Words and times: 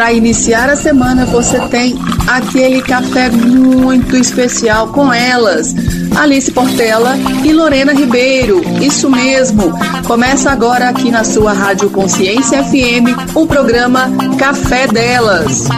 para 0.00 0.14
iniciar 0.14 0.70
a 0.70 0.76
semana 0.76 1.26
você 1.26 1.60
tem 1.68 1.94
aquele 2.26 2.80
café 2.80 3.28
muito 3.28 4.16
especial 4.16 4.88
com 4.88 5.12
elas, 5.12 5.74
Alice 6.18 6.50
Portela 6.50 7.16
e 7.44 7.52
Lorena 7.52 7.92
Ribeiro. 7.92 8.62
Isso 8.82 9.10
mesmo. 9.10 9.64
Começa 10.06 10.50
agora 10.50 10.88
aqui 10.88 11.10
na 11.10 11.22
sua 11.22 11.52
Rádio 11.52 11.90
Consciência 11.90 12.64
FM 12.64 13.36
o 13.36 13.46
programa 13.46 14.08
Café 14.38 14.86
Delas. 14.86 15.68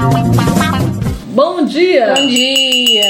Bom 1.34 1.64
dia! 1.64 2.14
Bom 2.16 2.28
dia! 2.28 3.02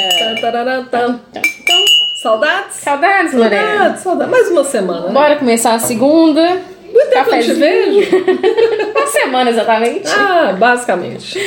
Saudades? 2.23 2.77
Saudades, 2.77 3.35
Lorena? 3.35 3.67
Saudades, 3.67 4.03
saudades. 4.03 4.31
Mais 4.33 4.51
uma 4.51 4.65
semana. 4.65 5.09
Né? 5.09 5.13
Bora 5.13 5.37
começar 5.37 5.75
a 5.75 5.79
segunda. 5.79 6.63
Que 7.11 7.19
eu 7.19 7.43
te 7.43 7.53
vejo. 7.55 8.11
uma 8.95 9.07
semana 9.07 9.51
exatamente. 9.51 10.09
Ah, 10.09 10.55
basicamente. 10.59 11.39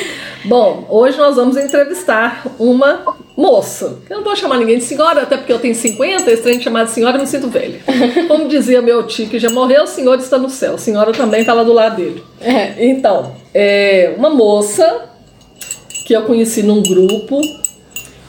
Bom, 0.44 0.86
hoje 0.88 1.18
nós 1.18 1.36
vamos 1.36 1.56
entrevistar 1.56 2.46
uma 2.58 3.16
moça. 3.36 3.98
Eu 4.08 4.18
não 4.18 4.24
vou 4.24 4.36
chamar 4.36 4.58
ninguém 4.58 4.78
de 4.78 4.84
senhora, 4.84 5.22
até 5.22 5.36
porque 5.36 5.52
eu 5.52 5.58
tenho 5.58 5.74
50, 5.74 6.30
esse 6.30 6.42
trem 6.42 6.60
chamado 6.60 6.88
senhora 6.88 7.16
eu 7.16 7.20
me 7.20 7.26
sinto 7.26 7.48
velha. 7.48 7.80
Como 8.28 8.48
dizia 8.48 8.80
meu 8.80 9.06
tio 9.06 9.28
que 9.28 9.38
já 9.38 9.50
morreu, 9.50 9.84
o 9.84 9.86
senhor 9.86 10.18
está 10.18 10.38
no 10.38 10.48
céu. 10.48 10.74
A 10.74 10.78
senhora 10.78 11.12
também 11.12 11.40
está 11.40 11.52
lá 11.52 11.62
do 11.62 11.72
lado 11.72 11.96
dele. 11.96 12.22
É. 12.40 12.86
Então, 12.86 13.34
é 13.54 14.14
uma 14.16 14.30
moça 14.30 15.10
que 16.06 16.14
eu 16.14 16.22
conheci 16.22 16.62
num 16.62 16.82
grupo 16.82 17.40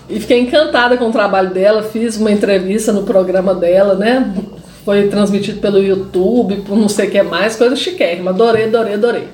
e 0.10 0.20
fiquei 0.20 0.40
encantada 0.40 0.98
com 0.98 1.10
o 1.10 1.12
trabalho 1.12 1.52
dela. 1.52 1.84
Fiz 1.84 2.18
uma 2.18 2.32
entrevista 2.32 2.92
no 2.92 3.04
programa 3.04 3.54
dela, 3.54 3.94
né? 3.96 4.34
Foi 4.88 5.10
transmitido 5.10 5.60
pelo 5.60 5.84
YouTube, 5.84 6.64
por 6.66 6.78
não 6.78 6.88
sei 6.88 7.10
o 7.10 7.12
que 7.12 7.22
mais, 7.22 7.58
coisa 7.58 7.76
chiquérrima. 7.76 8.32
Adorei, 8.32 8.68
adorei, 8.68 8.94
adorei. 8.94 9.28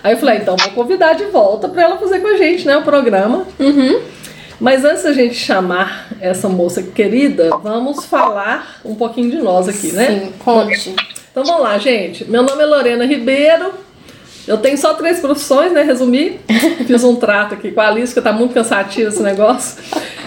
Aí 0.00 0.12
eu 0.12 0.16
falei, 0.16 0.36
então 0.36 0.54
vou 0.56 0.70
convidar 0.70 1.14
de 1.14 1.24
volta 1.24 1.68
para 1.68 1.82
ela 1.82 1.98
fazer 1.98 2.20
com 2.20 2.28
a 2.28 2.36
gente, 2.36 2.64
né, 2.64 2.76
o 2.76 2.82
programa. 2.82 3.44
Uhum. 3.58 4.00
Mas 4.60 4.84
antes 4.84 5.02
da 5.02 5.12
gente 5.12 5.34
chamar 5.34 6.06
essa 6.20 6.48
moça 6.48 6.84
querida, 6.84 7.50
vamos 7.64 8.04
falar 8.04 8.80
um 8.84 8.94
pouquinho 8.94 9.28
de 9.28 9.38
nós 9.38 9.68
aqui, 9.68 9.90
né? 9.90 10.06
Sim, 10.06 10.32
conte. 10.38 10.94
Então 11.32 11.42
vamos 11.42 11.62
lá, 11.62 11.76
gente. 11.78 12.24
Meu 12.30 12.44
nome 12.44 12.62
é 12.62 12.66
Lorena 12.66 13.04
Ribeiro. 13.04 13.72
Eu 14.46 14.58
tenho 14.58 14.78
só 14.78 14.94
três 14.94 15.18
profissões, 15.18 15.72
né? 15.72 15.82
Resumir. 15.82 16.38
Fiz 16.86 17.02
um 17.02 17.16
trato 17.16 17.54
aqui 17.54 17.72
com 17.72 17.80
a 17.80 17.88
Alice, 17.88 18.14
que 18.14 18.20
tá 18.20 18.32
muito 18.32 18.54
cansativo 18.54 19.08
esse 19.08 19.20
negócio. 19.20 19.82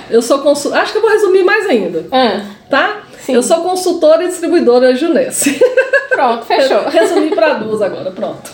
Eu 0.10 0.22
sou 0.22 0.40
consultora. 0.40 0.82
Acho 0.82 0.92
que 0.92 0.98
eu 0.98 1.02
vou 1.02 1.12
resumir 1.12 1.44
mais 1.46 1.66
ainda. 1.66 2.06
Ah, 2.12 2.44
Tá? 2.70 3.04
Sim. 3.26 3.34
Eu 3.34 3.42
sou 3.44 3.62
consultora 3.62 4.24
e 4.24 4.28
distribuidora 4.28 4.96
Junesse. 4.96 5.60
pronto, 6.10 6.46
fechou. 6.46 6.84
Resumi 6.90 7.32
para 7.34 7.56
duas 7.56 7.82
agora, 7.82 8.12
pronto. 8.12 8.52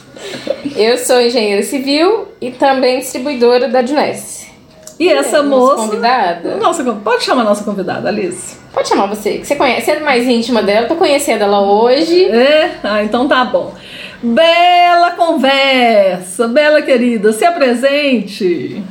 Eu 0.76 0.98
sou 0.98 1.20
engenheira 1.20 1.62
civil 1.64 2.30
e 2.40 2.52
também 2.52 3.00
distribuidora 3.00 3.68
da 3.68 3.86
Junesse. 3.86 4.50
E 4.98 5.10
essa 5.10 5.42
Nossa 5.42 5.44
moça. 5.44 5.76
convidada. 5.76 6.56
Nossa, 6.58 6.84
pode 6.94 7.24
chamar 7.24 7.42
a 7.42 7.46
nossa 7.46 7.64
convidada, 7.64 8.08
Alice. 8.08 8.56
Pode 8.72 8.88
chamar 8.88 9.08
você, 9.08 9.40
que 9.40 9.48
você 9.48 9.56
conhece, 9.56 9.86
você 9.86 9.92
é 9.92 10.00
mais 10.00 10.28
íntima 10.28 10.62
dela, 10.62 10.88
tô 10.88 10.96
conhecendo 10.96 11.44
ela 11.44 11.60
hoje. 11.60 12.26
É? 12.26 12.76
Ah, 12.84 13.04
então 13.04 13.28
tá 13.28 13.44
bom. 13.44 13.74
Bela 14.22 15.12
conversa, 15.12 16.48
bela 16.48 16.82
querida, 16.82 17.34
se 17.34 17.44
apresente. 17.44 18.82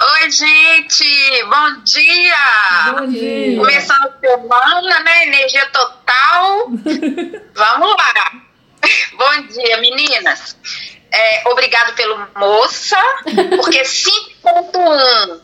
Oi, 0.00 0.30
gente! 0.30 1.44
Bom 1.44 1.82
dia! 1.82 2.92
Bom 2.96 3.06
dia. 3.08 3.56
Começando 3.56 4.06
a 4.06 4.20
semana, 4.20 5.00
né? 5.00 5.26
Energia 5.26 5.66
total. 5.70 6.68
Vamos 7.54 7.96
lá! 7.96 8.32
Bom 9.14 9.42
dia, 9.48 9.76
meninas! 9.78 10.56
É, 11.10 11.42
obrigado 11.48 11.94
pelo 11.96 12.16
moça, 12.36 12.96
porque 13.56 13.82
5.1 14.44 15.40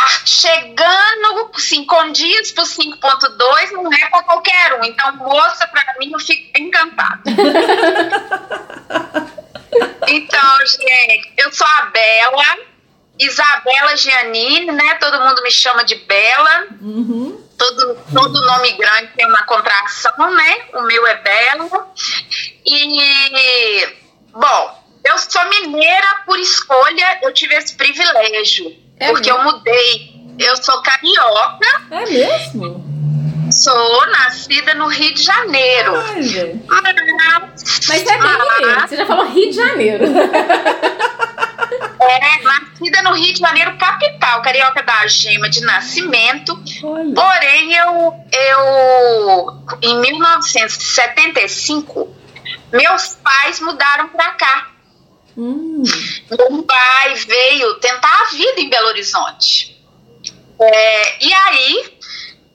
ah, 0.00 0.20
chegando 0.24 1.50
cinco 1.58 2.12
dias 2.12 2.52
pro 2.52 2.64
5.2 2.64 3.72
não 3.72 3.92
é 3.92 4.08
para 4.10 4.22
qualquer 4.22 4.80
um. 4.80 4.84
Então, 4.84 5.14
moça, 5.16 5.66
pra 5.68 5.84
mim, 5.98 6.10
eu 6.12 6.18
fico 6.18 6.58
encantada. 6.58 7.22
Então, 10.10 10.66
gente, 10.66 11.32
eu 11.36 11.52
sou 11.52 11.66
a 11.66 11.82
Bela, 11.86 12.58
Isabela 13.18 13.96
Giannini, 13.96 14.66
né? 14.72 14.94
Todo 14.94 15.20
mundo 15.20 15.42
me 15.42 15.50
chama 15.50 15.84
de 15.84 15.96
Bela. 15.96 16.66
Uhum. 16.80 17.42
Todo, 17.58 17.96
todo 18.14 18.46
nome 18.46 18.72
grande 18.72 19.10
tem 19.16 19.26
uma 19.26 19.42
contração, 19.44 20.30
né? 20.34 20.58
O 20.74 20.82
meu 20.82 21.06
é 21.06 21.16
Bela. 21.16 21.88
E, 22.64 23.88
bom, 24.32 24.84
eu 25.04 25.18
sou 25.18 25.44
mineira 25.48 26.06
por 26.26 26.38
escolha, 26.38 27.18
eu 27.22 27.32
tive 27.34 27.54
esse 27.56 27.74
privilégio. 27.76 28.76
É 29.00 29.08
porque 29.10 29.30
eu 29.30 29.38
mesmo? 29.42 29.52
mudei. 29.52 30.18
Eu 30.38 30.56
sou 30.62 30.80
carioca, 30.82 31.82
É 31.90 32.04
mesmo? 32.06 32.86
sou 33.50 34.06
nascida 34.08 34.74
no 34.74 34.86
Rio 34.86 35.12
de 35.14 35.22
Janeiro. 35.22 35.96
Ai. 35.96 36.60
Mas, 36.68 37.88
Mas 37.88 38.02
é 38.06 38.18
bem 38.18 38.38
mineiro, 38.60 38.80
você 38.88 38.96
já 38.96 39.06
falou 39.06 39.26
Rio 39.26 39.50
de 39.50 39.56
Janeiro. 39.56 40.04
É, 41.58 42.42
nascida 42.42 43.02
no 43.02 43.14
Rio 43.14 43.32
de 43.32 43.40
Janeiro, 43.40 43.76
capital, 43.76 44.40
carioca 44.42 44.80
da 44.82 45.04
gema 45.08 45.50
de 45.50 45.60
nascimento. 45.62 46.56
Olha. 46.84 47.14
Porém, 47.14 47.74
eu, 47.74 48.14
eu 48.32 49.58
em 49.82 50.00
1975, 50.00 52.14
meus 52.72 53.16
pais 53.16 53.58
mudaram 53.60 54.08
para 54.10 54.30
cá. 54.32 54.68
Hum. 55.36 55.82
Meu 56.30 56.62
pai 56.62 57.14
veio 57.14 57.74
tentar 57.80 58.22
a 58.22 58.26
vida 58.30 58.60
em 58.60 58.68
Belo 58.68 58.88
Horizonte. 58.88 59.76
É, 60.60 61.24
e 61.24 61.32
aí, 61.32 61.94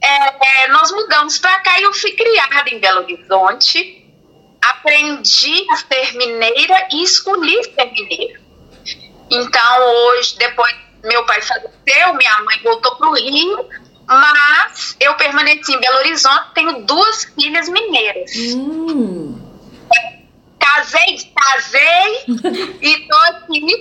é, 0.01 0.63
é, 0.63 0.67
nós 0.69 0.91
mudamos 0.91 1.37
para 1.37 1.59
cá 1.59 1.79
e 1.79 1.83
eu 1.83 1.93
fui 1.93 2.11
criada 2.11 2.69
em 2.69 2.79
Belo 2.79 3.01
Horizonte. 3.01 4.01
Aprendi 4.61 5.65
a 5.71 5.75
ser 5.75 6.15
mineira 6.15 6.87
e 6.91 7.03
escolhi 7.03 7.61
ser 7.63 7.91
mineira. 7.91 8.42
Então, 9.33 9.81
hoje, 10.07 10.37
depois 10.37 10.73
meu 11.03 11.25
pai 11.25 11.41
faleceu, 11.41 12.13
minha 12.15 12.39
mãe 12.43 12.59
voltou 12.63 12.95
para 12.95 13.09
o 13.09 13.13
Rio, 13.15 13.67
mas 14.07 14.95
eu 14.99 15.13
permaneci 15.15 15.73
em 15.73 15.79
Belo 15.79 15.97
Horizonte, 15.97 16.53
tenho 16.53 16.85
duas 16.85 17.25
filhas 17.25 17.67
mineiras. 17.69 18.31
Hum. 18.55 19.39
Casei, 20.59 21.17
casei 21.35 22.23
e 22.81 23.07
tô 23.07 23.15
aqui, 23.17 23.59
né? 23.61 23.73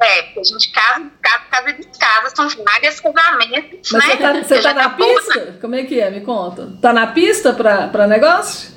É, 0.00 0.22
porque 0.22 0.40
a 0.40 0.44
gente 0.44 0.72
casa, 0.72 1.10
casa, 1.22 1.44
casa 1.50 1.72
de 1.74 1.86
casa, 1.98 2.34
são 2.34 2.48
vários 2.64 2.98
casamentos, 2.98 3.90
Mas 3.92 4.06
né? 4.06 4.10
você 4.10 4.16
tá, 4.16 4.32
você 4.42 4.60
tá 4.62 4.74
na 4.74 4.88
boa- 4.88 5.14
pista? 5.22 5.58
Como 5.60 5.74
é 5.76 5.84
que 5.84 6.00
é? 6.00 6.10
Me 6.10 6.22
conta. 6.22 6.72
Tá 6.80 6.92
na 6.94 7.08
pista 7.08 7.52
pra, 7.52 7.88
pra 7.88 8.06
negócio? 8.06 8.70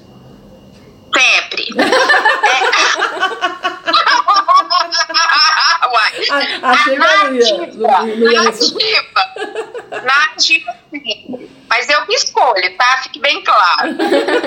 Sempre. 1.15 1.67
É. 2.45 2.63
Uai. 5.91 6.11
Não 8.17 8.31
ia 8.31 8.49
isso. 8.49 8.75
Nativa. 8.75 9.21
Nativa, 10.03 10.75
sim. 10.89 11.49
Mas 11.69 11.89
eu 11.89 12.05
que 12.05 12.13
escolho, 12.13 12.77
tá? 12.77 12.99
Fique 13.03 13.19
bem 13.19 13.43
claro. 13.43 13.93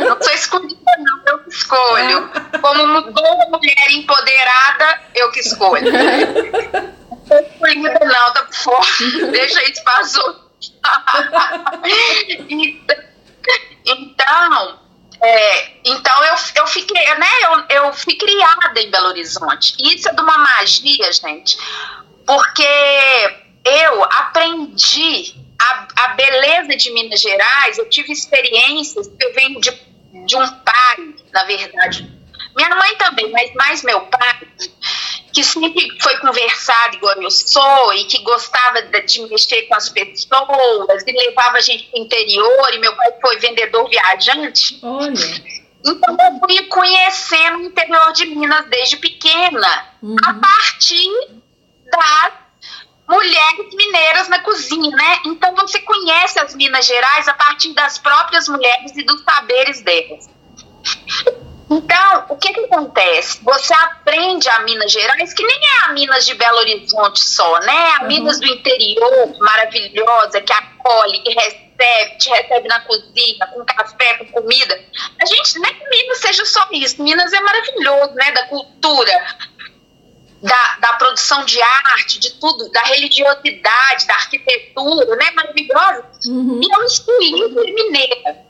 Não 0.09 0.23
sou 0.23 0.33
escolhida, 0.33 0.77
não. 0.99 1.23
Eu 1.27 1.39
que 1.41 1.51
escolho. 1.51 2.31
Como 2.61 3.13
boa 3.13 3.49
mulher 3.51 3.91
empoderada, 3.91 5.01
eu 5.15 5.31
que 5.33 5.41
escolho. 5.41 5.91
Não 5.91 7.27
sou 7.27 7.39
escolhida, 7.41 7.99
não. 8.05 8.33
Tá 8.33 8.43
por 8.45 8.55
fora. 8.55 8.87
Deixa 9.33 9.63
isso 9.65 9.83
para 9.83 10.03
os 10.03 10.17
outros. 10.17 10.47
Então, 12.49 12.97
então, 13.85 14.79
é, 15.23 15.71
então 15.85 16.25
eu, 16.25 16.35
eu 16.57 16.67
fiquei, 16.67 17.15
né? 17.15 17.29
Eu, 17.43 17.85
eu 17.85 17.93
fui 17.93 18.15
criada 18.17 18.81
em 18.81 18.91
Belo 18.91 19.09
Horizonte. 19.09 19.75
Isso 19.83 20.09
é 20.09 20.13
de 20.13 20.21
uma 20.21 20.39
magia, 20.39 21.11
gente, 21.13 21.57
porque 22.27 22.63
eu 23.65 24.05
aprendi 24.05 25.35
a, 25.59 25.89
a 25.97 26.09
beleza 26.09 26.77
de 26.77 26.93
Minas 26.93 27.21
Gerais, 27.21 27.79
eu 27.79 27.89
tive 27.89 28.13
experiências 28.13 29.11
eu 29.19 29.35
venho 29.35 29.61
de, 29.61 29.71
de 30.27 30.37
um 30.37 30.47
pai, 30.47 31.15
na 31.33 31.45
verdade. 31.45 32.17
Minha 32.57 32.75
mãe 32.75 32.97
também, 32.97 33.31
mas 33.31 33.53
mais 33.55 33.83
meu 33.83 34.01
pai, 34.01 34.49
que 35.33 35.45
sempre 35.45 36.01
foi 36.01 36.17
conversado 36.19 36.97
igual 36.97 37.21
eu 37.21 37.31
sou 37.31 37.93
e 37.93 38.05
que 38.07 38.23
gostava 38.23 38.81
de, 38.81 39.01
de 39.03 39.21
mexer 39.29 39.63
com 39.63 39.75
as 39.75 39.91
pessoas 39.91 41.05
e 41.07 41.13
levava 41.13 41.59
a 41.59 41.61
gente 41.61 41.85
para 41.85 42.01
o 42.01 42.03
interior. 42.03 42.75
E 42.75 42.79
meu 42.79 42.97
pai 42.97 43.13
foi 43.21 43.39
vendedor 43.39 43.89
viajante. 43.91 44.79
Olha. 44.83 45.13
Então 45.85 46.17
eu 46.19 46.41
fui 46.41 46.63
conhecendo 46.65 47.59
o 47.59 47.65
interior 47.65 48.13
de 48.13 48.27
Minas 48.27 48.67
desde 48.69 48.97
pequena, 48.97 49.95
Uhum. 50.03 50.17
a 50.25 50.35
partir 50.35 51.11
das 51.91 52.33
mulheres 53.09 53.75
mineiras 53.75 54.29
na 54.29 54.41
cozinha, 54.41 54.91
né? 54.91 55.19
Então 55.27 55.55
você 55.55 55.79
conhece 55.81 56.39
as 56.39 56.55
Minas 56.55 56.87
Gerais 56.87 57.29
a 57.29 57.35
partir 57.35 57.73
das 57.73 57.99
próprias 57.99 58.49
mulheres 58.49 58.97
e 58.97 59.03
dos 59.03 59.23
saberes 59.23 59.83
delas. 59.83 60.29
Então, 61.69 62.27
o 62.29 62.37
que, 62.37 62.53
que 62.53 62.61
acontece? 62.61 63.41
Você 63.43 63.75
aprende 63.75 64.49
a 64.49 64.61
Minas 64.61 64.93
Gerais, 64.93 65.35
que 65.35 65.45
nem 65.45 65.57
é 65.57 65.85
a 65.85 65.93
Minas 65.93 66.25
de 66.25 66.35
Belo 66.35 66.59
Horizonte 66.59 67.21
só, 67.21 67.59
né? 67.61 67.95
A 67.99 68.03
Uhum. 68.03 68.09
Minas 68.09 68.39
do 68.39 68.47
interior, 68.47 69.37
maravilhosa, 69.41 70.41
que 70.41 70.53
acolhe, 70.53 71.21
que 71.23 71.33
recebe, 71.35 72.19
te 72.19 72.31
recebe 72.31 72.69
na 72.69 72.81
cozinha, 72.81 73.47
com 73.53 73.65
café, 73.65 74.15
com 74.15 74.27
comida. 74.27 74.81
A 75.21 75.27
gente, 75.27 75.59
nem 75.59 75.75
que 75.75 75.89
Minas 75.89 76.19
seja 76.19 76.45
só 76.45 76.69
isso. 76.71 77.03
Minas 77.03 77.33
é 77.33 77.41
maravilhoso, 77.41 78.15
né? 78.15 78.31
Da 78.31 78.47
cultura, 78.47 79.27
da, 80.41 80.77
da 80.81 80.93
produção 80.95 81.45
de 81.45 81.61
arte, 81.61 82.21
de 82.21 82.31
tudo, 82.35 82.71
da 82.71 82.83
religiosidade, 82.83 84.07
da 84.07 84.15
arquitetura, 84.15 85.17
né? 85.17 85.33
Maravilhosa. 85.33 86.05
Uhum. 86.29 86.61
E 86.63 86.73
eu 86.73 86.85
excluí 86.85 87.55
ser 87.55 87.73
mineira. 87.73 88.47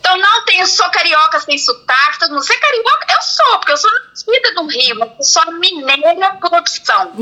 Então 0.00 0.16
não 0.16 0.44
tenho, 0.46 0.66
sou 0.66 0.88
carioca 0.90 1.38
sem 1.40 1.56
sotaque, 1.58 2.18
todo 2.18 2.30
mundo. 2.30 2.42
Você 2.42 2.54
é 2.54 2.56
carioca? 2.56 3.06
Eu 3.10 3.22
sou, 3.22 3.58
porque 3.58 3.72
eu 3.72 3.76
sou 3.76 3.90
nascida 4.08 4.52
no 4.52 4.66
Rio, 4.66 4.98
mas 4.98 5.10
eu 5.18 5.24
sou 5.24 5.52
mineira 5.52 6.34
por 6.40 6.52
opção. 6.54 7.12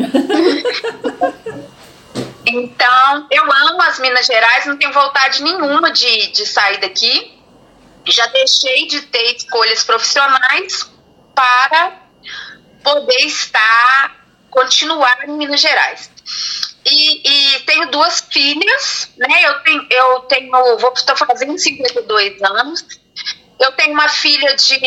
então, 2.47 3.27
eu 3.31 3.43
amo 3.43 3.83
as 3.83 3.99
Minas 3.99 4.27
Gerais, 4.27 4.65
não 4.67 4.79
tenho 4.79 4.93
vontade 4.93 5.43
nenhuma 5.43 5.91
de, 5.91 6.29
de 6.29 6.47
sair 6.47 6.79
daqui. 6.79 7.37
Já 8.07 8.27
deixei 8.27 8.87
de 8.87 9.03
ter 9.03 9.35
escolhas 9.37 9.83
profissionais 9.83 10.89
para 11.35 11.93
poder 12.83 13.27
estar, 13.27 14.17
continuar 14.49 15.29
em 15.29 15.33
Minas 15.33 15.61
Gerais. 15.61 16.11
E, 16.85 17.57
e 17.57 17.61
tenho 17.61 17.91
duas 17.91 18.21
filhas, 18.31 19.11
né? 19.17 19.45
Eu 19.45 19.61
tenho, 19.63 19.87
eu 19.91 20.21
tenho 20.21 20.51
vou 20.79 20.93
estou 20.95 21.17
fazendo 21.17 21.59
52 21.59 22.43
anos. 22.43 22.87
Eu 23.61 23.73
tenho 23.73 23.93
uma 23.93 24.09
filha 24.09 24.55
de, 24.55 24.79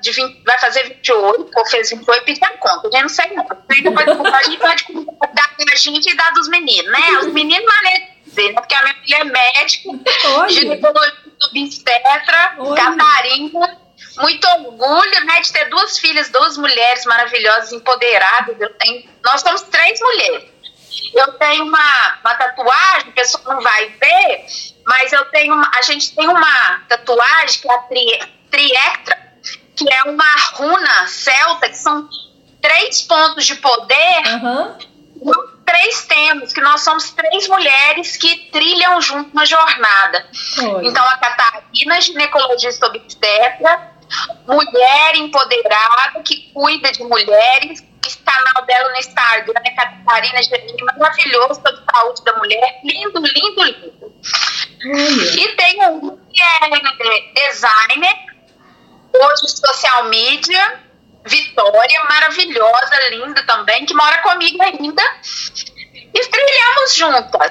de 0.00 0.10
20, 0.10 0.42
vai 0.44 0.58
fazer 0.58 0.84
28, 0.84 1.50
ou 1.54 1.66
fez 1.66 1.90
28 1.90 2.30
e 2.30 2.44
a 2.44 2.48
conta. 2.56 2.86
Eu 2.86 2.92
já 2.92 3.02
não 3.02 3.08
sei 3.08 3.26
não. 3.32 3.46
Aí 3.68 3.82
depois 3.82 4.08
a 4.08 4.42
gente 4.44 4.58
pode 4.58 4.84
dar 5.34 5.54
da 5.58 5.76
gente 5.76 6.10
e 6.10 6.16
dar 6.16 6.32
dos 6.32 6.48
meninos, 6.48 6.90
né? 6.90 7.18
Os 7.20 7.32
meninos 7.32 7.66
de 7.82 8.14
dizer, 8.24 8.52
né? 8.52 8.60
Porque 8.60 8.74
a 8.74 8.82
minha 8.82 8.94
filha 8.94 9.16
é 9.16 9.24
médica, 9.24 9.90
ginecologista 10.48 11.24
obstetra. 11.50 12.56
Catarina. 12.74 13.84
Muito 14.18 14.46
orgulho, 14.46 15.24
né, 15.24 15.40
de 15.40 15.52
ter 15.52 15.68
duas 15.68 15.98
filhas, 15.98 16.28
duas 16.28 16.56
mulheres 16.56 17.04
maravilhosas, 17.04 17.72
empoderadas. 17.72 18.60
Eu 18.60 18.72
tenho, 18.74 19.08
nós 19.24 19.40
somos 19.40 19.62
três 19.62 19.98
mulheres. 20.00 20.53
Eu 21.14 21.32
tenho 21.34 21.64
uma, 21.64 22.18
uma 22.20 22.34
tatuagem, 22.34 23.08
a 23.08 23.12
pessoa 23.12 23.54
não 23.54 23.62
vai 23.62 23.88
ver, 23.88 24.46
mas 24.86 25.12
eu 25.12 25.24
tenho 25.26 25.54
uma, 25.54 25.70
a 25.74 25.82
gente 25.82 26.14
tem 26.14 26.28
uma 26.28 26.80
tatuagem 26.88 27.60
que 27.60 27.68
é 27.68 27.74
a 27.74 27.78
tri, 27.78 28.20
Triectra, 28.50 29.18
que 29.76 29.92
é 29.92 30.02
uma 30.04 30.36
runa 30.52 31.06
celta, 31.06 31.68
que 31.68 31.76
são 31.76 32.08
três 32.60 33.02
pontos 33.02 33.44
de 33.46 33.56
poder 33.56 34.22
nós 35.22 35.54
três 35.64 36.04
temos, 36.04 36.52
que 36.52 36.60
nós 36.60 36.82
somos 36.82 37.10
três 37.10 37.48
mulheres 37.48 38.16
que 38.16 38.50
trilham 38.50 39.00
junto 39.00 39.30
uma 39.30 39.46
jornada. 39.46 40.26
Olha. 40.62 40.86
Então, 40.86 41.04
a 41.04 41.16
Catarina, 41.16 42.00
ginecologista 42.00 42.86
obstetra, 42.86 43.92
mulher 44.46 45.16
empoderada, 45.16 46.22
que 46.22 46.52
cuida 46.52 46.92
de 46.92 47.02
mulheres, 47.02 47.82
esse 48.06 48.18
canal 48.18 48.64
dela 48.66 48.90
no 48.90 48.96
Instagram 48.96 49.54
é 49.64 49.70
Catarina 49.70 50.42
Gerini, 50.42 50.76
maravilhoso, 50.98 51.54
sobre 51.54 51.80
saúde 51.92 52.22
da 52.24 52.36
mulher, 52.36 52.80
lindo, 52.84 53.20
lindo, 53.20 53.64
lindo. 53.64 54.12
Olha. 54.86 55.40
E 55.40 55.48
tem 55.56 55.82
um 55.86 56.18
que 56.32 56.42
é 56.42 56.68
designer, 57.48 58.16
hoje 59.12 59.48
social 59.48 60.04
media, 60.04 60.84
Vitória, 61.26 62.04
maravilhosa, 62.06 63.08
linda 63.10 63.42
também, 63.46 63.86
que 63.86 63.94
mora 63.94 64.18
comigo 64.18 64.62
ainda. 64.62 65.02
E 66.12 66.20
trilhamos 66.20 66.94
juntas. 66.94 67.50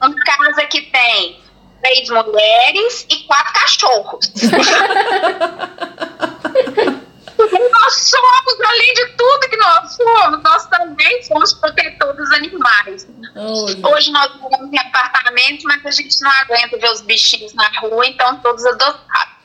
Uma 0.00 0.14
casa 0.24 0.64
que 0.66 0.82
tem 0.82 1.42
três 1.82 2.08
mulheres 2.08 3.04
e 3.10 3.16
quatro 3.24 3.52
cachorros. 3.54 4.30
Nós 7.38 7.94
somos, 7.94 8.60
além 8.66 8.94
de 8.94 9.06
tudo 9.16 9.48
que 9.48 9.56
nós 9.56 9.92
somos, 9.94 10.42
nós 10.42 10.66
também 10.66 11.22
somos 11.22 11.54
protetores 11.54 12.16
dos 12.16 12.32
animais. 12.32 13.06
Olha. 13.36 13.94
Hoje 13.94 14.10
nós 14.10 14.34
moramos 14.40 14.72
em 14.72 14.78
apartamentos, 14.78 15.64
mas 15.64 15.84
a 15.86 15.90
gente 15.90 16.20
não 16.20 16.30
aguenta 16.32 16.76
ver 16.78 16.90
os 16.90 17.00
bichinhos 17.02 17.54
na 17.54 17.68
rua, 17.80 18.06
então 18.06 18.40
todos 18.40 18.64
adotados. 18.66 19.38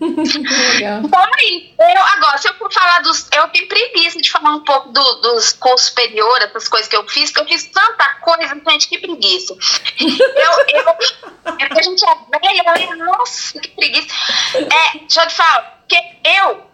Isso. 0.00 1.74
Eu, 1.78 2.02
agora, 2.02 2.38
se 2.38 2.48
eu 2.48 2.54
for 2.54 2.72
falar 2.72 3.00
dos. 3.00 3.28
Eu 3.32 3.48
tenho 3.48 3.68
preguiça 3.68 4.20
de 4.20 4.30
falar 4.30 4.50
um 4.54 4.64
pouco 4.64 4.88
do- 4.90 5.14
dos 5.20 5.52
cursos 5.52 5.88
superiores, 5.88 6.48
essas 6.48 6.68
coisas 6.68 6.88
que 6.88 6.96
eu 6.96 7.08
fiz, 7.08 7.30
que 7.30 7.40
eu 7.40 7.46
fiz 7.46 7.64
tanta 7.68 8.08
coisa, 8.20 8.54
gente, 8.68 8.88
que 8.88 8.98
preguiça. 8.98 9.54
Eu, 10.00 10.10
eu, 10.68 10.88
é 11.58 11.66
porque 11.68 11.78
a 11.78 11.82
gente 11.82 12.04
é 12.04 12.72
velha, 12.72 12.96
nossa, 12.96 13.58
que 13.60 13.68
preguiça. 13.68 14.08
É, 14.56 14.98
deixa 14.98 15.22
eu 15.22 15.28
te 15.28 15.34
falar, 15.34 15.62
porque 15.86 15.96
eu 16.24 16.66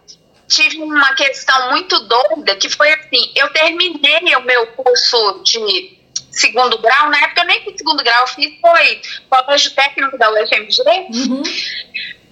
tive 0.51 0.81
uma 0.81 1.15
questão 1.15 1.71
muito 1.71 1.97
doida, 2.01 2.55
que 2.57 2.69
foi 2.69 2.91
assim, 2.91 3.31
eu 3.35 3.51
terminei 3.53 4.35
o 4.35 4.41
meu 4.41 4.67
curso 4.67 5.41
de 5.43 5.97
segundo 6.29 6.77
grau, 6.77 7.09
na 7.09 7.19
época 7.23 7.41
eu 7.41 7.47
nem 7.47 7.63
fiz 7.63 7.77
segundo 7.77 8.03
grau, 8.03 8.21
eu 8.21 8.27
fiz 8.27 8.59
foi 8.59 9.01
colégio 9.29 9.71
técnico 9.71 10.17
da 10.17 10.29
UFMG, 10.31 10.81
Uhum. 11.09 11.43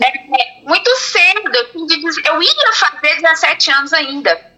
é, 0.01 0.61
muito 0.63 0.95
cedo, 0.97 1.51
eu, 2.25 2.43
ia 2.43 2.73
fazer 2.73 3.15
17 3.15 3.71
anos 3.71 3.93
ainda. 3.93 4.49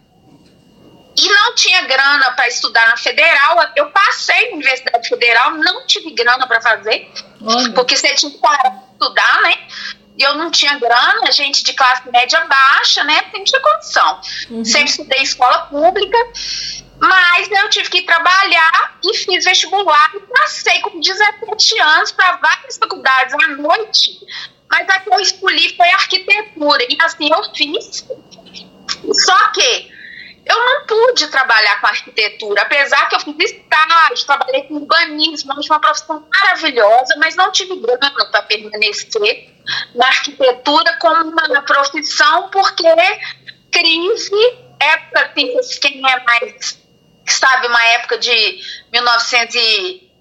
E 1.17 1.27
não 1.27 1.53
tinha 1.55 1.81
grana 1.83 2.31
para 2.31 2.47
estudar 2.47 2.87
na 2.87 2.95
federal. 2.95 3.57
Eu 3.75 3.91
passei 3.91 4.49
na 4.49 4.55
Universidade 4.55 5.09
Federal, 5.09 5.51
não 5.51 5.85
tive 5.85 6.11
grana 6.11 6.47
para 6.47 6.61
fazer, 6.61 7.11
Olha. 7.41 7.73
porque 7.73 7.97
você 7.97 8.13
tinha 8.15 8.31
que 8.31 8.37
parar 8.37 8.69
de 8.69 8.93
estudar, 8.93 9.41
né? 9.41 9.53
E 10.21 10.23
eu 10.23 10.35
não 10.35 10.51
tinha 10.51 10.77
grana, 10.77 11.31
gente 11.31 11.63
de 11.63 11.73
classe 11.73 12.07
média 12.11 12.39
baixa, 12.45 13.03
né? 13.03 13.23
Não 13.33 13.43
tinha 13.43 13.59
condição. 13.59 14.21
Uhum. 14.51 14.63
Sempre 14.63 14.91
estudei 14.91 15.23
escola 15.23 15.61
pública, 15.61 16.15
mas 16.99 17.49
eu 17.49 17.67
tive 17.71 17.89
que 17.89 18.03
trabalhar 18.03 18.99
e 19.03 19.17
fiz 19.17 19.43
vestibular 19.43 20.11
e 20.13 20.19
passei 20.19 20.79
com 20.81 20.99
17 20.99 21.79
anos 21.79 22.11
para 22.11 22.37
várias 22.37 22.77
faculdades 22.77 23.33
à 23.33 23.47
noite. 23.47 24.19
Mas 24.69 24.87
a 24.89 24.99
que 24.99 25.09
eu 25.11 25.19
escolhi 25.19 25.75
foi 25.75 25.89
arquitetura. 25.89 26.85
E 26.87 26.97
assim 27.01 27.27
eu 27.33 27.43
fiz. 27.55 28.05
Só 29.25 29.51
que 29.53 29.91
eu 30.45 30.55
não 30.55 30.85
pude 30.85 31.27
trabalhar 31.27 31.79
com 31.79 31.87
arquitetura, 31.87 32.63
apesar 32.63 33.07
que 33.07 33.15
eu 33.15 33.19
fiz 33.19 33.51
estágio, 33.51 34.25
trabalhei 34.25 34.63
com 34.63 34.75
urbanismo, 34.75 35.53
uma 35.53 35.79
profissão 35.79 36.27
maravilhosa, 36.31 37.15
mas 37.17 37.35
não 37.35 37.51
tive 37.51 37.75
grana 37.77 38.11
para 38.31 38.41
permanecer 38.43 39.49
na 39.95 40.07
arquitetura 40.07 40.97
como 40.99 41.29
uma 41.29 41.61
profissão, 41.61 42.49
porque 42.49 42.83
crise, 43.71 44.31
época, 44.79 45.31
assim, 45.31 45.79
quem 45.79 46.01
é 46.09 46.23
mais, 46.23 46.79
sabe, 47.27 47.67
uma 47.67 47.83
época 47.89 48.17
de 48.17 48.59
1990, 48.91 50.11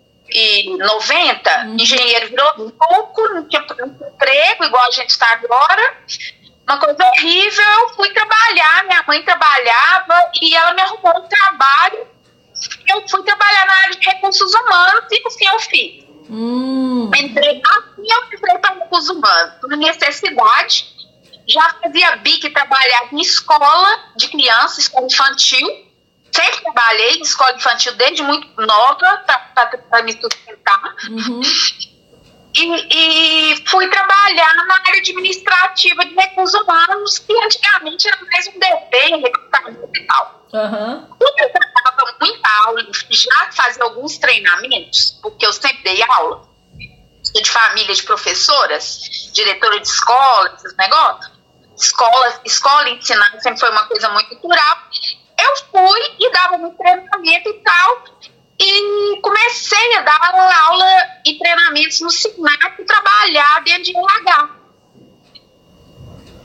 Uhum. 1.64 1.76
engenheiro 1.76 2.28
virou 2.28 2.70
pouco, 2.72 3.22
não 3.34 3.48
tinha 3.48 3.62
emprego, 3.62 4.64
igual 4.64 4.86
a 4.86 4.90
gente 4.90 5.10
está 5.10 5.32
agora, 5.32 5.96
uma 6.70 6.78
coisa 6.78 7.04
horrível, 7.04 7.64
eu 7.64 7.88
fui 7.90 8.08
trabalhar, 8.10 8.84
minha 8.84 9.04
mãe 9.06 9.22
trabalhava 9.24 10.30
e 10.40 10.54
ela 10.54 10.72
me 10.72 10.82
arrumou 10.82 11.18
um 11.18 11.28
trabalho. 11.28 12.06
Eu 12.88 13.08
fui 13.08 13.22
trabalhar 13.24 13.66
na 13.66 13.74
área 13.74 13.96
de 13.96 14.08
recursos 14.08 14.54
humanos 14.54 15.04
e 15.10 15.22
assim 15.26 15.46
eu 15.46 15.58
fiz. 15.58 16.04
Hum. 16.30 17.10
Entrei, 17.12 17.60
assim 17.64 18.06
eu 18.08 18.24
entrei 18.32 18.58
para 18.58 18.74
recursos 18.74 19.10
humanos, 19.10 19.54
por 19.60 19.70
necessidade. 19.76 20.86
Já 21.48 21.74
fazia 21.82 22.16
BIC, 22.16 22.50
trabalhava 22.50 23.08
em 23.12 23.20
escola 23.20 24.12
de 24.16 24.28
criança, 24.28 24.80
escola 24.80 25.06
infantil. 25.06 25.66
Sempre 26.30 26.60
trabalhei 26.60 27.16
em 27.16 27.22
escola 27.22 27.56
infantil 27.56 27.92
desde 27.96 28.22
muito 28.22 28.48
nova, 28.64 29.24
para 29.90 30.02
me 30.04 30.12
sustentar. 30.12 30.94
Uhum. 31.08 31.40
E, 32.54 33.52
e 33.52 33.64
fui 33.66 33.88
trabalhar 33.88 34.54
na 34.54 34.74
área 34.74 35.00
administrativa 35.00 36.04
de 36.04 36.14
recursos 36.14 36.60
humanos, 36.60 37.18
que 37.18 37.32
antigamente 37.44 38.08
era 38.08 38.18
mais 38.24 38.48
um 38.48 38.58
DP, 38.58 39.16
recrutamento 39.22 39.90
e 39.94 40.06
tal. 40.06 40.46
Como 40.50 41.34
eu 41.38 41.52
dava 41.52 42.16
muita 42.20 42.48
aula, 42.64 42.86
já 43.10 43.52
fazia 43.52 43.84
alguns 43.84 44.18
treinamentos, 44.18 45.18
porque 45.22 45.46
eu 45.46 45.52
sempre 45.52 45.82
dei 45.84 46.02
aula, 46.02 46.48
de 47.32 47.50
família 47.50 47.94
de 47.94 48.02
professoras, 48.02 49.30
diretora 49.32 49.78
de 49.78 49.86
escola, 49.86 50.52
esses 50.56 50.76
negócios. 50.76 51.40
Escola, 51.76 52.40
escola 52.44 52.90
ensinar 52.90 53.30
sempre 53.40 53.60
foi 53.60 53.70
uma 53.70 53.86
coisa 53.86 54.08
muito 54.10 54.34
natural. 54.34 54.76
Eu 55.38 55.56
fui 55.70 56.00
e 56.18 56.30
dava 56.32 56.56
um 56.56 56.74
treinamento 56.74 57.48
e 57.48 57.54
tal, 57.62 58.04
e 58.60 59.20
comecei 59.22 59.96
a 59.96 60.02
dar 60.02 60.64
aula 60.66 60.86
e 61.24 61.38
treinamentos 61.38 62.00
no 62.02 62.10
SINAC 62.10 62.82
e 62.82 62.84
trabalhar 62.84 63.62
dentro 63.64 63.84
de 63.84 63.96
RH. 63.96 64.50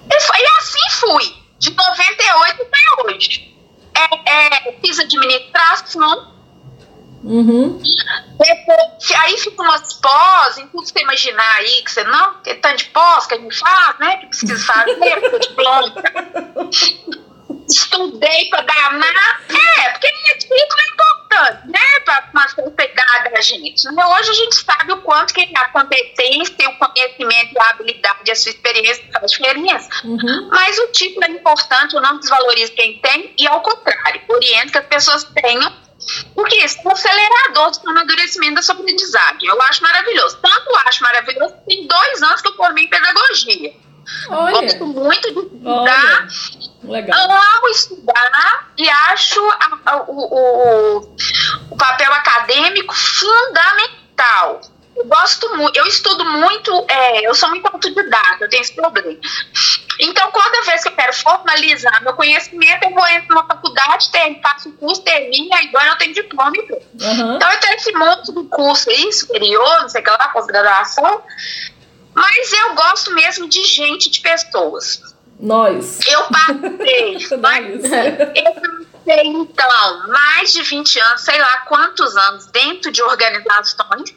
E, 0.09 0.21
foi, 0.21 0.37
e 0.39 0.47
assim 0.57 0.89
fui, 0.91 1.35
de 1.59 1.75
98 1.75 2.61
até 2.61 3.03
hoje. 3.03 3.53
É, 3.93 4.31
é, 4.31 4.79
fiz 4.79 4.99
administração. 4.99 6.33
Uhum. 7.23 7.81
Depois, 8.37 9.11
aí 9.19 9.37
fica 9.37 9.61
umas 9.61 9.93
pós, 9.95 10.57
em 10.57 10.67
tudo 10.67 10.85
você 10.85 11.01
imaginar 11.01 11.55
aí, 11.55 11.83
que 11.83 11.91
você 11.91 12.03
não, 12.03 12.41
que 12.41 12.53
tanto 12.55 12.77
de 12.77 12.85
pós 12.85 13.25
que 13.25 13.33
a 13.33 13.37
gente 13.37 13.57
faz, 13.57 13.99
né? 13.99 14.17
Que 14.17 14.27
precisa 14.27 14.57
fazer, 14.65 15.39
diploma. 15.39 15.95
Estudei 17.67 18.49
para 18.49 18.61
danar. 18.61 19.41
É, 19.49 19.89
porque 19.89 20.07
título 20.39 20.81
é 20.81 20.89
importante, 20.93 21.67
né? 21.67 21.99
Para 22.05 22.29
uma 22.33 22.47
Hoje 23.55 24.29
a 24.29 24.33
gente 24.33 24.55
sabe 24.55 24.91
o 24.93 25.01
quanto 25.01 25.33
que 25.33 25.49
a 25.55 25.69
competência, 25.69 26.69
o 26.69 26.77
conhecimento, 26.77 27.59
a 27.59 27.69
habilidade, 27.69 28.31
a 28.31 28.35
sua 28.35 28.51
experiência 28.51 29.03
faz 29.11 29.31
diferença. 29.31 29.89
Uhum. 30.03 30.49
Mas 30.51 30.77
o 30.79 30.87
título 30.87 31.25
é 31.25 31.31
importante, 31.31 31.95
eu 31.95 32.01
não 32.01 32.19
desvalorizo 32.19 32.73
quem 32.73 32.99
tem, 32.99 33.33
e 33.37 33.47
ao 33.47 33.61
contrário, 33.61 34.21
oriento 34.27 34.71
que 34.71 34.77
as 34.77 34.85
pessoas 34.85 35.23
tenham 35.23 35.85
porque 36.35 36.57
isso 36.57 36.77
é 36.83 36.87
um 36.87 36.91
acelerador 36.91 37.71
do 37.71 37.89
amadurecimento 37.89 38.55
da 38.55 38.61
sua 38.61 38.75
aprendizagem. 38.75 39.49
Eu 39.49 39.59
acho 39.63 39.81
maravilhoso. 39.81 40.37
Tanto 40.41 40.75
acho 40.87 41.01
maravilhoso 41.01 41.55
que 41.55 41.75
tem 41.75 41.87
dois 41.87 42.21
anos 42.21 42.41
que 42.41 42.47
eu 42.49 42.55
formei 42.55 42.85
em 42.85 42.89
pedagogia. 42.89 43.73
Olha. 44.29 44.61
Gosto 44.61 44.85
muito 44.85 45.33
de 45.33 45.39
estudar. 45.39 46.27
Legal. 46.87 47.19
Amo 47.19 47.67
estudar 47.69 48.71
e 48.77 48.89
acho 48.89 49.39
a, 49.49 49.79
a, 49.85 49.97
o, 50.03 50.11
o, 50.11 51.15
o 51.71 51.77
papel 51.77 52.13
acadêmico 52.13 52.93
fundamental. 52.93 54.61
Eu 54.95 55.05
gosto 55.07 55.57
muito, 55.57 55.77
eu 55.77 55.85
estudo 55.85 56.23
muito, 56.23 56.71
é, 56.87 57.27
eu 57.27 57.35
sou 57.35 57.49
muito 57.49 57.65
autodidata, 57.67 58.37
eu 58.45 58.49
tenho 58.49 58.61
esse 58.61 58.73
problema. 58.73 59.17
Então, 59.99 60.31
toda 60.31 60.61
vez 60.63 60.83
que 60.83 60.89
eu 60.89 60.95
quero 60.95 61.13
formalizar 61.13 62.01
meu 62.01 62.13
conhecimento, 62.13 62.85
eu 62.85 62.93
vou 62.93 63.05
entrar 63.07 63.35
numa 63.35 63.45
faculdade, 63.45 64.09
ter, 64.09 64.39
faço 64.41 64.69
o 64.69 64.73
curso, 64.73 65.01
termino, 65.03 65.49
e 65.49 65.53
agora 65.53 65.89
eu 65.89 65.97
tenho 65.97 66.13
diploma. 66.13 66.51
Uhum. 66.51 67.35
Então, 67.35 67.51
eu 67.51 67.59
tenho 67.59 67.75
esse 67.75 67.91
monte 67.91 68.33
de 68.33 68.43
curso 68.49 68.89
aí, 68.89 69.11
superior, 69.11 69.81
não 69.81 69.89
sei 69.89 70.01
o 70.01 70.03
que 70.03 70.09
lá, 70.09 70.29
pós-graduação, 70.29 71.23
mas 72.13 72.53
eu 72.53 72.75
gosto 72.75 73.13
mesmo 73.13 73.49
de 73.49 73.63
gente, 73.65 74.09
de 74.09 74.21
pessoas. 74.21 75.14
Nós. 75.39 75.99
Eu 76.07 76.23
passei, 76.25 77.27
mas, 77.39 77.83
eu 77.83 78.53
passei, 78.53 79.25
então, 79.25 80.07
mais 80.07 80.53
de 80.53 80.63
20 80.63 80.99
anos, 80.99 81.21
sei 81.21 81.39
lá 81.39 81.57
quantos 81.67 82.15
anos, 82.15 82.47
dentro 82.47 82.91
de 82.91 83.03
organizações, 83.03 84.15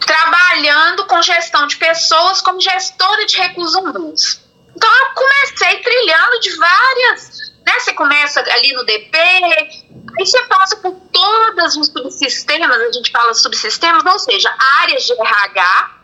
trabalhando 0.00 1.06
com 1.06 1.20
gestão 1.22 1.66
de 1.66 1.76
pessoas 1.76 2.40
como 2.40 2.60
gestora 2.60 3.26
de 3.26 3.36
recursos 3.36 3.74
humanos. 3.74 4.40
Então 4.74 4.90
eu 4.90 5.14
comecei 5.14 5.82
trilhando 5.82 6.40
de 6.40 6.56
várias, 6.56 7.52
né? 7.66 7.80
Você 7.80 7.92
começa 7.94 8.40
ali 8.40 8.72
no 8.72 8.84
DP, 8.84 9.18
aí 9.18 10.26
você 10.26 10.40
passa 10.44 10.76
por 10.76 10.92
todos 11.12 11.76
os 11.76 11.88
subsistemas, 11.88 12.80
a 12.80 12.92
gente 12.92 13.10
fala 13.10 13.34
subsistemas, 13.34 14.04
ou 14.04 14.18
seja, 14.18 14.54
áreas 14.80 15.04
de 15.04 15.12
RH, 15.12 15.97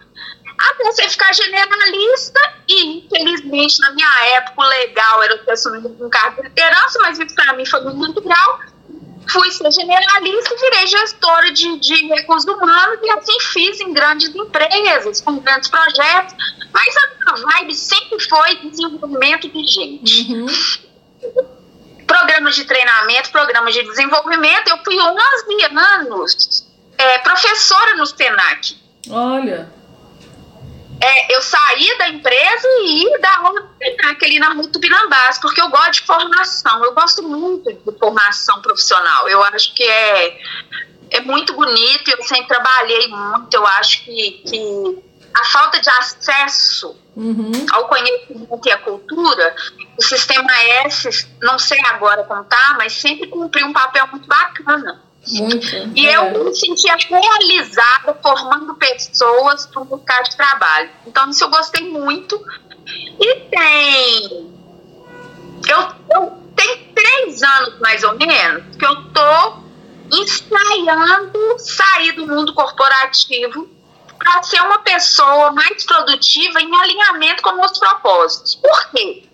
até 0.58 0.84
você 0.84 1.08
ficar 1.08 1.32
generalista 1.34 2.40
e, 2.68 2.98
infelizmente, 2.98 3.80
na 3.80 3.92
minha 3.92 4.24
época, 4.36 4.62
o 4.62 4.68
legal 4.68 5.22
era 5.22 5.38
ter 5.38 5.52
assumido 5.52 5.96
um 6.00 6.08
cargo 6.08 6.42
de 6.42 6.48
liderança, 6.48 6.98
mas 7.02 7.18
isso 7.18 7.34
para 7.34 7.52
mim 7.54 7.66
foi 7.66 7.80
muito 7.80 8.20
grau 8.20 8.60
fui 9.30 9.50
ser 9.50 9.70
generalista 9.70 10.54
e 10.54 10.58
virei 10.58 10.86
gestora 10.86 11.52
de, 11.52 11.78
de 11.78 12.06
recursos 12.08 12.50
humanos 12.50 12.98
e 13.02 13.10
assim 13.10 13.40
fiz 13.40 13.80
em 13.80 13.92
grandes 13.92 14.34
empresas, 14.34 15.20
com 15.20 15.38
grandes 15.38 15.68
projetos, 15.68 16.34
mas 16.72 16.96
a 16.96 17.34
minha 17.34 17.46
vibe 17.46 17.74
sempre 17.74 18.20
foi 18.20 18.56
desenvolvimento 18.56 19.48
de 19.48 19.64
gente. 19.64 20.32
Uhum. 20.32 20.46
Programas 22.06 22.54
de 22.54 22.64
treinamento, 22.64 23.30
programas 23.30 23.74
de 23.74 23.82
desenvolvimento, 23.82 24.68
eu 24.68 24.78
fui 24.84 24.98
11 24.98 25.16
anos 25.74 26.66
é, 26.98 27.18
professora 27.18 27.96
no 27.96 28.06
SENAC. 28.06 28.76
Olha. 29.10 29.72
É, 31.04 31.36
eu 31.36 31.42
saí 31.42 31.98
da 31.98 32.08
empresa 32.08 32.66
e 32.80 33.02
ia 33.02 33.18
dar 33.18 33.38
aula 33.40 33.70
SENAC 33.76 34.24
ali 34.24 34.38
na 34.38 34.54
rua 34.54 34.66
Tupinambás, 34.68 35.38
porque 35.38 35.60
eu 35.60 35.68
gosto 35.68 35.92
de 35.92 36.06
formação, 36.06 36.82
eu 36.82 36.94
gosto 36.94 37.22
muito 37.22 37.70
de 37.70 37.98
formação 37.98 38.62
profissional. 38.62 39.28
Eu 39.28 39.44
acho 39.44 39.74
que 39.74 39.82
é, 39.82 40.38
é 41.10 41.20
muito 41.20 41.52
bonito, 41.52 42.10
eu 42.10 42.22
sempre 42.22 42.46
trabalhei 42.46 43.08
muito, 43.08 43.52
eu 43.52 43.66
acho 43.66 44.02
que, 44.02 44.42
que 44.46 44.98
a 45.34 45.44
falta 45.44 45.78
de 45.78 45.90
acesso 45.90 46.96
Uhum. 47.16 47.52
ao 47.70 47.86
conhecimento 47.86 48.66
e 48.66 48.72
à 48.72 48.78
cultura, 48.78 49.54
o 49.96 50.02
sistema 50.02 50.52
S, 50.84 51.28
não 51.40 51.60
sei 51.60 51.78
agora 51.86 52.24
como 52.24 52.42
tá, 52.42 52.74
mas 52.76 52.92
sempre 52.92 53.28
cumpriu 53.28 53.68
um 53.68 53.72
papel 53.72 54.08
muito 54.08 54.26
bacana. 54.26 55.00
Muito. 55.32 55.66
E 55.94 56.06
É. 56.08 56.16
eu 56.16 56.44
me 56.44 56.54
sentia 56.54 56.96
realizada 56.96 58.14
formando 58.22 58.74
pessoas 58.74 59.66
para 59.66 59.82
um 59.82 59.84
mercado 59.84 60.28
de 60.28 60.36
trabalho. 60.36 60.90
Então, 61.06 61.30
isso 61.30 61.44
eu 61.44 61.50
gostei 61.50 61.90
muito. 61.90 62.40
E 63.20 63.34
tem. 63.50 64.54
Eu, 65.66 65.88
eu 66.14 66.44
tem 66.54 66.92
três 66.94 67.42
anos, 67.42 67.80
mais 67.80 68.02
ou 68.04 68.16
menos, 68.16 68.76
que 68.76 68.84
eu 68.84 68.94
tô 69.12 69.64
ensaiando 70.12 71.58
sair 71.58 72.12
do 72.12 72.26
mundo 72.26 72.52
corporativo 72.54 73.68
para 74.18 74.42
ser 74.42 74.60
uma 74.60 74.78
pessoa 74.80 75.50
mais 75.52 75.84
produtiva 75.84 76.60
em 76.60 76.74
alinhamento 76.74 77.42
com 77.42 77.52
meus 77.52 77.78
propósitos. 77.78 78.54
Por 78.56 78.90
quê? 78.90 79.24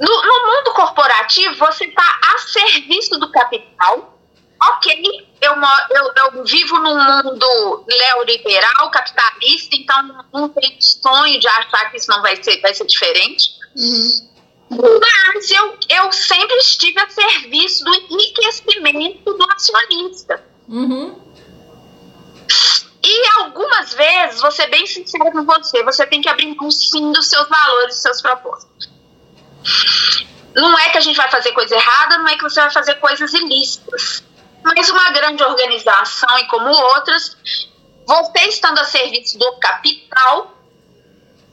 No, 0.00 0.06
no 0.08 0.46
mundo 0.46 0.72
corporativo, 0.74 1.56
você 1.56 1.86
está 1.86 2.20
a 2.34 2.38
serviço 2.38 3.18
do 3.18 3.30
capital. 3.30 4.17
Ok, 4.60 5.28
eu, 5.40 5.52
eu, 5.54 6.12
eu 6.16 6.44
vivo 6.44 6.78
num 6.80 6.96
mundo 6.96 7.84
neoliberal, 7.86 8.90
capitalista, 8.90 9.76
então 9.76 10.24
não 10.32 10.48
tenho 10.48 10.76
sonho 10.80 11.38
de 11.38 11.46
achar 11.46 11.90
que 11.90 11.96
isso 11.96 12.10
não 12.10 12.20
vai 12.22 12.42
ser, 12.42 12.60
vai 12.60 12.74
ser 12.74 12.86
diferente. 12.86 13.50
Uhum. 13.76 14.28
Mas 14.70 15.50
eu, 15.50 15.78
eu 15.88 16.12
sempre 16.12 16.56
estive 16.56 17.00
a 17.00 17.08
serviço 17.08 17.84
do 17.84 17.94
enriquecimento 17.94 19.32
do 19.32 19.52
acionista. 19.52 20.44
Uhum. 20.68 21.28
E 23.02 23.26
algumas 23.38 23.94
vezes, 23.94 24.40
vou 24.40 24.50
ser 24.50 24.68
bem 24.68 24.84
sincera 24.86 25.30
com 25.30 25.44
você, 25.44 25.82
você 25.84 26.04
tem 26.06 26.20
que 26.20 26.28
abrir 26.28 26.54
mão 26.56 26.70
sim 26.70 27.12
dos 27.12 27.28
seus 27.28 27.48
valores, 27.48 27.94
dos 27.94 28.02
seus 28.02 28.20
propósitos. 28.20 28.90
Não 30.54 30.78
é 30.78 30.90
que 30.90 30.98
a 30.98 31.00
gente 31.00 31.16
vai 31.16 31.30
fazer 31.30 31.52
coisa 31.52 31.74
errada, 31.74 32.18
não 32.18 32.28
é 32.28 32.36
que 32.36 32.42
você 32.42 32.60
vai 32.60 32.70
fazer 32.70 32.94
coisas 32.96 33.32
ilícitas. 33.32 34.24
Mas 34.62 34.90
uma 34.90 35.10
grande 35.10 35.42
organização 35.42 36.38
e 36.38 36.44
como 36.46 36.68
outras, 36.68 37.36
você 38.06 38.48
estando 38.48 38.78
a 38.78 38.84
serviço 38.84 39.38
do 39.38 39.52
capital, 39.58 40.54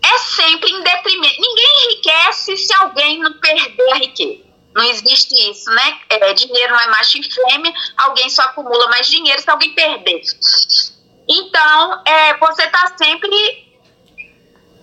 é 0.03 0.17
sempre 0.19 0.71
em 0.71 0.81
detrimento. 0.81 1.41
Ninguém 1.41 1.85
enriquece 1.85 2.57
se 2.57 2.73
alguém 2.75 3.19
não 3.19 3.33
perder 3.33 3.91
a 3.91 3.95
riqueza. 3.95 4.45
Não 4.73 4.83
existe 4.83 5.33
isso, 5.49 5.69
né? 5.69 5.99
É, 6.09 6.33
dinheiro 6.33 6.73
não 6.73 6.79
é 6.81 6.87
macho 6.87 7.17
e 7.17 7.23
fêmea, 7.23 7.73
alguém 7.97 8.29
só 8.29 8.41
acumula 8.41 8.87
mais 8.87 9.07
dinheiro 9.07 9.41
se 9.41 9.49
alguém 9.49 9.73
perder. 9.73 10.21
Então, 11.29 12.01
é, 12.05 12.37
você 12.37 12.63
está 12.63 12.93
sempre 12.97 13.65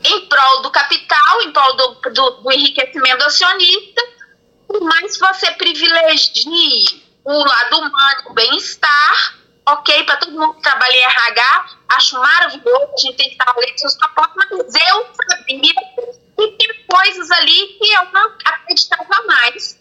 em 0.05 0.21
prol 0.29 0.62
do 0.62 0.71
capital, 0.71 1.43
em 1.43 1.52
prol 1.52 1.76
do, 1.76 1.95
do, 2.11 2.31
do 2.43 2.52
enriquecimento 2.52 3.23
acionista, 3.23 4.02
por 4.67 4.81
mais 4.81 5.17
que 5.17 5.26
você 5.26 5.50
privilegie 5.52 7.01
o 7.25 7.38
lado 7.38 7.79
humano, 7.79 8.23
o 8.31 8.35
bem-estar, 8.35 9.35
ok, 9.67 10.05
para 10.05 10.17
todo 10.17 10.33
mundo 10.33 10.55
que 10.55 10.62
trabalha 10.62 10.95
em 10.95 11.02
RH, 11.02 11.67
acho 11.91 12.19
maravilhoso, 12.19 12.88
a 12.95 13.00
gente 13.00 13.17
tem 13.17 13.29
que 13.29 13.33
estar 13.35 13.49
além 13.49 13.73
dos 13.73 13.81
seus 13.81 13.97
propósitos, 13.97 14.37
mas 14.37 14.75
eu 14.88 15.07
sabia 15.14 15.75
que 16.37 16.49
tem 16.59 16.87
coisas 16.88 17.31
ali 17.31 17.79
que 17.79 17.93
eu 17.93 18.05
não 18.12 18.33
acreditava 18.45 19.23
mais 19.26 19.79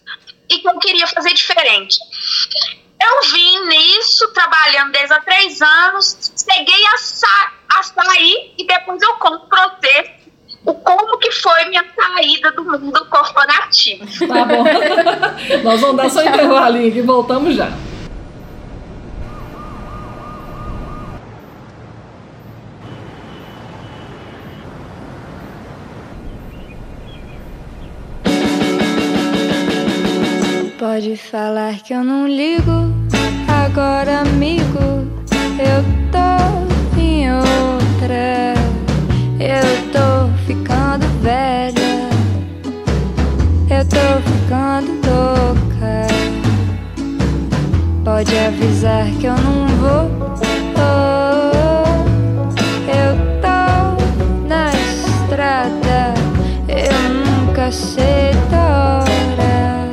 e 0.48 0.58
que 0.58 0.68
eu 0.68 0.78
queria 0.78 1.06
fazer 1.06 1.32
diferente. 1.32 1.98
Eu 3.02 3.30
vim 3.32 3.66
nisso, 3.66 4.32
trabalhando 4.32 4.92
desde 4.92 5.12
há 5.12 5.20
três 5.20 5.60
anos, 5.60 6.32
cheguei 6.36 6.86
a, 6.86 6.98
sa 6.98 7.52
a 7.74 7.82
sair 7.82 8.54
e 8.56 8.64
depois 8.64 9.02
eu 9.02 9.16
você 9.16 9.66
o 9.66 9.76
que 9.80 10.11
foi 11.32 11.64
minha 11.66 11.84
saída 11.94 12.52
do 12.52 12.64
mundo 12.64 13.06
corporativo. 13.08 14.04
Tá 14.26 14.44
bom. 14.44 14.64
Nós 15.64 15.80
vamos 15.80 15.96
dar 15.96 16.10
só 16.10 16.20
um 16.20 16.28
intervalinho 16.28 16.96
e 16.96 17.02
voltamos 17.02 17.56
já. 17.56 17.72
Pode 30.78 31.16
falar 31.16 31.76
que 31.76 31.94
eu 31.94 32.02
não 32.02 32.26
ligo. 32.26 32.92
Agora, 33.64 34.20
amigo, 34.20 35.06
eu 35.58 35.82
tô 36.10 37.00
em 37.00 37.32
outra. 37.32 38.54
Eu 39.38 39.92
tô 39.92 40.28
ficando 40.44 41.11
velha. 41.22 42.10
Eu 43.70 43.84
tô 43.86 44.20
ficando 44.28 44.90
louca. 45.06 46.06
Pode 48.04 48.36
avisar 48.36 49.06
que 49.20 49.26
eu 49.26 49.36
não 49.36 49.68
vou. 49.78 50.10
Oh, 50.76 51.92
eu 52.88 53.14
tô 53.40 54.48
na 54.48 54.70
estrada. 54.72 56.14
Eu 56.68 56.98
nunca 57.14 57.70
sei 57.70 58.32
da 58.50 59.04
hora. 59.04 59.88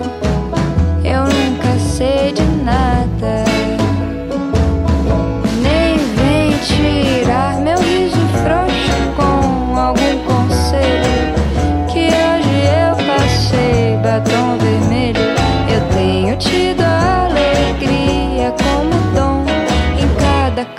Eu 1.04 1.24
nunca 1.26 1.80
sei 1.80 2.34
de 2.34 2.44
nada. 2.64 3.49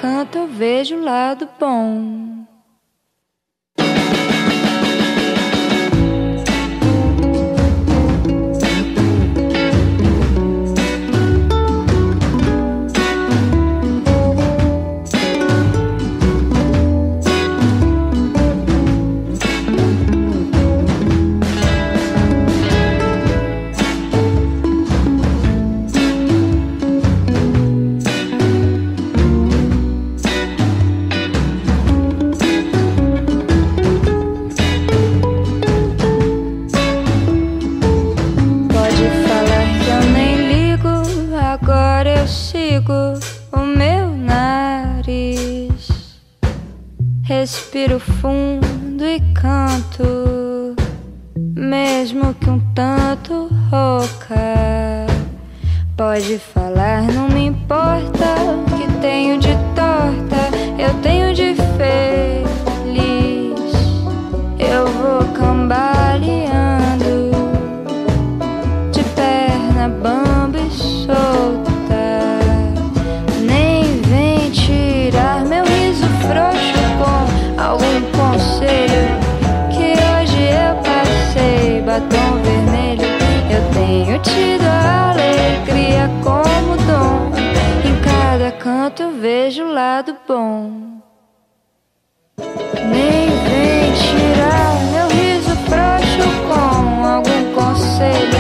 Canto 0.01 0.39
eu 0.39 0.47
vejo 0.47 0.97
o 0.97 1.05
lado 1.05 1.47
bom. 1.59 2.40
Respiro 47.31 48.01
fundo 48.01 49.07
e 49.07 49.21
canto, 49.33 50.75
mesmo 51.55 52.35
que 52.35 52.51
um 52.51 52.59
tanto 52.75 53.49
rouca. 53.71 55.07
Pode 55.97 56.41
falar, 56.41 57.03
não 57.03 57.29
me 57.29 57.47
importa 57.47 58.35
que 58.77 59.01
tenho 59.01 59.39
de 59.39 59.60
vejo 89.51 89.65
o 89.65 89.73
lado 89.73 90.17
bom. 90.29 91.01
Nem 92.39 93.29
vem 93.49 93.93
tirar 93.95 94.77
meu 94.93 95.09
riso 95.09 95.57
frouxo 95.67 96.25
com 96.47 97.05
algum 97.05 97.53
conselho. 97.53 98.39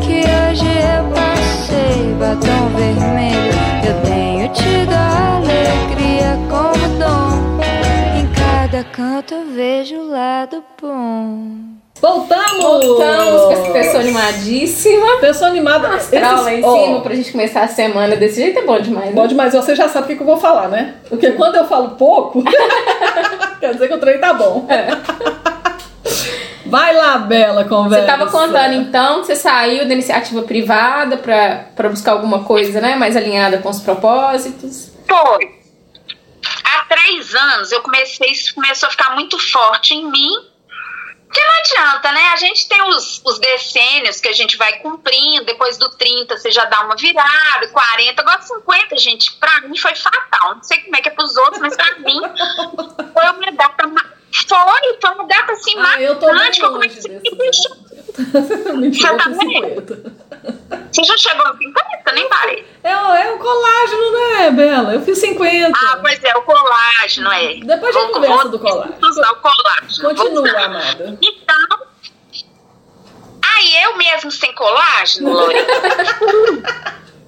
Que 0.00 0.24
hoje 0.24 0.66
eu 0.66 1.04
passei 1.14 2.14
batom 2.18 2.68
vermelho. 2.74 3.54
Eu 3.86 4.02
tenho 4.02 4.52
tido 4.52 4.92
a 4.92 5.36
alegria 5.36 6.36
como 6.50 6.98
dom. 6.98 7.60
Em 8.18 8.26
cada 8.34 8.82
canto 8.90 9.34
eu 9.34 9.46
vejo 9.54 9.94
o 9.94 10.10
lado 10.10 10.64
bom. 10.82 11.73
Voltamos! 12.04 12.62
Voltamos 12.62 13.42
com 13.44 13.52
essa 13.52 13.72
pessoa 13.72 14.02
animadíssima. 14.02 15.20
Pessoa 15.22 15.48
animada. 15.48 15.88
Astral 15.88 16.42
lá 16.42 16.52
em 16.52 16.62
cima 16.62 17.00
pra 17.00 17.14
gente 17.14 17.32
começar 17.32 17.62
a 17.62 17.68
semana 17.68 18.14
desse 18.14 18.42
jeito 18.42 18.58
é 18.58 18.62
bom 18.62 18.78
demais. 18.78 19.06
né? 19.06 19.12
Bom 19.12 19.26
demais, 19.26 19.54
você 19.54 19.74
já 19.74 19.88
sabe 19.88 20.12
o 20.12 20.16
que 20.16 20.22
eu 20.22 20.26
vou 20.26 20.36
falar, 20.36 20.68
né? 20.68 20.96
Porque 21.08 21.32
quando 21.32 21.54
eu 21.54 21.64
falo 21.66 21.92
pouco, 21.92 22.44
quer 23.58 23.72
dizer 23.72 23.88
que 23.88 23.94
o 23.94 23.98
trem 23.98 24.20
tá 24.20 24.34
bom. 24.34 24.66
Vai 26.66 26.94
lá, 26.94 27.16
Bela, 27.16 27.64
conversa. 27.64 28.04
Você 28.04 28.18
tava 28.18 28.30
contando 28.30 28.74
então 28.74 29.20
que 29.20 29.28
você 29.28 29.36
saiu 29.36 29.88
da 29.88 29.94
iniciativa 29.94 30.42
privada 30.42 31.16
pra, 31.16 31.68
pra 31.74 31.88
buscar 31.88 32.12
alguma 32.12 32.44
coisa, 32.44 32.82
né? 32.82 32.96
Mais 32.96 33.16
alinhada 33.16 33.58
com 33.58 33.70
os 33.70 33.80
propósitos. 33.80 34.92
Foi. 35.08 35.54
Há 36.64 36.84
três 36.84 37.34
anos 37.34 37.72
eu 37.72 37.80
comecei, 37.80 38.30
isso 38.30 38.54
começou 38.54 38.88
a 38.88 38.90
ficar 38.90 39.14
muito 39.14 39.38
forte 39.38 39.94
em 39.94 40.10
mim. 40.10 40.53
Porque 41.34 41.44
não 41.48 41.58
adianta, 41.88 42.12
né? 42.12 42.28
A 42.32 42.36
gente 42.36 42.68
tem 42.68 42.80
os, 42.90 43.20
os 43.24 43.40
decênios 43.40 44.20
que 44.20 44.28
a 44.28 44.32
gente 44.32 44.56
vai 44.56 44.74
cumprindo, 44.78 45.44
depois 45.44 45.76
do 45.76 45.88
30 45.90 46.36
você 46.36 46.52
já 46.52 46.64
dá 46.66 46.82
uma 46.82 46.94
virada, 46.94 47.66
40, 47.72 48.22
agora 48.22 48.40
50, 48.40 48.96
gente, 48.98 49.32
pra 49.32 49.62
mim 49.62 49.76
foi 49.76 49.96
fatal. 49.96 50.54
Não 50.54 50.62
sei 50.62 50.78
como 50.82 50.94
é 50.94 51.00
que 51.02 51.08
é 51.08 51.12
pros 51.12 51.36
outros, 51.36 51.58
mas 51.58 51.74
pra 51.74 51.96
mim 51.98 52.20
foi 53.12 53.24
uma 53.30 53.52
data. 53.52 53.88
Foi, 54.48 54.98
foi 55.00 55.10
uma 55.10 55.26
data 55.26 55.52
assim 55.52 55.74
Ah, 55.78 56.00
eu 56.00 56.16
tô 56.20 56.26
marcante 56.26 56.60
bem 56.60 56.68
eu 56.68 56.72
longe 56.72 56.92
comecei 56.92 57.16
eu 57.16 57.20
Você 58.14 59.16
tá 59.16 59.24
vendo? 59.28 59.40
50. 59.40 60.14
Você 60.92 61.02
já 61.04 61.16
chegou 61.18 61.46
a 61.46 61.52
50? 61.56 62.12
Nem 62.14 62.28
parei. 62.28 62.64
É, 62.84 62.96
o- 62.96 63.12
é 63.14 63.32
o 63.32 63.38
colágeno, 63.38 64.12
né, 64.12 64.50
Bela? 64.52 64.94
Eu 64.94 65.02
fiz 65.02 65.18
50. 65.18 65.76
Ah, 65.76 65.98
pois 66.00 66.22
é, 66.22 66.36
o 66.36 66.42
colágeno, 66.42 67.32
é. 67.32 67.54
Depois 67.56 67.96
a 67.96 68.00
gente 68.00 68.12
conversa 68.12 68.48
do 68.50 68.58
colágeno. 68.60 68.94
O 68.94 69.00
colágeno. 69.00 69.63
Continua, 70.00 70.42
usar. 70.42 70.64
amada. 70.64 71.18
Então, 71.22 71.78
aí 73.44 73.84
eu 73.84 73.96
mesmo 73.96 74.30
sem 74.30 74.54
colágeno, 74.54 75.32
Lorena, 75.32 75.66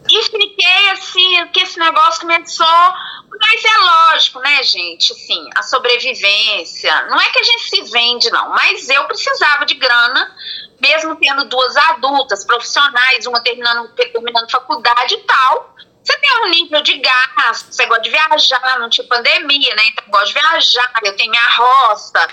e 0.09 0.23
fiquei 0.23 0.91
assim, 0.91 1.47
que 1.53 1.61
esse 1.61 1.79
negócio 1.79 2.21
começou. 2.23 2.95
Mas 3.39 3.65
é 3.65 3.77
lógico, 3.77 4.39
né, 4.41 4.63
gente? 4.63 5.13
Assim, 5.13 5.49
a 5.57 5.63
sobrevivência. 5.63 7.07
Não 7.07 7.21
é 7.21 7.31
que 7.31 7.39
a 7.39 7.43
gente 7.43 7.69
se 7.69 7.83
vende, 7.93 8.31
não, 8.31 8.51
mas 8.51 8.89
eu 8.89 9.05
precisava 9.05 9.67
de 9.67 9.75
grana, 9.75 10.35
mesmo 10.81 11.17
tendo 11.17 11.45
duas 11.45 11.77
adultas, 11.77 12.45
profissionais, 12.45 13.27
uma 13.27 13.41
terminando, 13.41 13.89
terminando 13.95 14.51
faculdade 14.51 15.15
e 15.15 15.19
tal. 15.19 15.75
Você 16.07 16.17
tem 16.19 16.45
um 16.45 16.49
nível 16.51 16.81
de 16.83 16.99
gasto, 16.99 17.73
você 17.73 17.85
gosta 17.87 18.03
de 18.05 18.11
viajar, 18.11 18.79
não 18.79 18.89
tinha 18.89 19.07
pandemia, 19.09 19.75
né? 19.75 19.83
Então 19.89 20.05
eu 20.07 20.13
gosto 20.13 20.29
de 20.29 20.35
viajar, 20.35 20.93
eu 21.03 21.17
tenho 21.17 21.33
minha 21.33 21.49
roça, 21.49 22.29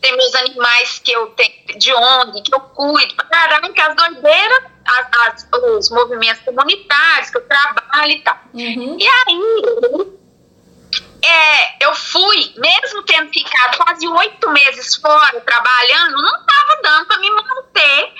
tem 0.00 0.16
meus 0.16 0.34
animais 0.34 0.98
que 1.04 1.12
eu 1.12 1.26
tenho 1.32 1.78
de 1.78 1.92
ONG, 1.92 2.40
que 2.42 2.54
eu 2.54 2.60
cuido, 2.60 3.14
caramba, 3.16 3.70
que 3.70 3.80
as 3.82 3.94
doideiras, 3.94 4.64
as, 4.86 5.06
as- 5.28 5.48
os 5.52 5.90
movimentos 5.90 6.42
comunitários 6.42 7.28
que 7.28 7.36
eu 7.36 7.46
trabalho 7.46 8.12
e 8.12 8.20
tal. 8.22 8.40
Uhum. 8.54 8.96
E 8.98 9.06
aí, 9.06 10.18
é, 11.22 11.84
eu 11.84 11.94
fui, 11.94 12.54
mesmo 12.56 13.02
tendo 13.02 13.30
ficado 13.30 13.76
quase 13.76 14.08
oito 14.08 14.48
meses 14.50 14.94
fora 14.96 15.38
trabalhando, 15.42 16.16
não 16.22 16.40
estava 16.40 16.80
dando 16.82 17.06
para 17.06 17.18
me 17.18 17.30
manter 17.30 18.14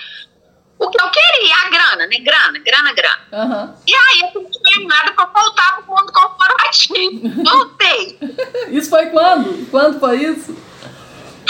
o 0.79 0.91
que 0.91 1.01
eu 1.01 1.11
queria, 1.11 1.57
a 1.57 1.69
grana, 1.71 2.07
né? 2.07 2.19
Grana, 2.21 2.59
grana, 2.61 2.93
grana. 2.93 3.21
Aham. 3.33 3.75
E 3.87 3.95
aí 3.95 4.21
eu 4.21 4.31
fui 4.33 4.47
treinada 4.63 5.13
para 5.13 5.27
voltar 5.27 5.77
para 5.77 5.85
o 5.85 5.97
mundo 5.97 6.13
corporativo. 6.13 7.43
Voltei. 7.45 8.19
Isso 8.71 8.89
foi 8.89 9.07
quando? 9.07 9.69
Quando 9.71 9.99
foi 9.99 10.17
isso? 10.17 10.57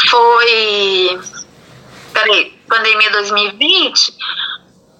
Foi. 0.09 1.21
Peraí, 2.13 2.59
pandemia 2.67 3.11
2020. 3.11 4.15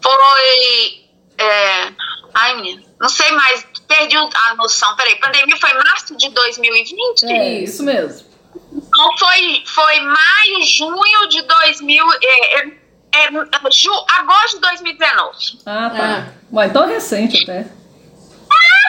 Foi. 0.03 1.09
É, 1.39 1.93
ai, 2.35 2.57
menina, 2.57 2.83
não 3.01 3.09
sei 3.09 3.31
mais, 3.33 3.65
perdi 3.87 4.17
a 4.17 4.55
noção. 4.57 4.95
Peraí, 4.97 5.17
pandemia 5.17 5.57
foi 5.57 5.73
março 5.73 6.17
de 6.17 6.29
2020? 6.31 7.23
É, 7.25 7.61
isso 7.61 7.83
mesmo. 7.85 8.29
Então 8.73 9.17
foi, 9.19 9.63
foi 9.67 10.01
maio, 10.01 10.63
junho 10.67 11.29
de 11.29 11.43
2000. 11.43 12.05
É, 12.23 12.61
é, 12.61 12.88
é, 13.13 13.71
ju, 13.71 13.93
agosto 14.19 14.55
de 14.57 14.61
2019. 14.61 15.59
Ah, 15.67 15.91
tá. 15.91 15.99
Ah. 15.99 16.33
Ué, 16.53 16.67
então 16.67 16.85
é 16.85 16.95
recente 16.95 17.43
até. 17.43 17.67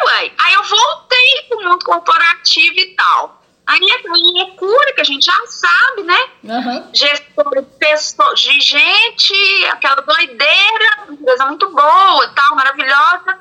Ué, 0.06 0.32
aí 0.40 0.54
eu 0.54 0.64
voltei 0.64 1.44
pro 1.50 1.62
mundo 1.64 1.84
corporativo 1.86 2.80
e 2.80 2.96
tal. 2.96 3.40
Aí 3.68 3.80
é, 3.82 4.42
é 4.42 4.52
cura, 4.56 4.94
que 4.96 5.02
a 5.02 5.04
gente 5.04 5.26
já 5.26 5.38
sabe, 5.46 6.02
né? 6.04 6.30
Aham. 6.50 6.90
gestor 6.92 7.52
de 7.56 7.62
pessoa- 7.78 8.34
de 8.34 8.60
gente, 8.60 9.66
aquela 9.72 10.02
doideira, 10.02 11.04
uma 11.08 11.18
coisa 11.18 11.46
muito 11.46 11.70
boa 11.70 12.26
e 12.26 12.34
tal, 12.34 12.56
maravilhosa. 12.56 13.40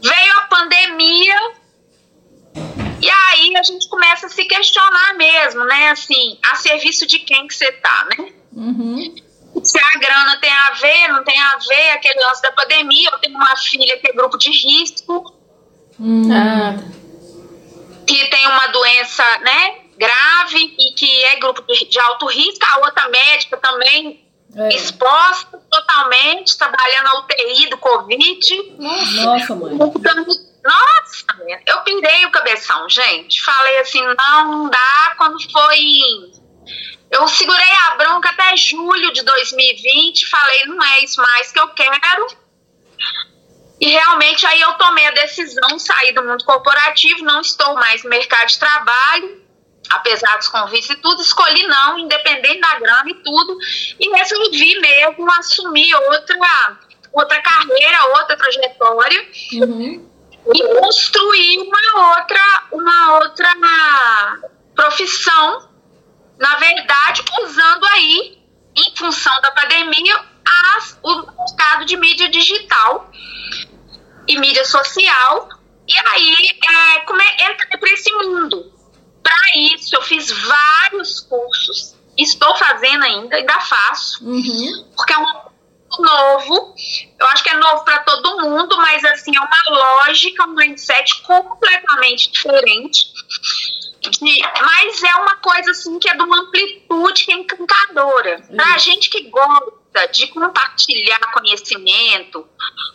Veio 0.00 0.38
a 0.38 0.42
pandemia, 0.42 1.52
e 3.00 3.10
aí 3.10 3.56
a 3.56 3.62
gente 3.64 3.88
começa 3.88 4.26
a 4.26 4.28
se 4.28 4.44
questionar 4.44 5.14
mesmo, 5.14 5.64
né? 5.64 5.90
Assim, 5.90 6.38
a 6.44 6.54
serviço 6.54 7.04
de 7.06 7.18
quem 7.18 7.48
que 7.48 7.54
você 7.54 7.72
tá, 7.72 8.06
né? 8.16 8.32
Uhum. 8.52 9.16
Se 9.62 9.78
a 9.78 9.98
grana 9.98 10.38
tem 10.40 10.50
a 10.52 10.70
ver, 10.70 11.08
não 11.08 11.24
tem 11.24 11.38
a 11.38 11.56
ver, 11.56 11.90
aquele 11.90 12.20
lance 12.20 12.42
da 12.42 12.52
pandemia, 12.52 13.10
eu 13.12 13.18
tenho 13.18 13.34
uma 13.34 13.56
filha 13.56 13.98
que 13.98 14.08
é 14.08 14.12
grupo 14.12 14.38
de 14.38 14.50
risco, 14.50 15.34
Ah, 16.32 16.76
que 18.06 18.26
tem 18.28 18.46
uma 18.46 18.68
doença, 18.68 19.24
né, 19.40 19.78
grave 19.98 20.74
e 20.78 20.94
que 20.94 21.24
é 21.24 21.36
grupo 21.40 21.60
de, 21.62 21.84
de 21.86 21.98
alto 21.98 22.26
risco, 22.26 22.64
a 22.64 22.78
outra 22.86 23.08
médica 23.08 23.56
também 23.56 24.24
É. 24.56 24.68
exposta 24.68 25.60
totalmente, 25.70 26.56
trabalhando 26.56 27.04
na 27.04 27.18
UTI 27.20 27.68
do 27.68 27.76
Covid. 27.78 28.76
Nossa, 28.78 29.54
mãe. 29.54 29.76
Nossa, 29.76 31.24
eu 31.66 31.78
pirei 31.80 32.24
o 32.26 32.30
cabeção, 32.30 32.88
gente. 32.88 33.42
Falei 33.42 33.78
assim, 33.80 34.00
não, 34.02 34.50
não 34.50 34.70
dá. 34.70 35.14
Quando 35.18 35.36
foi. 35.50 35.78
Eu 37.10 37.26
segurei 37.28 37.72
a 37.86 37.96
bronca 37.96 38.28
até 38.30 38.56
julho 38.56 39.12
de 39.12 39.22
2020. 39.22 40.28
Falei, 40.28 40.64
não 40.66 40.82
é 40.82 41.04
isso 41.04 41.20
mais 41.20 41.50
que 41.50 41.58
eu 41.58 41.68
quero. 41.68 42.26
E 43.80 43.88
realmente 43.90 44.44
aí 44.44 44.60
eu 44.60 44.74
tomei 44.74 45.06
a 45.06 45.12
decisão, 45.12 45.78
sair 45.78 46.12
do 46.12 46.24
mundo 46.24 46.44
corporativo, 46.44 47.22
não 47.24 47.40
estou 47.40 47.74
mais 47.74 48.02
no 48.02 48.10
mercado 48.10 48.48
de 48.48 48.58
trabalho, 48.58 49.40
apesar 49.90 50.36
dos 50.36 50.48
convites 50.48 50.90
e 50.90 50.96
tudo, 50.96 51.22
escolhi 51.22 51.64
não, 51.66 51.96
independente 51.98 52.60
da 52.60 52.78
grana 52.78 53.08
e 53.08 53.14
tudo, 53.22 53.56
e 54.00 54.10
resolvi 54.16 54.80
mesmo 54.80 55.30
assumir 55.30 55.94
outra, 55.94 56.78
outra 57.12 57.40
carreira, 57.40 58.04
outra 58.18 58.36
trajetória 58.36 59.28
Uhum. 59.52 60.10
e 60.52 60.74
construir 60.80 61.58
uma 61.60 62.16
outra, 62.16 62.62
uma 62.72 63.18
outra 63.18 63.54
profissão, 64.74 65.68
na 66.38 66.56
verdade, 66.56 67.22
usando 67.42 67.84
aí, 67.86 68.38
em 68.76 68.96
função 68.96 69.40
da 69.40 69.50
pandemia, 69.50 70.24
as, 70.76 70.98
o 71.02 71.22
mercado 71.22 71.84
de 71.84 71.96
mídia 71.96 72.28
digital 72.30 73.10
e 74.26 74.38
mídia 74.38 74.64
social. 74.64 75.48
E 75.86 75.98
aí, 75.98 76.58
é, 76.70 77.00
come, 77.00 77.24
entrei 77.24 77.78
para 77.78 77.90
esse 77.92 78.12
mundo. 78.12 78.72
Para 79.22 79.56
isso, 79.56 79.94
eu 79.96 80.02
fiz 80.02 80.30
vários 80.30 81.20
cursos, 81.20 81.96
estou 82.16 82.54
fazendo 82.56 83.04
ainda, 83.04 83.36
ainda 83.36 83.60
faço 83.60 84.24
Uhum. 84.24 84.92
porque 84.96 85.12
é 85.12 85.18
um 85.18 85.48
novo. 85.98 86.74
Eu 87.18 87.26
acho 87.28 87.42
que 87.42 87.50
é 87.50 87.56
novo 87.56 87.84
para 87.84 88.00
todo 88.00 88.40
mundo, 88.42 88.76
mas 88.78 89.04
assim, 89.04 89.32
é 89.34 89.40
uma 89.40 89.78
lógica, 90.06 90.44
um 90.44 90.54
mindset 90.54 91.22
completamente 91.22 92.30
diferente. 92.30 93.12
De- 94.00 94.42
mas 94.62 95.02
é 95.02 95.14
uma 95.16 95.36
coisa 95.36 95.72
assim 95.72 95.98
que 95.98 96.08
é 96.08 96.14
de 96.14 96.22
uma 96.22 96.38
amplitude 96.40 97.24
que 97.24 97.32
é 97.32 97.36
encantadora. 97.36 98.40
Pra 98.54 98.78
gente 98.78 99.10
que 99.10 99.28
gosta 99.28 100.06
de 100.12 100.28
compartilhar 100.28 101.18
conhecimento, 101.32 102.46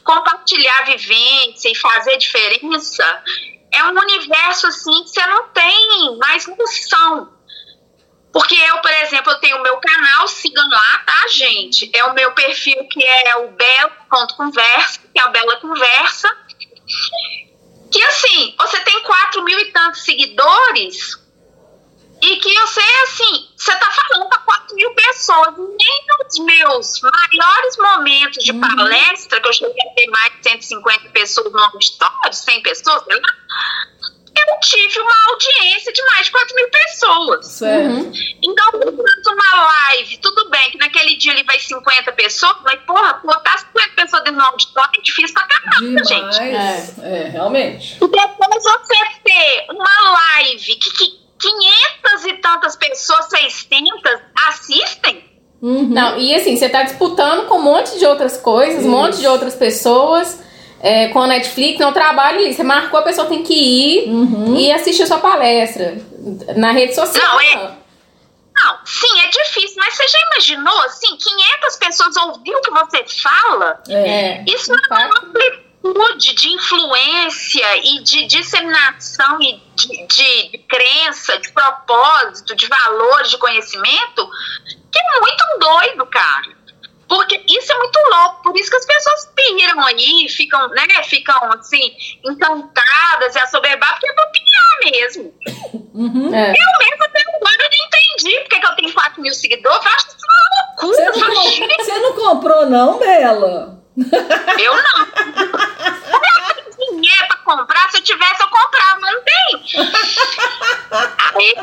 compartilhar 0.03 0.85
vivência 0.85 1.69
e 1.69 1.75
fazer 1.75 2.17
diferença, 2.17 3.23
é 3.71 3.83
um 3.83 3.99
universo 3.99 4.67
assim 4.67 5.03
que 5.03 5.09
você 5.09 5.25
não 5.27 5.49
tem 5.49 6.17
mais 6.19 6.47
noção. 6.47 7.33
Porque 8.31 8.55
eu, 8.55 8.77
por 8.79 8.91
exemplo, 8.91 9.31
eu 9.31 9.39
tenho 9.39 9.57
o 9.57 9.61
meu 9.61 9.77
canal, 9.77 10.27
sigam 10.27 10.67
lá, 10.67 10.97
tá, 11.05 11.27
gente? 11.27 11.91
É 11.93 12.03
o 12.05 12.13
meu 12.15 12.31
perfil 12.31 12.87
que 12.89 13.03
é 13.03 13.35
o 13.37 13.51
Bela.conversa, 13.51 15.01
que 15.13 15.19
é 15.19 15.25
o 15.25 15.31
Bela 15.31 15.57
Conversa. 15.57 16.29
Que 17.93 18.01
assim, 18.01 18.55
você 18.57 18.79
tem 18.79 19.03
quatro 19.03 19.43
mil 19.43 19.59
e 19.59 19.71
tantos 19.71 20.01
seguidores 20.01 21.21
e 22.23 22.37
que 22.37 22.53
você, 22.55 22.81
assim, 23.03 23.49
você 23.55 23.75
tá 23.75 23.91
falando 23.91 24.29
para 24.29 24.39
quatro 24.39 24.75
mil 24.75 24.95
pessoas. 24.95 25.55
Nem 25.57 26.05
nos 26.07 26.39
meus 26.39 27.01
maiores 27.01 27.77
momentos 27.77 28.43
de 28.43 28.53
palestra, 28.53 29.41
que 29.41 29.47
eu 29.47 29.53
cheguei 29.53 29.89
a 29.91 29.93
ter 29.93 30.07
mais 30.07 30.33
de 30.37 30.49
150 30.49 31.09
pessoas 31.09 31.51
no 31.51 31.59
auditório, 31.59 32.33
100 32.33 32.63
pessoas, 32.63 33.03
sei 33.03 33.15
lá, 33.15 33.29
eu 34.35 34.59
tive 34.61 34.99
uma 34.99 35.31
audiência 35.31 35.93
de 35.93 36.03
mais 36.05 36.25
de 36.25 36.31
4 36.31 36.55
mil 36.55 36.69
pessoas. 36.69 37.45
Certo. 37.45 38.11
Então, 38.41 38.71
durante 38.71 39.29
uma 39.29 39.65
live, 39.65 40.17
tudo 40.17 40.49
bem 40.49 40.71
que 40.71 40.77
naquele 40.77 41.15
dia 41.17 41.33
ele 41.33 41.43
vai 41.43 41.59
50 41.59 42.11
pessoas, 42.13 42.57
mas 42.63 42.81
porra, 42.83 43.13
botar 43.23 43.57
50 43.57 43.72
dentro 44.43 44.73
do 44.73 44.79
auditório 44.79 44.99
é 44.99 45.01
difícil 45.01 45.33
pra 45.33 45.47
caramba, 45.47 46.03
gente. 46.03 46.39
Demais. 46.39 46.99
É, 46.99 47.29
realmente. 47.31 47.97
E 48.03 48.07
depois 48.07 48.63
você 48.63 48.95
ter 49.23 49.65
uma 49.69 50.11
live 50.35 50.75
que, 50.75 50.91
que 50.91 51.23
500 51.39 52.25
e 52.25 52.33
tantas 52.35 52.75
pessoas, 52.75 53.25
600 53.29 54.21
assistem, 54.49 55.33
Uhum. 55.61 55.87
Não, 55.87 56.19
e 56.19 56.35
assim, 56.35 56.57
você 56.57 56.67
tá 56.67 56.83
disputando 56.83 57.47
com 57.47 57.55
um 57.57 57.61
monte 57.61 57.97
de 57.97 58.05
outras 58.05 58.35
coisas, 58.35 58.85
um 58.85 58.89
monte 58.89 59.19
de 59.21 59.27
outras 59.27 59.55
pessoas, 59.55 60.43
é, 60.81 61.07
com 61.07 61.21
a 61.21 61.27
Netflix, 61.27 61.79
não 61.79 61.93
trabalho 61.93 62.39
ali. 62.39 62.53
Você 62.53 62.63
marcou, 62.63 62.99
a 62.99 63.03
pessoa 63.03 63.27
tem 63.29 63.43
que 63.43 63.53
ir 63.53 64.09
Uhum. 64.09 64.57
e 64.57 64.69
assistir 64.73 65.03
a 65.03 65.07
sua 65.07 65.19
palestra 65.19 65.97
na 66.57 66.73
rede 66.73 66.93
social. 66.93 67.25
Não, 67.25 67.39
é- 67.39 67.71
não, 68.65 68.79
sim, 68.85 69.19
é 69.21 69.27
difícil, 69.27 69.75
mas 69.77 69.95
você 69.95 70.07
já 70.07 70.17
imaginou, 70.31 70.81
assim, 70.83 71.15
500 71.17 71.75
pessoas 71.77 72.15
ouvir 72.17 72.55
o 72.55 72.61
que 72.61 72.71
você 72.71 73.05
fala? 73.21 73.81
É. 73.89 73.93
É. 74.39 74.45
Isso 74.47 74.73
é 74.73 74.77
uma 74.95 75.19
amplitude 75.19 76.33
de 76.35 76.49
influência 76.49 77.77
e 77.77 78.01
de 78.03 78.25
disseminação 78.27 79.41
e 79.41 79.61
de, 79.75 80.07
de- 80.07 80.49
de 80.51 80.57
crença, 80.69 81.37
de 81.39 81.51
propósito, 81.51 82.55
de 82.55 82.67
valores, 82.67 83.29
de 83.29 83.37
conhecimento, 83.37 84.29
que 84.91 84.99
é 84.99 85.19
muito 85.19 85.43
doido, 85.59 86.05
cara. 86.07 86.63
Porque 87.07 87.43
isso 87.47 87.71
é 87.71 87.77
muito 87.77 87.99
louco, 88.09 88.43
por 88.43 88.57
isso 88.57 88.71
que 88.71 88.77
as 88.77 88.85
pessoas 88.85 89.31
piram 89.35 89.85
aí, 89.85 90.27
ficam, 90.29 90.67
né, 90.69 90.87
ficam 91.03 91.37
assim, 91.51 91.93
encantadas 92.23 93.35
e 93.35 93.39
assoberbadas, 93.39 93.95
porque 93.99 94.09
é 94.09 94.13
pra 94.13 94.27
pirar 94.27 94.91
mesmo. 94.91 95.33
Uhum. 95.93 96.33
É. 96.33 96.49
Eu 96.51 96.87
mesmo 96.87 97.03
até 97.03 97.19
agora 97.21 97.55
eu 97.59 97.69
não 97.69 97.85
entendi 98.13 98.39
porque 98.41 98.59
que 98.59 98.65
eu 98.65 98.75
tenho 98.75 98.93
4 98.93 99.21
mil 99.21 99.33
seguidores, 99.33 99.85
eu 99.85 99.91
acho 99.91 100.07
isso 100.07 100.17
uma 100.25 100.65
loucura. 100.67 100.95
Você 100.97 101.05
não, 101.05 101.13
falo, 101.19 101.35
com- 101.43 101.49
"Gente, 101.51 101.83
você 101.83 101.99
não 101.99 102.13
comprou, 102.13 102.65
não, 102.69 102.99
Bela? 102.99 103.79
Eu 104.59 104.75
não. 104.75 105.05
Eu 105.05 106.75
tenho 106.77 107.01
dinheiro 107.01 107.27
pra 107.27 107.37
comprar, 107.37 107.91
se 107.91 107.97
eu 107.97 108.03
tivesse, 108.03 108.41
eu 108.41 108.49
comprava, 108.49 108.99
mas 109.01 109.13
não 109.13 109.21
tem. 109.23 109.63
Aí, 111.35 111.55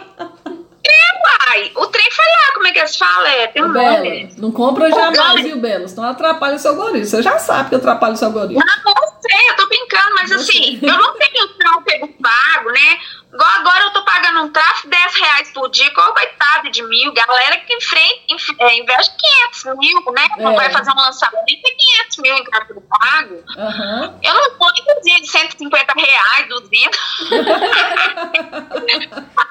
é, 0.91 1.51
uai. 1.51 1.73
O 1.77 1.87
trem 1.89 2.11
foi 2.11 2.25
lá, 2.25 2.55
como 2.55 2.67
é 2.67 2.73
que 2.73 2.87
se 2.87 2.99
fala? 2.99 3.29
É, 3.29 3.47
tem 3.49 3.65
um 3.65 3.73
Bela, 3.73 3.99
nome. 3.99 4.35
não 4.39 4.53
compra 4.53 4.89
jamais, 4.91 5.19
Orgânico. 5.19 5.49
viu, 5.49 5.61
Bela? 5.61 5.89
Senão 5.89 6.09
atrapalha 6.11 6.57
o 6.57 6.59
seu 6.59 6.71
algoritmo. 6.73 7.05
Você 7.07 7.23
já 7.23 7.39
sabe 7.39 7.71
que 7.71 7.75
atrapalha 7.77 8.15
o 8.15 8.17
seu 8.17 8.29
algoritmo. 8.29 8.61
Não, 8.65 8.93
eu 8.93 9.21
sei, 9.21 9.51
eu 9.51 9.57
tô 9.57 9.67
brincando, 9.69 10.15
mas 10.15 10.33
assim, 10.33 10.79
eu 10.83 10.99
não 10.99 11.15
tenho 11.19 11.49
tráfego 11.49 12.09
pago, 12.23 12.71
né? 12.71 12.99
Igual 13.33 13.49
agora 13.49 13.85
eu 13.85 13.91
tô 13.93 14.05
pagando 14.05 14.41
um 14.43 14.51
tráfego 14.53 14.89
10 14.91 15.15
reais 15.15 15.51
por 15.53 15.71
dia, 15.71 15.89
qual 15.95 16.13
coitado 16.13 16.69
de 16.71 16.83
mil, 16.83 17.13
galera 17.13 17.59
que 17.59 17.73
enfrenta, 17.75 18.35
é, 18.59 18.77
investe 18.79 19.15
500 19.63 19.79
mil, 19.79 20.13
né? 20.13 20.27
É. 20.37 20.43
Vai 20.57 20.71
fazer 20.73 20.91
um 20.91 20.97
lançamento, 20.97 21.47
é 21.49 21.71
500 21.71 22.17
mil 22.19 22.35
em 22.35 22.45
tráfego 22.45 22.83
pago. 22.89 23.43
Aham. 23.57 24.19
Eu 24.23 24.35
não 24.35 24.59
vou 24.59 24.69
inclusive 24.77 25.21
de 25.21 25.29
150 25.31 25.93
reais, 25.97 26.49
200 26.49 27.01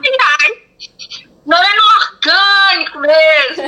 reais. 0.03 0.68
Não 1.45 1.57
é 1.57 1.75
no 1.75 1.83
orgânico 2.01 2.99
mesmo. 2.99 3.63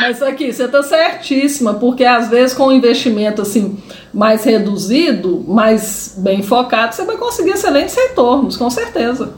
Mas 0.00 0.22
aqui, 0.22 0.52
você 0.52 0.68
tá 0.68 0.82
certíssima, 0.82 1.74
porque 1.74 2.04
às 2.04 2.28
vezes 2.28 2.56
com 2.56 2.68
um 2.68 2.72
investimento 2.72 3.42
assim 3.42 3.82
mais 4.12 4.44
reduzido, 4.44 5.44
mais 5.46 6.14
bem 6.18 6.42
focado, 6.42 6.94
você 6.94 7.04
vai 7.04 7.16
conseguir 7.16 7.50
excelentes 7.50 7.94
retornos, 7.94 8.56
com 8.56 8.70
certeza. 8.70 9.34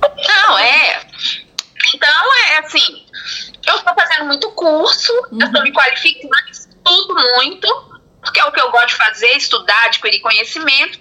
Não, 0.00 0.58
é. 0.58 1.00
Então, 1.94 2.34
é 2.48 2.58
assim, 2.58 3.04
eu 3.66 3.76
estou 3.76 3.94
fazendo 3.94 4.26
muito 4.26 4.50
curso, 4.52 5.12
eu 5.32 5.46
estou 5.46 5.62
me 5.62 5.72
qualificando, 5.72 6.50
estudo 6.50 7.14
muito, 7.36 7.68
porque 8.22 8.40
é 8.40 8.44
o 8.44 8.52
que 8.52 8.60
eu 8.60 8.70
gosto 8.70 8.88
de 8.88 8.94
fazer, 8.94 9.36
estudar, 9.36 9.86
adquirir 9.86 10.20
conhecimento, 10.20 10.98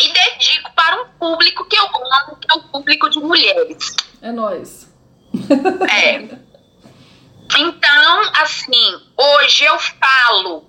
e 0.00 0.12
dedico 0.12 0.72
para 0.74 1.02
um 1.02 1.06
público 1.18 1.64
que 1.66 1.76
eu 1.76 1.84
amo, 1.84 2.36
que 2.36 2.50
é 2.50 2.54
o 2.54 2.62
público 2.64 3.08
de 3.10 3.20
mulheres. 3.20 3.94
É 4.20 4.32
nóis. 4.32 4.83
É. 5.90 6.44
Então, 7.56 8.32
assim, 8.42 9.00
hoje 9.16 9.64
eu 9.64 9.78
falo. 9.78 10.64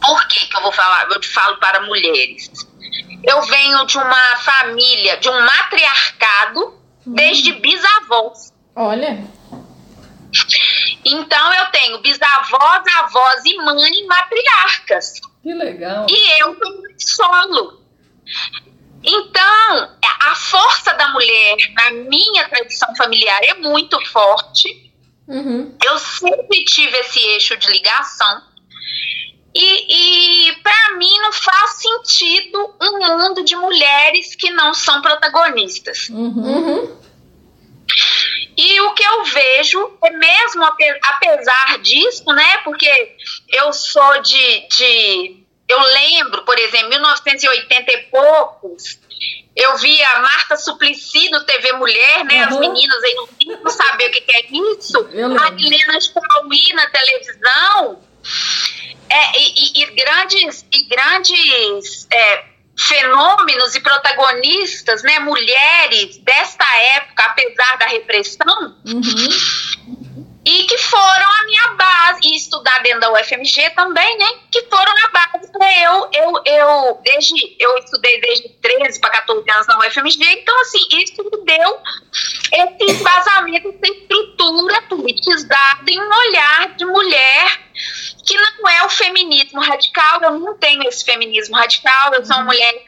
Por 0.00 0.28
que, 0.28 0.46
que 0.46 0.56
eu 0.56 0.62
vou 0.62 0.72
falar? 0.72 1.08
Eu 1.10 1.20
te 1.20 1.28
falo 1.28 1.56
para 1.56 1.80
mulheres. 1.82 2.50
Eu 3.22 3.40
venho 3.42 3.86
de 3.86 3.96
uma 3.96 4.36
família, 4.36 5.16
de 5.16 5.28
um 5.28 5.40
matriarcado, 5.40 6.78
desde 7.06 7.52
bisavós. 7.54 8.52
Olha. 8.76 9.24
Então 11.04 11.54
eu 11.54 11.66
tenho 11.66 12.02
bisavós, 12.02 12.82
avós 12.98 13.44
e 13.44 13.56
mãe 13.56 14.06
matriarcas. 14.06 15.20
Que 15.42 15.54
legal. 15.54 16.06
E 16.08 16.42
eu 16.42 16.56
solo. 16.98 17.80
Então, 19.04 19.98
a 20.22 20.34
força 20.34 20.94
da 20.94 21.08
mulher 21.08 21.56
na 21.74 21.90
minha 21.90 22.48
tradição 22.48 22.94
familiar 22.96 23.40
é 23.44 23.54
muito 23.54 24.00
forte. 24.06 24.92
Uhum. 25.28 25.76
Eu 25.84 25.98
sempre 25.98 26.64
tive 26.64 26.96
esse 26.98 27.20
eixo 27.20 27.56
de 27.56 27.70
ligação. 27.70 28.42
E, 29.54 30.48
e 30.48 30.56
para 30.62 30.96
mim 30.96 31.18
não 31.18 31.32
faz 31.32 31.72
sentido 31.82 32.74
um 32.80 32.98
mundo 32.98 33.44
de 33.44 33.54
mulheres 33.54 34.34
que 34.34 34.50
não 34.50 34.74
são 34.74 35.00
protagonistas. 35.00 36.08
Uhum. 36.08 36.42
Uhum. 36.42 37.04
E 38.56 38.80
o 38.80 38.94
que 38.94 39.02
eu 39.04 39.24
vejo 39.24 39.98
é 40.02 40.10
mesmo 40.10 40.64
ape- 40.64 40.98
apesar 41.04 41.78
disso, 41.78 42.24
né? 42.32 42.58
Porque 42.58 43.16
eu 43.52 43.72
sou 43.72 44.22
de, 44.22 44.68
de 44.68 45.43
eu 45.68 45.80
lembro, 45.80 46.42
por 46.44 46.58
exemplo, 46.58 46.90
1980 46.90 47.92
e 47.92 47.98
poucos, 48.04 48.98
eu 49.56 49.76
via 49.78 50.18
Marta 50.20 50.56
Suplicy 50.56 51.30
no 51.30 51.44
TV 51.44 51.72
Mulher, 51.74 52.24
né? 52.24 52.44
As 52.44 52.54
Uhum. 52.54 52.60
meninas 52.60 53.02
aí 53.02 53.14
não 53.14 53.28
não 53.62 53.70
saber 53.70 54.08
o 54.08 54.10
que, 54.10 54.20
que 54.20 54.32
é 54.32 54.46
isso. 54.76 54.98
A 55.40 55.48
Helena 55.48 55.98
Chauí 56.00 56.72
na 56.74 56.86
televisão. 56.90 58.02
É, 59.08 59.38
e, 59.38 59.54
e- 59.54 59.82
e 59.82 59.86
grandes, 59.94 60.66
e 60.72 60.84
grandes 60.84 62.08
é, 62.10 62.44
fenômenos 62.76 63.74
e 63.76 63.80
protagonistas, 63.80 65.02
né? 65.04 65.20
Mulheres 65.20 66.16
desta 66.18 66.64
época, 66.96 67.22
apesar 67.24 67.78
da 67.78 67.86
repressão, 67.86 68.76
Uhum. 68.86 70.23
E 70.46 70.64
que 70.64 70.76
foram 70.78 71.32
a 71.32 71.44
minha 71.44 71.68
base, 71.68 72.20
e 72.24 72.36
estudar 72.36 72.82
dentro 72.82 73.00
da 73.00 73.12
UFMG 73.12 73.70
também, 73.70 74.18
né? 74.18 74.26
Que 74.50 74.62
foram 74.62 74.92
a 75.04 75.08
base 75.08 75.50
para 75.50 75.82
eu, 75.82 76.10
eu, 76.12 76.42
eu, 76.44 77.00
desde, 77.02 77.56
eu 77.58 77.78
estudei 77.78 78.20
desde 78.20 78.48
13 78.50 79.00
para 79.00 79.10
14 79.10 79.50
anos 79.50 79.66
na 79.66 79.78
UFMG, 79.78 80.22
então, 80.22 80.60
assim, 80.60 80.86
isso 80.90 81.24
me 81.24 81.44
deu 81.44 81.78
esse 82.52 82.92
embasamento, 82.92 83.68
essa 83.68 83.94
estrutura 83.94 84.82
politizada 84.82 85.90
em 85.90 85.98
um 85.98 86.14
olhar 86.28 86.74
de 86.76 86.84
mulher 86.84 87.60
que 88.26 88.36
não 88.36 88.68
é 88.68 88.84
o 88.84 88.88
feminismo 88.88 89.60
radical, 89.60 90.22
eu 90.22 90.38
não 90.38 90.54
tenho 90.58 90.86
esse 90.88 91.04
feminismo 91.04 91.56
radical, 91.56 92.14
eu 92.14 92.24
sou 92.24 92.36
uma 92.36 92.44
mulher 92.44 92.84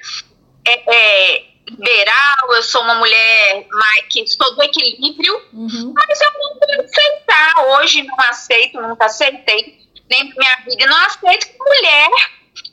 é, 0.66 0.94
é, 0.94 1.45
liberal, 1.68 2.54
eu 2.54 2.62
sou 2.62 2.82
uma 2.82 2.94
mulher 2.96 3.66
mais, 3.70 4.06
que 4.08 4.26
sou 4.26 4.54
do 4.54 4.62
equilíbrio, 4.62 5.34
Uhum. 5.52 5.92
mas 5.94 6.20
eu 6.20 6.32
não 6.32 6.54
vou 6.54 6.84
aceitar. 6.84 7.54
Hoje 7.80 8.02
não 8.04 8.20
aceito, 8.20 8.80
nunca 8.80 9.06
aceitei, 9.06 9.78
nem 10.08 10.32
minha 10.36 10.56
vida, 10.64 10.86
não 10.86 10.96
aceito 11.06 11.46
que 11.48 11.58
mulher 11.58 12.10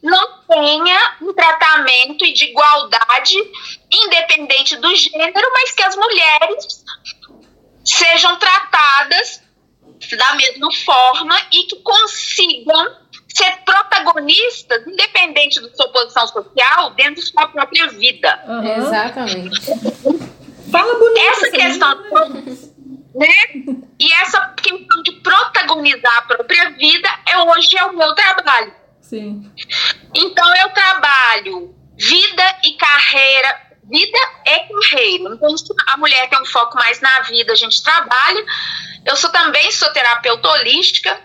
não 0.02 0.40
tenha 0.48 1.18
um 1.22 1.34
tratamento 1.34 2.24
de 2.34 2.46
igualdade, 2.46 3.36
independente 3.92 4.76
do 4.78 4.96
gênero, 4.96 5.50
mas 5.54 5.72
que 5.72 5.84
as 5.84 5.96
mulheres 5.96 6.84
sejam 7.86 8.38
tratadas 8.38 9.42
da 10.18 10.34
mesma 10.36 10.68
forma 10.86 11.36
e 11.52 11.64
que 11.64 11.78
consigam 11.78 13.03
ser 13.34 13.58
protagonistas, 13.66 14.86
independente 14.86 15.60
da 15.60 15.74
sua 15.76 15.90
posição 15.90 16.28
social, 16.28 16.92
dentro 16.92 17.16
de 17.16 17.22
sua 17.24 17.48
própria 17.48 17.88
vida 17.88 18.44
Aham. 18.48 18.78
Exatamente. 18.78 19.62
Fala 20.72 20.98
bonito. 20.98 21.26
essa 21.30 21.52
questão, 21.52 22.04
né? 23.16 23.36
E 24.00 24.14
essa 24.14 24.54
questão 24.56 25.04
de 25.04 25.12
protagonizar 25.14 26.18
a 26.18 26.22
própria 26.24 26.70
vida 26.72 27.10
é 27.28 27.38
hoje 27.40 27.78
é 27.78 27.86
o 27.86 27.96
meu 27.96 28.14
trabalho. 28.16 28.74
Sim. 29.02 29.52
Então 30.16 30.56
eu 30.56 30.70
trabalho 30.70 31.76
vida 31.96 32.58
e 32.64 32.74
carreira, 32.74 33.62
vida 33.84 34.18
é 34.46 34.60
carreira. 34.60 35.34
Então 35.36 35.58
se 35.58 35.66
a 35.88 35.98
mulher 35.98 36.30
tem 36.30 36.42
um 36.42 36.46
foco 36.46 36.76
mais 36.76 37.02
na 37.02 37.22
vida, 37.22 37.54
a 37.54 37.56
gente 37.56 37.84
trabalha. 37.84 38.46
Eu 39.06 39.16
sou 39.16 39.32
também 39.32 39.72
sou 39.72 39.92
terapeuta 39.92 40.48
holística, 40.50 41.20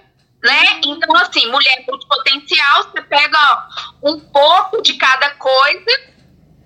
né? 0.48 0.80
Então 0.84 1.14
assim, 1.16 1.50
mulher 1.50 1.84
multipotencial, 1.87 2.84
você 2.84 3.02
pega 3.02 3.68
um 4.02 4.18
pouco 4.18 4.80
de 4.80 4.94
cada 4.94 5.30
coisa, 5.34 6.00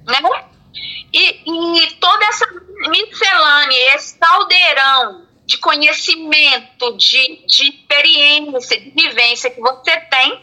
né? 0.07 0.21
E, 1.12 1.81
e 1.83 1.90
toda 1.97 2.25
essa 2.27 2.47
miscelânea, 2.88 3.95
esse 3.97 4.16
caldeirão 4.18 5.27
de 5.45 5.59
conhecimento, 5.59 6.97
de, 6.97 7.45
de 7.47 7.68
experiência, 7.68 8.81
de 8.81 8.90
vivência 8.90 9.51
que 9.51 9.61
você 9.61 9.99
tem, 10.03 10.40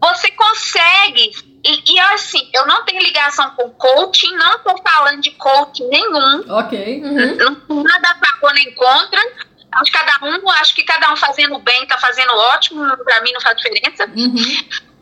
você 0.00 0.30
consegue. 0.30 1.30
E, 1.62 1.92
e 1.94 2.00
assim, 2.00 2.50
eu 2.54 2.66
não 2.66 2.84
tenho 2.84 3.02
ligação 3.02 3.50
com 3.50 3.70
coaching, 3.70 4.34
não 4.36 4.56
estou 4.56 4.76
falando 4.82 5.20
de 5.20 5.30
coaching 5.32 5.86
nenhum, 5.88 6.44
Ok. 6.48 7.02
Uhum. 7.02 7.82
nada 7.82 8.10
a 8.10 8.26
favor 8.26 8.52
nem 8.54 8.74
contra. 8.74 9.53
Acho 9.74 9.92
que 9.92 9.98
cada 9.98 10.26
um, 10.26 10.50
acho 10.50 10.74
que 10.74 10.84
cada 10.84 11.12
um 11.12 11.16
fazendo 11.16 11.58
bem 11.58 11.82
está 11.82 11.98
fazendo 11.98 12.32
ótimo, 12.32 12.96
para 12.98 13.20
mim 13.22 13.32
não 13.32 13.40
faz 13.40 13.56
diferença. 13.56 14.06
Uhum. 14.06 14.34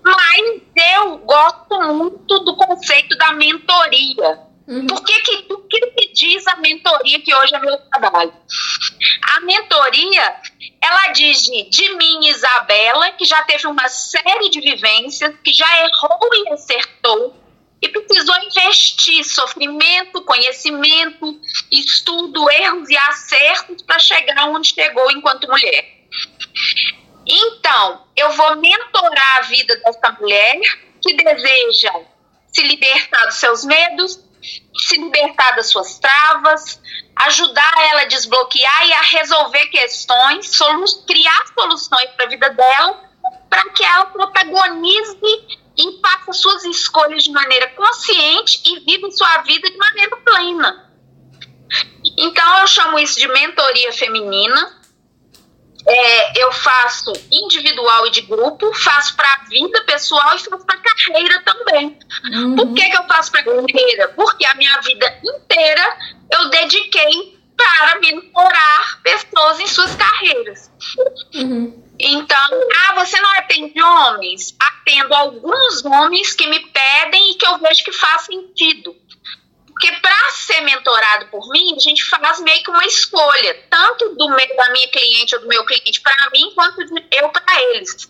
Mas 0.04 0.62
eu 0.96 1.18
gosto 1.18 1.80
muito 1.94 2.38
do 2.40 2.56
conceito 2.56 3.16
da 3.16 3.32
mentoria. 3.32 4.40
Uhum. 4.66 4.87
Por 4.87 5.04
que 5.04 5.20
que, 5.20 5.52
o 5.52 5.58
que 5.58 5.80
que 5.80 6.12
diz 6.12 6.46
a 6.46 6.56
mentoria 6.56 7.20
que 7.20 7.35
hoje 7.35 7.54
é 7.54 7.58
meu 7.58 7.76
trabalho? 7.90 8.32
A 9.35 9.40
mentoria, 9.40 10.37
ela 10.80 11.08
diz 11.08 11.42
de, 11.42 11.68
de 11.68 11.94
mim, 11.96 12.26
Isabela, 12.26 13.12
que 13.12 13.24
já 13.24 13.42
teve 13.42 13.66
uma 13.66 13.88
série 13.88 14.48
de 14.50 14.61
vivências, 14.61 15.35
que 15.44 15.52
já 15.52 15.66
errou 15.78 16.30
e 16.35 16.52
acertou, 16.52 17.37
e 17.83 17.88
precisou 17.88 18.37
investir 18.45 19.25
sofrimento, 19.25 20.23
conhecimento, 20.23 21.40
estudo, 21.71 22.49
erros 22.49 22.88
e 22.88 22.97
acertos 22.97 23.83
para 23.83 23.99
chegar 23.99 24.49
onde 24.49 24.73
chegou 24.73 25.11
enquanto 25.11 25.49
mulher. 25.49 26.07
Então, 27.27 28.07
eu 28.16 28.31
vou 28.31 28.57
mentorar 28.57 29.38
a 29.38 29.42
vida 29.42 29.77
dessa 29.77 30.12
mulher 30.12 30.61
que 31.03 31.14
deseja 31.14 31.92
se 32.53 32.62
libertar 32.62 33.27
dos 33.27 33.37
seus 33.37 33.64
medos, 33.64 34.21
se 34.77 34.97
libertar 34.97 35.57
das 35.57 35.68
suas 35.68 35.99
travas, 35.99 36.81
ajudar 37.16 37.75
ela 37.90 38.03
a 38.03 38.07
desbloquear 38.07 38.87
e 38.87 38.92
a 38.92 39.01
resolver 39.03 39.66
questões, 39.66 40.55
solu 40.55 40.85
criar 41.07 41.45
soluções 41.59 42.11
para 42.11 42.27
a 42.27 42.29
vida 42.29 42.51
dela, 42.51 43.11
para 43.49 43.71
que 43.71 43.85
ela 43.85 44.07
protagonize 44.07 45.62
e 45.76 46.00
faça 46.00 46.32
suas 46.32 46.64
escolhas 46.64 47.24
de 47.24 47.30
maneira 47.30 47.68
consciente 47.68 48.61
e 48.64 48.80
viva 48.80 49.11
sua 49.11 49.38
vida 49.42 49.70
de 49.70 49.76
maneira 49.76 50.16
plena. 50.16 50.92
Então, 52.18 52.58
eu 52.58 52.66
chamo 52.66 52.98
isso 52.98 53.18
de 53.18 53.28
mentoria 53.28 53.92
feminina. 53.92 54.82
É, 55.85 56.42
eu 56.44 56.52
faço 56.52 57.12
individual 57.30 58.06
e 58.06 58.11
de 58.11 58.20
grupo, 58.20 58.72
faço 58.74 59.16
para 59.16 59.26
a 59.26 59.48
vida 59.48 59.82
pessoal 59.85 60.37
e 60.37 60.38
faço 60.38 60.64
para 60.64 60.78
a 60.78 60.82
carreira 60.82 61.42
também. 61.42 61.98
Uhum. 62.32 62.54
Por 62.54 62.74
que, 62.74 62.88
que 62.88 62.96
eu 62.96 63.04
faço 63.04 63.32
para 63.32 63.42
carreira? 63.42 64.08
Porque 64.14 64.44
a 64.44 64.54
minha 64.54 64.80
vida 64.80 65.20
inteira 65.24 65.98
eu 66.30 66.50
dediquei 66.50 67.37
para 67.56 68.00
mentorar 68.00 69.00
pessoas 69.02 69.61
em 69.61 69.66
suas 69.66 69.94
carreiras. 69.96 70.70
Uhum. 71.35 71.82
Então, 72.05 72.49
ah, 72.88 72.95
você 72.95 73.21
não 73.21 73.31
atende 73.33 73.81
homens? 73.81 74.57
Atendo 74.59 75.15
alguns 75.15 75.85
homens 75.85 76.35
que 76.35 76.47
me 76.49 76.59
pedem 76.59 77.31
e 77.31 77.35
que 77.35 77.47
eu 77.47 77.59
vejo 77.59 77.85
que 77.85 77.93
faz 77.93 78.23
sentido. 78.23 78.95
Porque 79.67 79.93
para 80.01 80.31
ser 80.31 80.61
mentorado 80.62 81.27
por 81.27 81.49
mim, 81.51 81.75
a 81.77 81.79
gente 81.79 82.05
faz 82.05 82.41
meio 82.41 82.62
que 82.62 82.71
uma 82.71 82.85
escolha, 82.85 83.67
tanto 83.71 84.15
do 84.17 84.29
meu, 84.29 84.57
da 84.57 84.71
minha 84.71 84.88
cliente 84.88 85.35
ou 85.35 85.43
do 85.43 85.49
meu 85.49 85.65
cliente 85.65 86.01
para 86.01 86.31
mim, 86.33 86.53
quanto 86.55 86.85
de 86.85 87.05
eu 87.12 87.29
para 87.31 87.62
eles. 87.75 88.09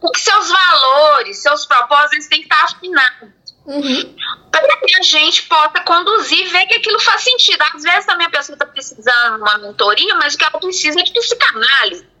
Porque 0.00 0.20
seus 0.20 0.48
valores, 0.48 1.42
seus 1.42 1.66
propósitos, 1.66 2.12
eles 2.12 2.28
têm 2.28 2.40
que 2.40 2.52
estar 2.52 2.64
afinados 2.64 3.42
Uhum. 3.64 4.16
para 4.50 4.76
que 4.78 4.98
a 4.98 5.02
gente 5.02 5.42
possa 5.44 5.80
conduzir 5.84 6.46
e 6.46 6.48
ver 6.48 6.66
que 6.66 6.74
aquilo 6.74 6.98
faz 6.98 7.22
sentido. 7.22 7.62
Às 7.62 7.82
vezes 7.82 8.06
também 8.06 8.26
a 8.26 8.30
pessoa 8.30 8.56
está 8.56 8.66
precisando 8.66 9.36
de 9.36 9.42
uma 9.42 9.58
mentoria, 9.58 10.14
mas 10.16 10.34
o 10.34 10.38
que 10.38 10.44
ela 10.44 10.58
precisa 10.58 10.98
é 10.98 11.02
de 11.04 11.12
psicanálise. 11.12 12.11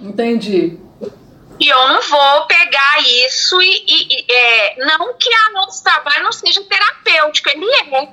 Entendi. 0.00 0.78
E 1.60 1.68
eu 1.68 1.88
não 1.88 2.00
vou 2.00 2.46
pegar 2.46 3.00
isso 3.26 3.60
e, 3.62 3.84
e- 3.86 4.08
e, 4.28 4.32
é, 4.32 4.84
não 4.86 5.14
que 5.16 5.32
a 5.32 5.50
nosso 5.52 5.82
trabalho 5.84 6.24
não 6.24 6.32
seja 6.32 6.62
terapêutico, 6.64 7.48
ele 7.50 7.66
é. 7.66 8.08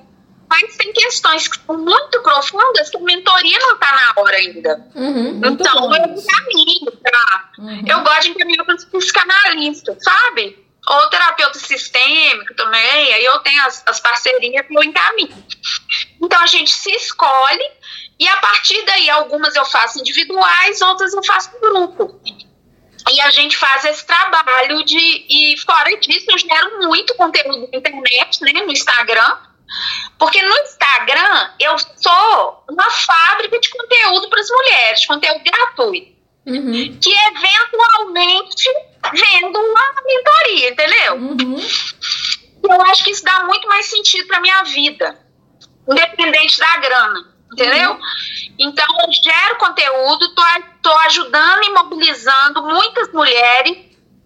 Mas 0.50 0.76
tem 0.78 0.91
questões 0.93 1.48
que 1.48 1.58
são 1.63 1.78
muito 1.78 2.22
profundas 2.24 2.89
que 2.89 2.98
a 2.98 3.02
mentoria 3.02 3.58
não 3.60 3.74
está 3.76 3.91
na 3.91 4.22
hora 4.22 4.36
ainda. 4.36 4.86
Uhum. 4.95 5.41
Então 5.45 5.82
bom 5.82 5.95
eu 5.95 6.13
isso. 6.15 6.26
caminho 6.28 6.91
pra. 7.04 7.50
Uhum. 7.60 7.84
Eu 7.88 8.02
gosto 8.02 8.22
de 8.24 8.30
encaminhar 8.30 8.65
para 8.65 8.76
os 8.76 8.86
psicanalistas, 8.86 9.98
sabe? 10.04 10.69
ou 10.88 11.10
terapeuta 11.10 11.60
sistêmico 11.60 12.56
também, 12.56 13.13
aí 13.13 13.24
eu 13.24 13.38
tenho 13.39 13.62
as, 13.63 13.84
as 13.86 14.00
parcerias 14.00 14.65
que 14.65 14.76
eu 14.76 14.82
encaminho. 14.84 15.36
Então 16.22 16.41
a 16.41 16.48
gente 16.48 16.72
se 16.72 16.89
escolhe 16.91 17.63
e 18.19 18.27
a 18.27 18.38
partir 18.38 18.84
daí 18.84 19.10
algumas 19.10 19.55
eu 19.55 19.65
faço 19.65 19.99
individuais, 19.99 20.82
outras 20.82 21.13
eu 21.13 21.23
faço 21.23 21.51
em 21.55 21.60
grupo. 21.62 22.19
E 23.12 23.21
a 23.21 23.32
gente 23.32 23.55
faz 23.55 23.86
esse 23.86 24.05
trabalho 24.05 24.84
de. 24.84 25.25
E 25.29 25.58
fora 25.65 25.97
disso, 25.97 26.25
eu 26.29 26.38
gero 26.38 26.79
muito 26.79 27.15
conteúdo 27.15 27.69
na 27.71 27.77
internet, 27.77 28.41
né? 28.41 28.51
No 28.62 28.71
Instagram. 28.71 29.38
Porque 30.17 30.41
no 30.41 30.58
Instagram 30.58 31.51
eu 31.60 31.77
sou 31.79 32.63
uma 32.69 32.89
fábrica 32.89 33.60
de 33.60 33.69
conteúdo 33.69 34.29
para 34.29 34.41
as 34.41 34.49
mulheres, 34.49 35.05
conteúdo 35.05 35.43
gratuito. 35.43 36.19
Uhum. 36.45 36.99
Que 36.99 37.12
eventualmente 37.12 38.69
vendo 39.13 39.60
uma 39.60 39.93
mentoria, 40.03 40.69
entendeu? 40.71 41.15
Uhum. 41.15 41.67
Eu 42.63 42.82
acho 42.82 43.03
que 43.03 43.12
isso 43.12 43.23
dá 43.23 43.43
muito 43.45 43.67
mais 43.67 43.86
sentido 43.86 44.27
para 44.27 44.41
minha 44.41 44.63
vida, 44.63 45.17
independente 45.88 46.58
da 46.58 46.77
grana, 46.77 47.38
entendeu? 47.51 47.97
Então, 48.57 48.85
eu 49.01 49.13
gero 49.23 49.57
conteúdo, 49.57 50.33
tô 50.81 50.97
ajudando 51.05 51.63
e 51.63 51.69
mobilizando 51.71 52.63
muitas 52.63 53.12
mulheres 53.12 53.77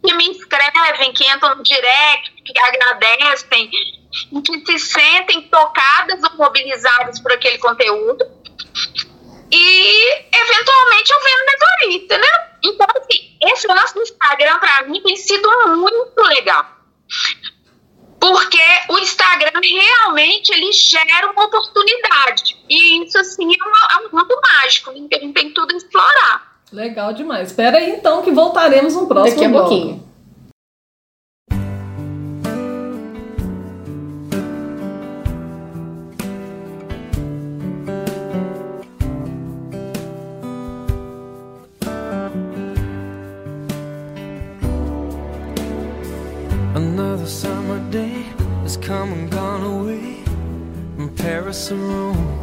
que 0.06 0.14
me 0.14 0.32
escrevem, 0.32 1.14
que 1.14 1.30
entram 1.32 1.56
no 1.56 1.64
direct, 1.64 2.32
que 2.44 2.60
agradecem, 2.60 3.70
que 3.70 4.66
se 4.66 4.80
sentem 4.80 5.44
tocadas 5.44 6.22
ou 6.24 6.38
mobilizadas 6.38 7.20
por 7.22 7.32
aquele 7.32 7.58
conteúdo. 7.58 8.26
E, 9.52 10.26
eventualmente, 10.36 11.12
eu 11.12 11.20
vendo 11.22 11.46
mentoria, 11.46 11.98
entendeu? 12.04 12.40
Então, 12.64 12.88
assim, 12.98 13.38
esse 13.44 13.68
lance 13.68 13.94
do 13.94 14.02
Instagram, 14.02 14.60
pra 14.60 14.82
mim, 14.84 15.02
tem 15.02 15.16
sido 15.16 15.48
muito 15.78 16.22
legal. 16.24 16.66
Porque 18.20 18.62
o 18.90 18.98
Instagram 18.98 19.62
realmente 19.62 20.50
ele 20.54 20.72
gera 20.72 21.32
uma 21.32 21.46
oportunidade. 21.46 22.53
E 22.74 23.04
isso, 23.06 23.18
assim, 23.20 23.44
é, 23.44 23.64
uma- 23.68 23.88
é 23.94 24.08
um 24.08 24.18
mundo 24.18 24.36
mágico, 24.42 24.92
que 25.08 25.16
a 25.16 25.20
gente 25.20 25.34
tem 25.34 25.54
tudo 25.54 25.74
a 25.74 25.78
explorar. 25.78 26.54
Legal 26.72 27.14
demais. 27.14 27.50
Espera 27.52 27.78
aí 27.78 27.92
então 27.92 28.24
que 28.24 28.32
voltaremos 28.32 28.96
no 28.96 29.06
próximo 29.08 29.36
Daqui 29.36 29.46
a 29.46 29.50
bloco. 29.50 29.70
pouquinho. 29.70 30.04
Another 46.76 47.28
summer 47.28 47.80
day 47.92 48.24
has 48.64 48.78
come 48.78 49.12
and 49.14 49.30
gone 49.32 49.64
away 49.64 50.24
from 50.96 51.10
Paris 51.16 51.72
or 51.72 51.76
Rome, 51.78 52.43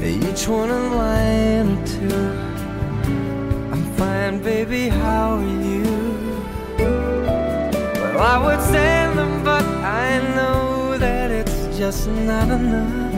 Each 0.00 0.46
one 0.46 0.70
a 0.70 0.94
line 0.94 1.76
or 1.76 1.86
two. 1.86 2.14
I'm 3.72 3.84
fine, 3.96 4.40
baby, 4.42 4.88
how 4.88 5.36
are 5.36 5.42
you? 5.42 5.82
Well, 8.14 8.20
I 8.20 8.38
would 8.44 8.60
send 8.60 9.18
them, 9.18 9.42
but 9.42 9.64
I 9.64 10.20
know 10.36 10.96
that 10.98 11.30
it's 11.32 11.76
just 11.76 12.08
not 12.08 12.48
enough. 12.48 13.08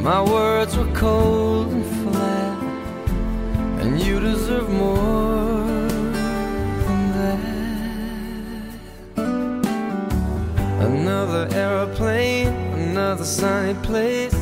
My 0.00 0.22
words 0.22 0.76
were 0.76 0.92
cold 0.94 1.72
and 1.72 1.84
flat, 2.02 2.62
and 3.80 4.00
you 4.00 4.20
deserve 4.20 4.70
more 4.70 5.64
than 6.86 7.02
that. 7.18 7.40
Another 10.80 11.48
aeroplane, 11.52 12.54
another 12.88 13.24
sunny 13.24 13.74
place. 13.82 14.41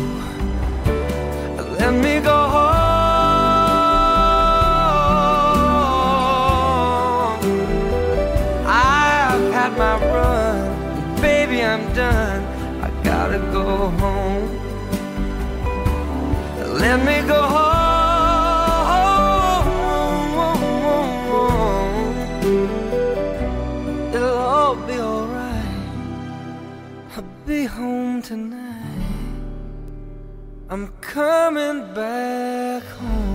Back 31.93 32.85
home. 32.99 33.31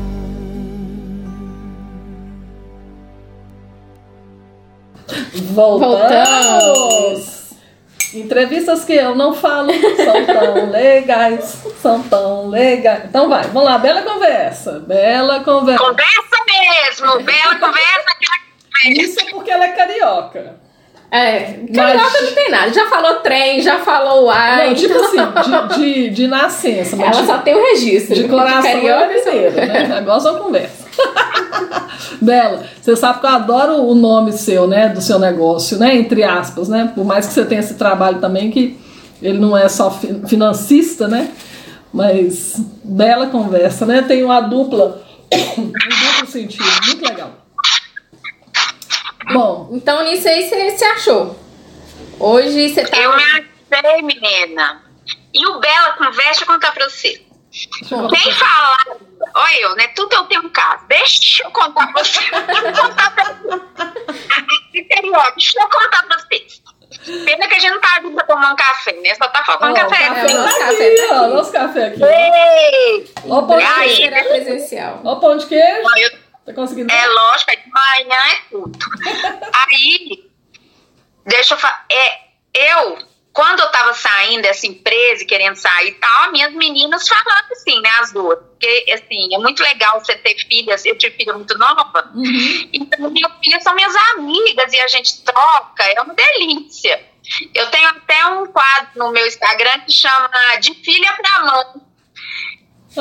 Voltamos! 5.52 6.00
Voltamos. 6.00 7.36
Entrevistas 8.14 8.84
que 8.84 8.94
eu 8.94 9.14
não 9.14 9.34
falo 9.34 9.70
são 9.72 10.24
tão 10.24 10.70
legais, 10.70 11.62
são 11.82 12.02
tão 12.04 12.48
legais. 12.48 13.04
Então 13.04 13.28
vai, 13.28 13.42
vamos 13.44 13.64
lá, 13.64 13.78
bela 13.78 14.02
conversa. 14.02 14.80
Bela 14.80 15.40
conversa. 15.44 15.84
Conversa 15.84 16.36
mesmo, 16.46 17.24
bela 17.24 17.59
conversa. 17.61 18.16
Isso 18.86 19.20
é 19.20 19.24
porque 19.30 19.50
ela 19.50 19.64
é 19.64 19.72
carioca. 19.72 20.65
É, 21.16 21.60
carioca 21.74 22.20
não 22.22 22.32
tem 22.32 22.50
nada. 22.50 22.72
Já 22.72 22.86
falou 22.86 23.14
trem, 23.16 23.62
já 23.62 23.78
falou 23.78 24.30
ar. 24.30 24.66
Não, 24.66 24.74
tipo 24.74 24.94
assim, 24.98 25.16
de, 25.74 25.76
de, 25.76 26.10
de 26.10 26.26
nascença, 26.26 26.96
mas 26.96 27.08
Ela 27.12 27.20
de, 27.22 27.26
só 27.26 27.38
tem 27.38 27.54
o 27.54 27.62
registro. 27.62 28.14
de 28.14 28.28
coração 28.28 28.62
carioca. 28.62 29.04
é 29.04 29.24
mineiro, 29.24 29.54
né? 29.56 29.96
Agora 29.96 30.20
só 30.20 30.34
conversa. 30.38 30.86
Bela, 32.20 32.64
você 32.80 32.96
sabe 32.96 33.20
que 33.20 33.26
eu 33.26 33.30
adoro 33.30 33.82
o 33.82 33.94
nome 33.94 34.32
seu, 34.32 34.66
né? 34.66 34.88
Do 34.88 35.00
seu 35.00 35.18
negócio, 35.18 35.78
né? 35.78 35.94
Entre 35.96 36.22
aspas, 36.24 36.68
né? 36.68 36.90
Por 36.94 37.04
mais 37.04 37.26
que 37.26 37.32
você 37.34 37.44
tenha 37.44 37.60
esse 37.60 37.74
trabalho 37.74 38.18
também, 38.20 38.50
que 38.50 38.78
ele 39.22 39.38
não 39.38 39.56
é 39.56 39.68
só 39.68 39.90
fi- 39.90 40.20
financista, 40.26 41.08
né? 41.08 41.30
Mas 41.92 42.56
bela 42.84 43.26
conversa, 43.28 43.86
né? 43.86 44.02
Tem 44.02 44.22
uma 44.24 44.40
dupla, 44.40 45.02
um 45.58 45.62
duplo 45.66 46.26
sentido, 46.28 46.64
muito 46.86 47.02
legal. 47.08 47.30
Bom, 49.32 49.68
Então 49.72 50.02
nisso 50.04 50.28
aí 50.28 50.48
você 50.48 50.70
você 50.70 50.84
achou. 50.84 51.36
Hoje 52.18 52.68
você 52.72 52.84
tá. 52.86 52.96
Eu 52.96 53.14
me 53.16 53.22
achei, 53.22 54.02
menina. 54.02 54.82
E 55.34 55.46
o 55.46 55.58
Bela 55.60 55.92
Conversa, 55.92 56.42
eu 56.42 56.46
contar 56.46 56.72
pra 56.72 56.88
você. 56.88 57.20
Tem 57.50 58.32
falado, 58.32 59.00
olha 59.34 59.60
eu, 59.62 59.76
né? 59.76 59.88
Tudo 59.88 60.14
eu 60.14 60.24
tenho 60.24 60.42
um 60.44 60.48
caso. 60.50 60.84
Deixa 60.88 61.44
eu 61.44 61.50
contar 61.50 61.86
pra 61.92 62.02
você. 62.04 62.20
Deixa 62.20 62.66
eu 62.68 62.72
contar 62.88 63.10
pra 63.14 63.32
você. 63.34 64.78
Interior, 64.78 65.32
deixa 65.36 65.60
eu 65.60 65.68
contar 65.68 66.02
pra 66.04 66.18
vocês. 66.18 66.62
Pena 67.24 67.48
que 67.48 67.54
a 67.54 67.58
gente 67.58 67.70
não 67.72 67.80
tá 67.80 67.98
vindo 68.00 68.14
pra 68.14 68.24
tomar 68.24 68.52
um 68.52 68.56
café, 68.56 68.92
né? 68.92 69.14
Só 69.14 69.28
tá 69.28 69.44
faltando 69.44 69.72
o 69.72 69.74
café. 69.74 70.08
café 70.08 70.20
É, 70.20 70.34
o 70.34 70.38
nosso 70.38 70.58
café 70.58 70.86
aqui, 70.92 71.06
tá 71.08 71.22
ó, 71.22 71.26
nosso 71.28 71.52
café 71.52 71.84
aqui. 71.86 72.02
ó. 72.02 72.06
Ei! 72.06 73.14
Ó 73.28 73.38
o 73.40 73.46
pão 73.46 73.58
de 73.58 73.66
queijo. 73.74 74.10
Presencial. 74.28 75.00
Ó 75.04 75.12
o 75.12 75.20
pão 75.20 75.36
de 75.36 75.46
queijo. 75.46 75.88
Eu- 75.98 76.25
Tá 76.47 76.55
conseguindo? 76.55 76.92
É 76.92 77.07
lógico, 77.09 77.51
é 77.51 77.57
de 77.57 77.70
manhã 77.70 78.20
é 78.30 78.40
tudo. 78.51 78.78
Aí, 79.66 80.30
deixa 81.26 81.55
eu 81.55 81.59
falar. 81.59 81.84
É, 81.90 82.20
eu, 82.55 82.99
quando 83.32 83.61
eu 83.61 83.70
tava 83.70 83.92
saindo 83.94 84.42
dessa 84.42 84.66
empresa 84.66 85.24
e 85.24 85.26
querendo 85.26 85.57
sair 85.57 85.88
e 85.88 85.94
tal, 85.94 86.30
minhas 86.30 86.53
meninas 86.55 87.09
falando 87.09 87.53
assim, 87.53 87.80
né, 87.80 87.90
as 88.01 88.12
duas. 88.12 88.38
Porque, 88.38 88.86
assim, 88.92 89.34
é 89.34 89.38
muito 89.38 89.62
legal 89.62 89.99
você 89.99 90.14
ter 90.16 90.36
filhas. 90.36 90.86
Eu 90.86 90.97
tive 90.97 91.16
filha 91.16 91.34
muito 91.34 91.59
nova. 91.59 92.11
Uhum. 92.14 92.70
Então, 92.72 93.11
minhas 93.11 93.32
filhas 93.42 93.62
são 93.62 93.74
minhas 93.74 93.94
amigas 94.12 94.72
e 94.72 94.80
a 94.80 94.88
gente 94.88 95.22
troca. 95.24 95.82
É 95.84 96.01
uma 96.01 96.14
delícia. 96.14 97.05
Eu 97.53 97.68
tenho 97.70 97.88
até 97.88 98.24
um 98.26 98.47
quadro 98.47 98.90
no 98.94 99.11
meu 99.11 99.26
Instagram 99.26 99.80
que 99.80 99.92
chama 99.92 100.30
De 100.61 100.72
Filha 100.74 101.12
pra 101.12 101.44
Mãe 101.44 101.86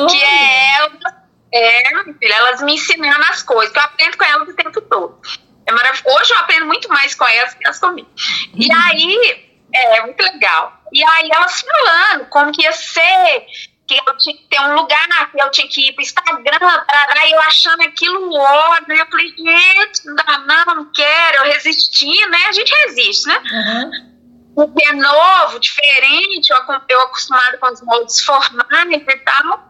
que 0.09 0.21
é 0.21 0.77
elas, 0.77 1.13
é, 1.51 2.03
filha, 2.19 2.35
elas 2.35 2.61
me 2.61 2.73
ensinando 2.73 3.23
as 3.29 3.41
coisas, 3.41 3.71
que 3.71 3.79
eu 3.79 3.83
aprendo 3.83 4.17
com 4.17 4.23
elas 4.23 4.49
o 4.49 4.55
tempo 4.55 4.81
todo. 4.81 5.19
É. 5.65 5.73
Hoje 6.11 6.33
eu 6.33 6.39
aprendo 6.39 6.65
muito 6.65 6.87
mais 6.89 7.15
com 7.15 7.25
elas 7.25 7.53
que 7.53 7.65
elas 7.65 7.79
comigo. 7.79 8.09
E 8.53 8.71
aí, 8.71 9.45
é 9.73 10.01
muito 10.01 10.21
legal. 10.21 10.81
E 10.93 11.03
aí 11.03 11.29
elas 11.31 11.61
falando 11.61 12.25
como 12.27 12.51
que 12.51 12.61
ia 12.61 12.71
ser, 12.71 13.45
que 13.87 13.95
eu 13.95 14.17
tinha 14.17 14.35
que 14.37 14.43
ter 14.47 14.59
um 14.61 14.75
lugar, 14.75 15.31
que 15.31 15.41
eu 15.41 15.51
tinha 15.51 15.67
que 15.67 15.89
ir 15.89 15.93
pro 15.93 16.03
Instagram, 16.03 16.59
parará, 16.59 17.27
e 17.27 17.31
eu 17.31 17.41
achando 17.41 17.81
aquilo 17.81 18.33
ódio, 18.33 18.87
né? 18.87 19.01
Eu 19.01 19.07
falei, 19.07 19.27
gente, 19.27 20.05
não 20.05 20.15
dá 20.15 20.37
não, 20.39 20.75
não 20.75 20.91
quero, 20.91 21.37
eu 21.37 21.53
resisti, 21.53 22.27
né? 22.27 22.37
A 22.47 22.51
gente 22.51 22.73
resiste, 22.85 23.27
né? 23.27 23.41
Uhum. 23.51 24.15
porque 24.55 24.85
é 24.85 24.93
novo, 24.93 25.59
diferente, 25.59 26.49
eu, 26.49 26.57
eu 26.89 27.01
acostumado 27.01 27.57
com 27.57 27.67
os 27.67 27.81
moldes 27.81 28.23
formais 28.23 29.03
e 29.07 29.17
tal, 29.17 29.69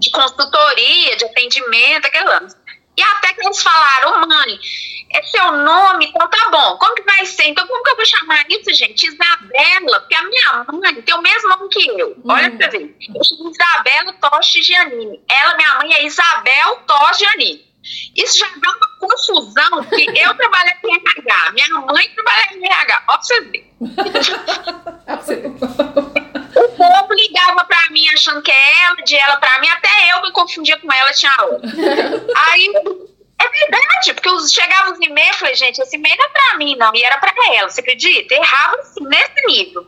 de 0.00 0.10
consultoria, 0.10 1.16
de 1.16 1.24
atendimento, 1.24 2.06
aquelas. 2.06 2.56
E 2.96 3.02
até 3.02 3.34
que 3.34 3.46
eles 3.46 3.62
falaram, 3.62 4.22
ô 4.22 4.26
mãe, 4.26 4.58
é 5.12 5.22
seu 5.22 5.52
nome, 5.52 6.06
então 6.06 6.28
tá 6.28 6.48
bom, 6.50 6.76
como 6.78 6.94
que 6.94 7.02
vai 7.02 7.24
ser? 7.24 7.48
Então 7.48 7.66
como 7.66 7.82
que 7.82 7.90
eu 7.90 7.96
vou 7.96 8.06
chamar 8.06 8.44
isso, 8.48 8.72
gente? 8.74 9.06
Isabela, 9.06 10.00
porque 10.00 10.14
a 10.14 10.22
minha 10.22 10.66
mãe 10.72 11.02
tem 11.02 11.14
o 11.14 11.22
mesmo 11.22 11.48
nome 11.48 11.68
que 11.68 11.88
eu, 11.88 12.16
olha 12.28 12.50
pra 12.50 12.70
você 12.70 12.78
ver. 12.78 12.96
Eu 13.14 13.24
chamo 13.24 13.50
Isabela 13.50 14.12
Toshi 14.14 14.62
Giannini. 14.62 15.20
Ela, 15.28 15.56
minha 15.56 15.78
mãe, 15.78 15.94
é 15.94 16.04
Isabel 16.04 16.76
Toshi 16.86 17.24
Giannini. 17.24 17.70
Isso 18.14 18.38
já 18.38 18.46
dá 18.56 18.70
uma 18.70 18.88
confusão, 18.98 19.84
porque 19.84 20.04
eu 20.20 20.34
trabalho 20.34 20.70
em 20.84 20.94
RH, 20.94 21.52
minha 21.52 21.68
mãe 21.80 22.08
trabalha 22.14 22.48
em 22.52 22.66
RH, 22.66 23.04
ó 23.08 23.12
pra 23.12 23.22
você 23.22 23.40
ver. 23.40 23.70
povo 26.80 27.12
ligava 27.12 27.62
pra 27.64 27.90
mim 27.90 28.08
achando 28.08 28.40
que 28.40 28.50
é 28.50 28.82
ela, 28.84 28.96
de 28.96 29.14
ela 29.14 29.36
pra 29.36 29.60
mim, 29.60 29.68
até 29.68 29.88
eu 30.12 30.22
me 30.22 30.32
confundia 30.32 30.78
com 30.78 30.90
ela, 30.90 31.12
tinha 31.12 31.34
outra. 31.42 31.68
Aí, 32.48 32.72
é 33.38 33.48
verdade, 33.48 34.14
porque 34.14 34.30
os, 34.30 34.50
chegava 34.50 34.92
os 34.92 34.98
e-mails, 34.98 35.32
eu 35.32 35.38
falei, 35.38 35.54
gente, 35.54 35.78
esse 35.78 35.96
e-mail 35.96 36.16
não 36.16 36.24
é 36.24 36.28
pra 36.28 36.56
mim, 36.56 36.76
não, 36.76 36.94
e 36.94 37.02
era 37.02 37.18
pra 37.18 37.32
ela, 37.54 37.68
você 37.68 37.80
acredita? 37.80 38.34
Errava 38.34 38.76
assim, 38.76 39.04
nesse 39.04 39.46
nível. 39.46 39.86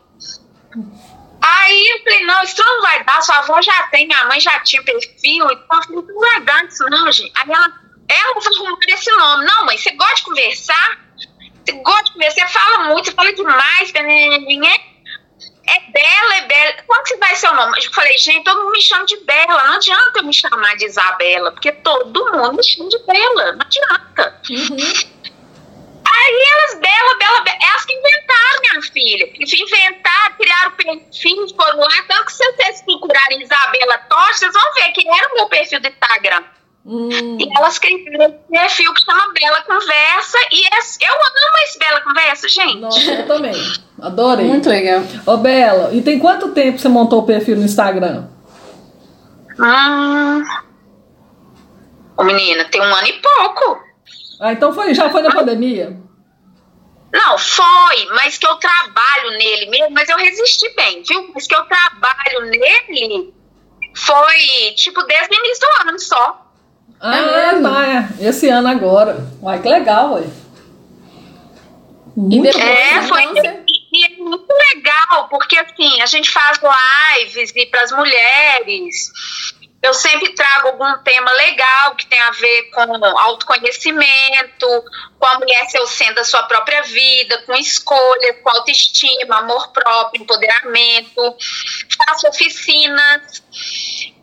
Aí 1.41 1.87
eu 1.89 2.03
falei, 2.05 2.25
não, 2.25 2.43
isso 2.43 2.63
não 2.63 2.83
vai 2.83 3.03
dar, 3.05 3.23
sua 3.23 3.39
avó 3.39 3.61
já 3.63 3.83
tem, 3.85 4.07
minha 4.07 4.25
mãe 4.27 4.39
já 4.39 4.61
tinha 4.61 4.83
perfil, 4.83 5.51
então 5.51 5.79
eu 5.79 5.83
falei, 5.83 6.03
não 6.07 6.21
vai 6.21 6.41
dar 6.43 6.65
isso 6.67 6.85
não, 6.91 7.11
gente. 7.11 7.33
Aí 7.35 7.51
ela, 7.51 7.73
ela 8.09 8.35
vai 8.35 8.55
arrumar 8.55 8.79
esse 8.89 9.11
nome. 9.11 9.45
Não, 9.47 9.65
mãe, 9.65 9.79
você 9.79 9.91
gosta 9.93 10.17
de 10.17 10.23
conversar? 10.25 11.01
Você 11.65 11.73
gosta 11.73 12.05
de 12.05 12.13
conversar? 12.13 12.47
Você 12.47 12.53
fala 12.53 12.85
muito, 12.85 13.07
você 13.07 13.13
fala 13.13 13.33
demais, 13.33 13.93
né? 13.93 14.92
É 15.73 15.91
Bela, 15.91 16.37
é 16.37 16.41
Bela. 16.43 16.73
Que 16.75 16.85
você 16.87 17.17
vai 17.17 17.35
ser 17.35 17.49
o 17.49 17.55
nome? 17.55 17.79
Eu 17.83 17.93
falei, 17.93 18.19
gente, 18.19 18.45
todo 18.45 18.63
mundo 18.63 18.73
me 18.73 18.83
chama 18.83 19.07
de 19.07 19.17
Bela. 19.25 19.65
Não 19.65 19.75
adianta 19.75 20.19
eu 20.19 20.25
me 20.25 20.33
chamar 20.35 20.77
de 20.77 20.85
Isabela, 20.85 21.51
porque 21.53 21.73
todo 21.73 22.33
mundo 22.33 22.57
me 22.57 22.63
chama 22.63 22.91
de 22.91 22.99
Bela. 23.07 23.53
Não 23.53 23.61
adianta. 23.63 24.41
Aí 26.15 26.45
elas, 26.53 26.75
Bela, 26.79 27.19
Bela, 27.19 27.41
Bela, 27.41 27.59
elas 27.63 27.85
que 27.87 27.95
inventaram, 27.95 28.61
minha 28.61 28.83
filha. 28.83 29.33
Inventaram, 29.35 30.35
criaram 30.37 30.71
perfil, 30.73 31.49
foram 31.57 31.79
lá. 31.79 32.03
Tanto 32.07 32.27
que 32.27 32.33
se 32.33 32.53
vocês 32.53 32.83
procurarem 32.83 33.43
Isabela 33.43 33.99
Tocha, 33.99 34.35
vocês 34.35 34.53
vão 34.53 34.75
ver 34.75 34.93
que 34.93 35.09
era 35.09 35.33
o 35.33 35.35
meu 35.37 35.49
perfil 35.49 35.81
do 35.81 35.89
Instagram. 35.89 36.45
Hum, 36.85 37.39
E 37.41 37.49
elas 37.59 37.79
criaram 37.79 38.27
esse 38.27 38.39
perfil 38.51 38.93
que 38.93 39.05
chama 39.05 39.33
Bela 39.33 39.63
Conversa. 39.63 40.39
E 40.51 40.77
esse- 40.79 40.99
eu 41.01 41.13
amo 41.15 41.59
esse 41.65 41.79
Bela 41.79 42.01
Conversa, 42.01 42.49
gente. 42.49 42.79
nossa, 42.79 43.01
eu 43.13 43.27
também. 43.27 43.55
Adorei. 44.01 44.47
Muito 44.47 44.69
legal. 44.69 45.01
Ô, 45.25 45.37
Bela, 45.37 45.91
e 45.95 46.03
tem 46.03 46.19
quanto 46.19 46.49
tempo 46.53 46.79
você 46.79 46.89
montou 46.89 47.21
o 47.21 47.27
perfil 47.27 47.57
no 47.57 47.63
Instagram? 47.65 48.27
Hum. 49.61 50.43
Ô, 52.17 52.25
menina, 52.25 52.65
tem 52.65 52.81
um 52.81 52.95
ano 52.95 53.07
e 53.07 53.13
pouco. 53.21 53.81
Ah, 54.41 54.53
então 54.53 54.73
foi, 54.73 54.93
já 54.95 55.09
foi 55.09 55.23
na 55.23 55.31
pandemia? 55.31 55.97
Não, 57.13 57.39
foi, 57.39 58.07
mas 58.17 58.39
que 58.39 58.47
eu 58.47 58.57
trabalho 58.57 59.31
nele 59.39 59.67
mesmo, 59.71 59.91
mas 59.91 60.09
eu 60.09 60.17
resisti 60.17 60.69
bem, 60.75 61.03
viu? 61.07 61.31
Mas 61.35 61.47
que 61.47 61.55
eu 61.55 61.63
trabalho 61.65 62.51
nele 62.51 63.33
foi, 63.95 64.73
tipo, 64.75 65.03
desde 65.05 65.35
o 65.35 65.39
início 65.39 65.61
do 65.85 65.89
ano 65.89 65.99
só. 66.01 66.42
Ah, 67.03 67.51
mesmo? 67.51 67.69
tá, 67.69 67.87
é. 68.21 68.29
Esse 68.29 68.49
ano 68.49 68.69
agora. 68.69 69.27
Uai, 69.43 69.61
que 69.61 69.69
legal, 69.69 70.15
ué. 70.15 70.23
E 72.17 72.21
Muito 72.21 72.43
depois, 72.43 72.65
É, 72.65 73.03
foi. 73.03 73.25
E 73.25 73.73
e 73.93 74.07
é 74.07 74.09
muito 74.17 74.49
legal, 74.75 75.29
porque 75.29 75.59
assim, 75.59 76.01
a 76.01 76.07
gente 76.07 76.31
faz 76.31 76.59
lives 76.59 77.53
e 77.55 77.67
para 77.67 77.83
as 77.83 77.93
mulheres. 77.93 79.13
Eu 79.83 79.93
sempre 79.93 80.33
trago 80.33 80.69
algum 80.69 81.03
tema 81.03 81.31
legal 81.33 81.95
que 81.97 82.07
tem 82.07 82.19
a 82.21 82.31
ver 82.31 82.71
com 82.71 83.05
autoconhecimento, 83.05 84.67
com 85.19 85.27
a 85.27 85.39
mulher 85.41 85.69
ser 85.69 85.81
o 85.81 85.87
centro 85.87 86.15
da 86.15 86.25
sua 86.25 86.45
própria 86.45 86.83
vida, 86.83 87.43
com 87.45 87.55
escolha, 87.55 88.35
com 88.35 88.49
autoestima, 88.49 89.41
amor 89.41 89.73
próprio, 89.73 90.23
empoderamento. 90.23 91.37
Faço 92.07 92.29
oficinas 92.29 93.43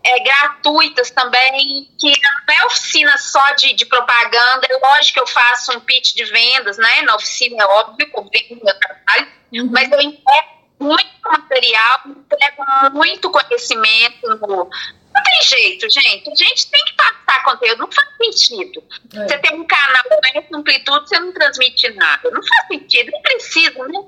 é, 0.03 0.19
gratuitas 0.23 1.11
também, 1.11 1.89
que 1.99 2.13
não 2.21 2.55
é 2.55 2.65
oficina 2.65 3.17
só 3.17 3.53
de, 3.53 3.73
de 3.73 3.85
propaganda. 3.85 4.67
É 4.69 4.77
lógico 4.77 5.13
que 5.15 5.19
eu 5.19 5.27
faço 5.27 5.71
um 5.77 5.79
pitch 5.79 6.13
de 6.13 6.25
vendas, 6.25 6.77
né? 6.77 7.01
Na 7.03 7.15
oficina 7.15 7.63
é 7.63 7.65
óbvio 7.65 8.09
que 8.09 8.17
eu 8.17 8.23
vendo 8.23 8.63
meu 8.63 8.79
trabalho, 8.79 9.39
Uhum. 9.51 9.69
mas 9.71 9.91
eu 9.91 9.99
entrego 9.99 10.47
muito 10.79 11.09
material, 11.23 12.01
entrego 12.05 12.63
muito 12.93 13.31
conhecimento. 13.31 14.27
No... 14.27 14.69
Não 15.11 15.23
tem 15.23 15.41
jeito, 15.43 15.89
gente. 15.89 16.31
A 16.31 16.35
gente 16.35 16.69
tem 16.69 16.85
que 16.85 16.93
passar 16.93 17.43
conteúdo, 17.43 17.79
não 17.79 17.91
faz 17.91 18.07
sentido. 18.21 18.83
É. 19.13 19.27
Você 19.27 19.37
tem 19.39 19.59
um 19.59 19.65
canal 19.65 20.03
com 20.47 20.55
amplitude, 20.57 21.09
você 21.09 21.19
não 21.19 21.33
transmite 21.33 21.89
nada. 21.95 22.29
Não 22.29 22.41
faz 22.43 22.67
sentido, 22.67 23.11
não 23.11 23.21
precisa, 23.21 23.87
né? 23.87 23.99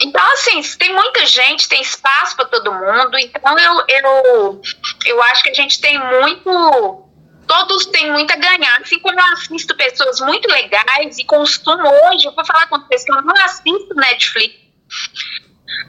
Então, 0.00 0.32
assim, 0.32 0.60
tem 0.78 0.94
muita 0.94 1.26
gente, 1.26 1.68
tem 1.68 1.80
espaço 1.82 2.36
para 2.36 2.44
todo 2.46 2.72
mundo. 2.72 3.18
Então, 3.18 3.58
eu, 3.58 3.84
eu, 3.88 4.62
eu 5.06 5.22
acho 5.24 5.42
que 5.42 5.50
a 5.50 5.54
gente 5.54 5.80
tem 5.80 5.98
muito. 5.98 7.04
Todos 7.46 7.86
têm 7.86 8.12
muito 8.12 8.30
a 8.30 8.36
ganhar. 8.36 8.80
Assim 8.80 8.98
como 9.00 9.18
eu 9.18 9.24
assisto 9.32 9.74
pessoas 9.74 10.20
muito 10.20 10.46
legais 10.50 11.18
e 11.18 11.24
consumo 11.24 11.88
hoje, 11.88 12.26
eu 12.26 12.34
vou 12.34 12.44
falar 12.44 12.66
com 12.68 12.78
vocês 12.80 13.04
que 13.04 13.12
eu 13.12 13.22
não 13.22 13.34
assisto 13.44 13.94
Netflix. 13.94 14.54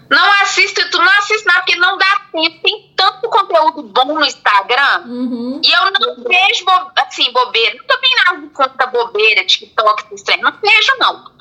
Não 0.10 0.32
assisto 0.42 0.82
YouTube, 0.82 1.06
não 1.06 1.18
assisto 1.20 1.48
nada, 1.48 1.60
porque 1.60 1.76
não 1.76 1.98
dá 1.98 2.22
tempo. 2.32 2.62
Tem 2.64 2.94
tanto 2.98 3.30
conteúdo 3.30 3.84
bom 3.84 4.06
no 4.06 4.26
Instagram. 4.26 5.04
Uhum. 5.06 5.62
E 5.64 5.72
eu 5.72 5.92
não 5.92 6.24
vejo, 6.24 6.66
bo- 6.66 6.92
assim, 6.98 7.32
bobeira. 7.32 7.76
Não 7.78 7.86
também 7.86 8.12
nada 8.26 8.42
de 8.42 8.48
conta 8.50 8.88
bobeira, 8.88 9.46
TikTok, 9.46 10.06
esses 10.06 10.24
trem. 10.24 10.42
Não 10.42 10.52
vejo, 10.52 10.92
não. 10.98 11.39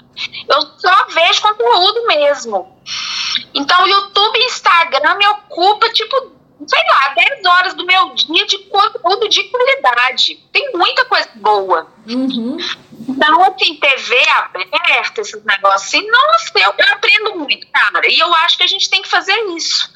Eu 0.49 0.63
só 0.79 1.07
vejo 1.07 1.43
conteúdo 1.43 2.07
mesmo. 2.07 2.79
Então, 3.55 3.87
YouTube 3.87 4.39
e 4.39 4.47
Instagram 4.47 5.15
me 5.17 5.27
ocupa, 5.27 5.89
tipo, 5.93 6.33
sei 6.67 6.83
lá, 6.91 7.15
10 7.15 7.45
horas 7.45 7.75
do 7.75 7.87
meu 7.87 8.15
dia 8.15 8.47
de 8.47 8.59
conteúdo 8.59 9.29
de 9.29 9.45
qualidade. 9.45 10.37
Tem 10.53 10.73
muita 10.73 11.05
coisa 11.05 11.31
boa. 11.37 11.87
Uhum. 12.07 12.57
Então, 13.09 13.43
assim, 13.45 13.77
TV 13.77 14.29
aberta, 14.31 15.21
esses 15.21 15.45
negócios 15.45 15.95
assim, 15.95 16.07
nossa, 16.07 16.53
eu, 16.57 16.75
eu 16.77 16.93
aprendo 16.93 17.37
muito, 17.37 17.67
cara. 17.71 18.07
E 18.11 18.19
eu 18.19 18.35
acho 18.37 18.57
que 18.57 18.65
a 18.65 18.69
gente 18.69 18.91
tem 18.91 19.03
que 19.03 19.09
fazer 19.09 19.37
isso. 19.57 19.91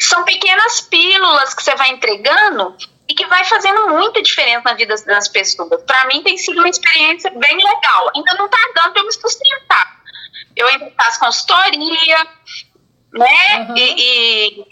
São 0.00 0.24
pequenas 0.24 0.80
pílulas 0.80 1.52
que 1.54 1.62
você 1.62 1.74
vai 1.74 1.90
entregando 1.90 2.76
e 3.10 3.14
que 3.14 3.26
vai 3.26 3.44
fazendo 3.44 3.88
muita 3.88 4.22
diferença 4.22 4.62
na 4.64 4.74
vida 4.74 4.94
das 5.04 5.26
pessoas. 5.26 5.82
Para 5.82 6.06
mim 6.06 6.22
tem 6.22 6.36
sido 6.38 6.58
uma 6.58 6.68
experiência 6.68 7.28
bem 7.30 7.56
legal. 7.56 8.12
Ainda 8.14 8.34
não 8.34 8.48
tá 8.48 8.56
dando 8.76 8.92
para 8.92 9.02
eu 9.02 9.06
me 9.06 9.12
sustentar. 9.12 10.00
Eu 10.56 10.68
ainda 10.68 10.92
faço 10.96 11.18
consultoria, 11.18 12.18
né? 13.12 13.66
Uhum. 13.68 13.76
E, 13.76 13.94
e- 14.60 14.64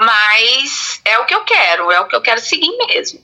mas 0.00 1.00
é 1.04 1.18
o 1.18 1.26
que 1.26 1.34
eu 1.34 1.44
quero, 1.44 1.90
é 1.92 2.00
o 2.00 2.08
que 2.08 2.16
eu 2.16 2.22
quero 2.22 2.40
seguir 2.40 2.74
mesmo. 2.86 3.20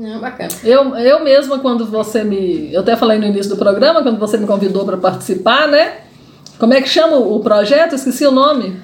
Ah, 0.00 0.18
bacana. 0.18 0.50
Eu, 0.64 0.96
eu 0.96 1.20
mesma, 1.20 1.60
quando 1.60 1.86
você 1.86 2.24
me. 2.24 2.72
Eu 2.74 2.80
até 2.80 2.96
falei 2.96 3.18
no 3.18 3.26
início 3.26 3.50
do 3.50 3.56
programa, 3.58 4.02
quando 4.02 4.18
você 4.18 4.36
me 4.36 4.46
convidou 4.48 4.84
para 4.84 4.96
participar, 4.96 5.68
né? 5.68 6.02
Como 6.58 6.74
é 6.74 6.82
que 6.82 6.88
chama 6.88 7.16
o 7.16 7.40
projeto? 7.40 7.94
Esqueci 7.94 8.26
o 8.26 8.32
nome. 8.32 8.80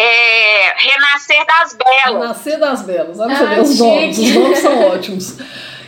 É, 0.00 0.72
Renascer 0.76 1.46
das 1.46 1.74
Belas. 1.76 2.28
Nascer 2.28 2.58
das 2.58 2.82
Belas. 2.82 3.18
Olha 3.20 3.34
Ah, 3.34 3.36
você 3.36 3.46
ver, 3.46 3.60
os 3.60 3.78
nomes. 3.78 4.18
Os 4.18 4.34
nomes 4.34 4.58
são 4.58 4.80
ótimos. 4.88 5.34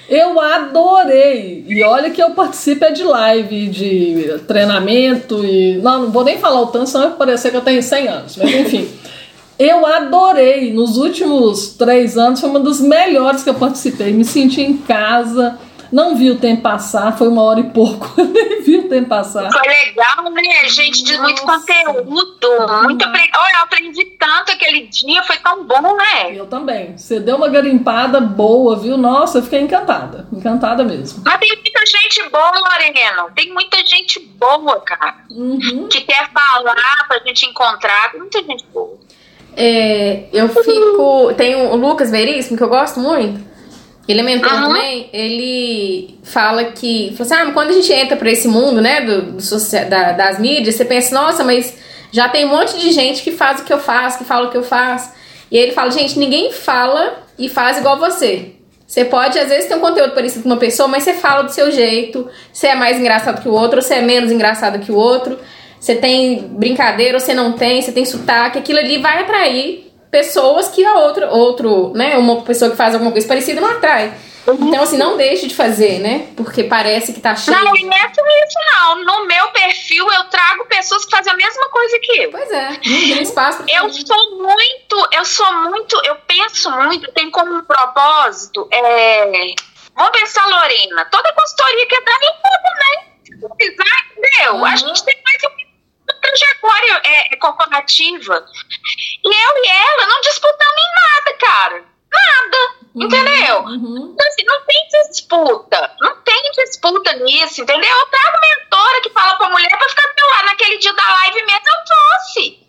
Eu 0.08 0.38
adorei. 0.40 1.64
E 1.68 1.82
olha 1.82 2.10
que 2.10 2.22
eu 2.22 2.30
participo 2.32 2.84
é 2.84 2.90
de 2.90 3.02
live, 3.02 3.68
de 3.68 4.40
treinamento 4.46 5.44
e. 5.44 5.78
Não, 5.82 6.02
não 6.02 6.10
vou 6.10 6.24
nem 6.24 6.38
falar 6.38 6.60
o 6.60 6.66
tanto, 6.66 6.88
senão 6.90 7.08
vai 7.08 7.16
parecer 7.16 7.50
que 7.50 7.56
eu 7.56 7.62
tenho 7.62 7.82
100 7.82 8.08
anos. 8.08 8.36
Mas 8.36 8.50
enfim. 8.54 8.88
Eu 9.58 9.86
adorei. 9.86 10.72
Nos 10.72 10.96
últimos 10.96 11.68
três 11.78 12.18
anos 12.18 12.40
foi 12.40 12.50
uma 12.50 12.60
das 12.60 12.80
melhores 12.80 13.42
que 13.42 13.50
eu 13.50 13.54
participei. 13.54 14.12
Me 14.12 14.24
senti 14.24 14.60
em 14.60 14.76
casa. 14.76 15.56
Não 15.92 16.16
vi 16.16 16.30
o 16.30 16.38
tempo 16.38 16.62
passar. 16.62 17.16
Foi 17.18 17.28
uma 17.28 17.42
hora 17.42 17.60
e 17.60 17.64
pouco. 17.70 18.10
Eu 18.18 18.24
nem 18.24 18.62
vi 18.62 18.78
o 18.78 18.88
tempo 18.88 19.10
passar. 19.10 19.52
Foi 19.52 19.68
legal, 19.68 20.30
né, 20.30 20.68
gente? 20.68 21.04
De 21.04 21.18
muito 21.18 21.44
Nossa. 21.44 21.66
conteúdo. 21.66 22.82
Muito 22.84 23.04
apre... 23.04 23.30
Olha, 23.36 23.56
eu 23.56 23.62
aprendi 23.62 24.04
tanto 24.18 24.52
aquele 24.52 24.86
dia, 24.86 25.22
foi 25.24 25.36
tão 25.36 25.64
bom, 25.64 25.96
né? 25.96 26.34
Eu 26.34 26.46
também. 26.46 26.96
Você 26.96 27.20
deu 27.20 27.36
uma 27.36 27.48
garimpada 27.48 28.20
boa, 28.20 28.76
viu? 28.76 28.96
Nossa, 28.96 29.38
eu 29.38 29.42
fiquei 29.42 29.60
encantada. 29.60 30.26
Encantada 30.32 30.82
mesmo. 30.82 31.22
Mas 31.24 31.38
tem 31.38 31.48
muita 31.50 31.86
gente 31.86 32.28
boa, 32.30 32.58
Lorena. 32.58 33.30
Tem 33.34 33.52
muita 33.52 33.84
gente 33.84 34.18
boa, 34.20 34.80
cara. 34.80 35.16
Uhum. 35.30 35.88
Que 35.88 36.00
quer 36.00 36.30
falar 36.32 37.06
pra 37.06 37.18
gente 37.26 37.44
encontrar. 37.46 38.12
Tem 38.12 38.20
muita 38.20 38.42
gente 38.42 38.64
boa. 38.72 38.98
É, 39.56 40.24
eu 40.32 40.48
fico. 40.48 41.34
Tem 41.36 41.54
o 41.54 41.76
Lucas 41.76 42.10
Veríssimo, 42.10 42.56
que 42.56 42.62
eu 42.62 42.68
gosto 42.68 42.98
muito. 43.00 43.51
Ele 44.08 44.20
é 44.20 44.22
mentor 44.22 44.52
Aham. 44.52 44.68
também. 44.68 45.08
Ele 45.12 46.18
fala 46.24 46.64
que. 46.64 47.14
Fala 47.16 47.22
assim, 47.42 47.48
ah, 47.50 47.52
quando 47.52 47.70
a 47.70 47.72
gente 47.72 47.92
entra 47.92 48.16
pra 48.16 48.30
esse 48.30 48.48
mundo, 48.48 48.80
né, 48.80 49.00
do, 49.02 49.22
do 49.32 49.42
da- 49.88 50.12
das 50.12 50.38
mídias, 50.38 50.74
você 50.74 50.84
pensa, 50.84 51.14
nossa, 51.14 51.44
mas 51.44 51.76
já 52.10 52.28
tem 52.28 52.44
um 52.44 52.48
monte 52.48 52.78
de 52.78 52.90
gente 52.92 53.22
que 53.22 53.30
faz 53.32 53.60
o 53.60 53.64
que 53.64 53.72
eu 53.72 53.78
faço, 53.78 54.18
que 54.18 54.24
fala 54.24 54.48
o 54.48 54.50
que 54.50 54.56
eu 54.56 54.64
faço. 54.64 55.12
E 55.50 55.56
aí 55.56 55.62
ele 55.64 55.72
fala, 55.72 55.90
gente, 55.90 56.18
ninguém 56.18 56.50
fala 56.52 57.22
e 57.38 57.48
faz 57.48 57.78
igual 57.78 57.98
você. 57.98 58.52
Você 58.86 59.04
pode, 59.06 59.38
às 59.38 59.48
vezes, 59.48 59.66
ter 59.66 59.74
um 59.74 59.80
conteúdo 59.80 60.12
parecido 60.12 60.42
com 60.42 60.48
uma 60.50 60.58
pessoa, 60.58 60.86
mas 60.88 61.02
você 61.04 61.14
fala 61.14 61.42
do 61.44 61.52
seu 61.52 61.70
jeito. 61.70 62.28
Você 62.52 62.66
é 62.66 62.74
mais 62.74 62.98
engraçado 62.98 63.40
que 63.40 63.48
o 63.48 63.52
outro, 63.52 63.76
ou 63.78 63.82
você 63.82 63.94
é 63.94 64.02
menos 64.02 64.30
engraçado 64.30 64.78
que 64.80 64.92
o 64.92 64.96
outro. 64.96 65.38
Você 65.80 65.94
tem 65.94 66.48
brincadeira 66.48 67.16
ou 67.16 67.20
você 67.20 67.32
não 67.34 67.52
tem, 67.52 67.80
você 67.80 67.90
tem 67.92 68.04
sotaque. 68.04 68.58
Aquilo 68.58 68.78
ali 68.78 68.98
vai 68.98 69.20
atrair 69.22 69.91
pessoas 70.12 70.68
que 70.68 70.84
a 70.84 70.94
outra, 70.98 71.30
outro, 71.30 71.92
né? 71.94 72.18
Uma 72.18 72.42
pessoa 72.42 72.70
que 72.70 72.76
faz 72.76 72.92
alguma 72.92 73.10
coisa 73.10 73.26
parecida 73.26 73.62
não 73.62 73.70
atrai. 73.70 74.14
Então, 74.46 74.82
assim, 74.82 74.98
não 74.98 75.16
deixe 75.16 75.46
de 75.46 75.54
fazer, 75.54 76.00
né? 76.00 76.28
Porque 76.36 76.64
parece 76.64 77.12
que 77.12 77.20
tá 77.20 77.34
cheio. 77.34 77.56
Não, 77.56 77.76
e 77.76 77.84
não 77.84 77.96
é 77.96 78.12
só 78.12 78.22
isso, 78.44 78.58
não. 78.74 79.04
No 79.04 79.26
meu 79.26 79.48
perfil, 79.52 80.04
eu 80.12 80.24
trago 80.24 80.66
pessoas 80.66 81.04
que 81.04 81.12
fazem 81.12 81.32
a 81.32 81.36
mesma 81.36 81.68
coisa 81.70 81.98
que 82.00 82.22
eu. 82.22 82.30
Pois 82.30 82.50
é, 82.50 82.76
tem 82.82 83.22
espaço 83.22 83.64
Eu 83.72 83.88
sou 83.90 84.38
muito, 84.38 85.08
eu 85.12 85.24
sou 85.24 85.52
muito, 85.70 85.98
eu 86.04 86.16
penso 86.26 86.70
muito, 86.72 87.10
tem 87.12 87.30
como 87.30 87.54
um 87.54 87.64
propósito, 87.64 88.68
é... 88.70 89.54
Vamos 89.94 90.18
pensar, 90.18 90.44
Lorena, 90.46 91.04
toda 91.04 91.32
consultoria 91.34 91.86
que 91.86 91.94
é 91.94 92.00
dada, 92.00 92.24
eu. 92.24 93.38
Se 93.38 93.56
precisar, 93.56 94.06
entendeu? 94.16 94.54
Uhum. 94.54 94.64
A 94.64 94.76
gente 94.76 95.04
tem 95.04 95.16
mais 95.24 95.42
uma 96.22 96.30
trajetória 96.62 97.00
é, 97.04 97.34
é, 97.34 97.36
corporativa. 97.36 98.46
E 99.24 99.28
eu 99.28 99.64
e 99.64 99.68
ela 99.68 100.06
não 100.06 100.20
disputamos 100.20 100.80
em 100.80 100.94
nada, 100.94 101.38
cara. 101.38 101.84
Nada, 102.12 102.58
entendeu? 102.94 103.60
Uhum. 103.62 104.12
Então, 104.12 104.28
assim, 104.28 104.44
não 104.44 104.64
tem 104.66 104.88
disputa. 104.88 105.96
Não 106.00 106.16
tem 106.22 106.52
disputa 106.52 107.12
nisso, 107.14 107.62
entendeu? 107.62 107.90
Eu 107.90 108.06
trago 108.06 108.38
mentora 108.40 109.00
que 109.00 109.10
fala 109.10 109.34
pra 109.36 109.48
mulher 109.48 109.70
pra 109.70 109.88
ficar 109.88 110.02
do 110.02 110.30
lado 110.30 110.46
naquele 110.46 110.78
dia 110.78 110.92
da 110.92 111.12
live 111.12 111.46
mesmo, 111.46 111.64
eu 111.66 111.84
trouxe. 111.84 112.62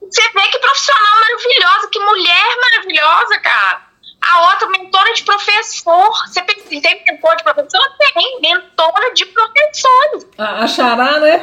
Você 0.00 0.22
vê 0.30 0.48
que 0.48 0.58
profissional 0.58 1.20
maravilhosa, 1.20 1.88
que 1.90 1.98
mulher 1.98 2.56
maravilhosa, 2.60 3.40
cara. 3.40 3.82
A 4.20 4.50
outra, 4.52 4.68
mentora 4.68 5.12
de 5.12 5.24
professor. 5.24 6.10
Você 6.26 6.42
pensa 6.42 6.68
tem 6.68 7.04
mentor 7.04 7.36
de 7.36 7.42
professor? 7.42 7.80
Tem, 7.98 8.40
mentora 8.40 9.12
de 9.12 9.26
professores. 9.26 10.26
A, 10.38 10.64
a 10.64 10.66
Xará, 10.66 11.18
né? 11.18 11.42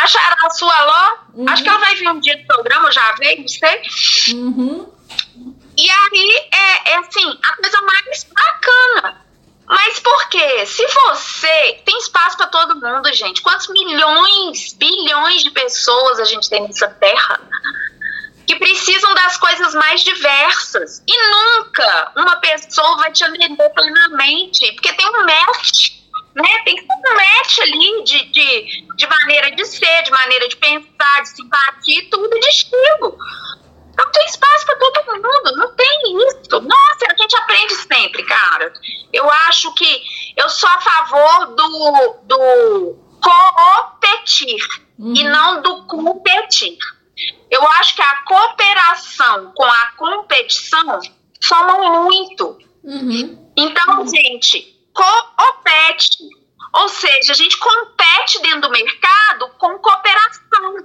Acharam 0.00 0.46
a 0.46 0.50
sua 0.50 0.84
Ló? 0.84 1.16
Acho 1.48 1.62
que 1.62 1.68
ela 1.68 1.78
vai 1.78 1.94
vir 1.94 2.08
um 2.08 2.20
dia 2.20 2.36
do 2.36 2.46
programa, 2.46 2.90
já 2.90 3.12
veio, 3.12 3.40
não 3.40 3.48
sei. 3.48 3.82
Uhum. 4.34 4.92
E 5.76 5.90
aí 5.90 6.48
é, 6.52 6.92
é 6.92 6.98
assim, 6.98 7.38
a 7.42 7.56
coisa 7.56 7.80
mais 7.82 8.24
bacana. 8.24 9.24
Mas 9.66 9.98
por 9.98 10.28
quê? 10.28 10.66
Se 10.66 10.86
você 10.86 11.80
tem 11.84 11.98
espaço 11.98 12.36
para 12.36 12.46
todo 12.48 12.80
mundo, 12.80 13.12
gente, 13.12 13.40
quantos 13.40 13.68
milhões, 13.68 14.74
bilhões 14.74 15.42
de 15.42 15.50
pessoas 15.50 16.20
a 16.20 16.24
gente 16.24 16.50
tem 16.50 16.62
nessa 16.62 16.88
terra 16.88 17.40
que 18.46 18.56
precisam 18.56 19.14
das 19.14 19.38
coisas 19.38 19.74
mais 19.74 20.02
diversas. 20.02 21.02
E 21.06 21.30
nunca 21.30 22.12
uma 22.16 22.36
pessoa 22.36 22.96
vai 22.98 23.10
te 23.10 23.24
atender 23.24 23.70
plenamente, 23.70 24.70
porque 24.72 24.92
tem 24.92 25.08
um 25.08 25.24
match, 25.24 25.92
né? 26.34 26.48
Tem 26.64 26.76
que 26.76 26.82
ter 26.82 26.94
um 26.94 27.14
match 27.14 27.58
ali 27.60 28.04
de, 28.04 28.24
de, 28.32 28.86
de 28.96 29.06
maneira 29.06 29.50
de 29.52 29.64
ser, 29.64 30.02
de 30.02 30.10
maneira 30.10 30.48
de 30.48 30.56
pensar, 30.56 31.22
de 31.22 31.28
simpatia 31.28 31.98
e 32.00 32.10
tudo, 32.10 32.40
de 32.40 32.48
estilo. 32.48 33.16
Não 33.96 34.10
tem 34.10 34.24
espaço 34.26 34.66
para 34.66 34.76
todo 34.76 35.22
mundo, 35.22 35.56
não 35.56 35.74
tem 35.76 36.18
isso. 36.28 36.60
Nossa, 36.60 37.06
a 37.08 37.16
gente 37.16 37.36
aprende 37.36 37.74
sempre, 37.76 38.24
cara. 38.24 38.72
Eu 39.12 39.30
acho 39.30 39.72
que 39.74 40.02
eu 40.36 40.48
sou 40.48 40.68
a 40.68 40.80
favor 40.80 41.46
do, 41.54 42.16
do 42.24 42.98
competir 43.22 44.58
e 44.98 45.24
não 45.24 45.62
do 45.62 45.86
competir. 45.86 46.76
Eu 47.48 47.64
acho 47.68 47.94
que 47.94 48.02
a 48.02 48.16
cooperação 48.22 49.52
com 49.54 49.64
a 49.64 49.86
competição 49.96 50.98
somam 51.40 52.04
muito. 52.04 52.58
Uhum. 52.82 53.52
Então, 53.56 54.06
gente, 54.08 54.73
coopete. 54.94 56.18
Ou 56.72 56.88
seja, 56.88 57.32
a 57.32 57.36
gente 57.36 57.56
compete 57.58 58.40
dentro 58.42 58.62
do 58.62 58.70
mercado 58.70 59.48
com 59.58 59.78
cooperação. 59.78 60.76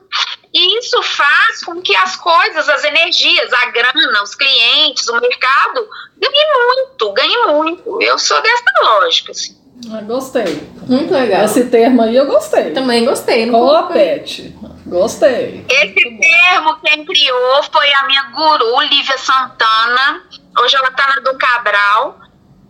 E 0.54 0.80
isso 0.80 1.02
faz 1.02 1.64
com 1.64 1.82
que 1.82 1.96
as 1.96 2.16
coisas, 2.16 2.68
as 2.70 2.84
energias, 2.84 3.52
a 3.54 3.66
grana, 3.68 4.24
os 4.24 4.36
clientes, 4.36 5.08
o 5.08 5.20
mercado 5.20 5.88
ganhem 6.18 6.48
muito, 6.54 7.14
ganhem 7.14 7.48
muito. 7.48 8.02
Eu 8.02 8.20
sou 8.20 8.42
dessa 8.42 8.72
lógica. 8.84 9.32
Assim. 9.32 9.58
Ah, 9.92 10.02
gostei. 10.02 10.68
Muito 10.88 11.14
legal. 11.14 11.46
Esse 11.46 11.66
termo 11.70 12.02
aí 12.02 12.16
eu 12.16 12.28
gostei. 12.28 12.72
Também 12.72 13.06
gostei. 13.06 13.50
Copete. 13.50 14.56
Gostei. 14.86 15.66
Esse 15.70 15.94
termo 15.94 16.80
quem 16.84 17.06
criou 17.06 17.64
foi 17.72 17.94
a 17.94 18.04
minha 18.08 18.24
guru, 18.36 18.82
Lívia 18.82 19.18
Santana. 19.18 20.24
Hoje 20.60 20.76
ela 20.76 20.90
está 20.90 21.08
na 21.08 21.22
do 21.22 21.38
Cabral. 21.38 22.19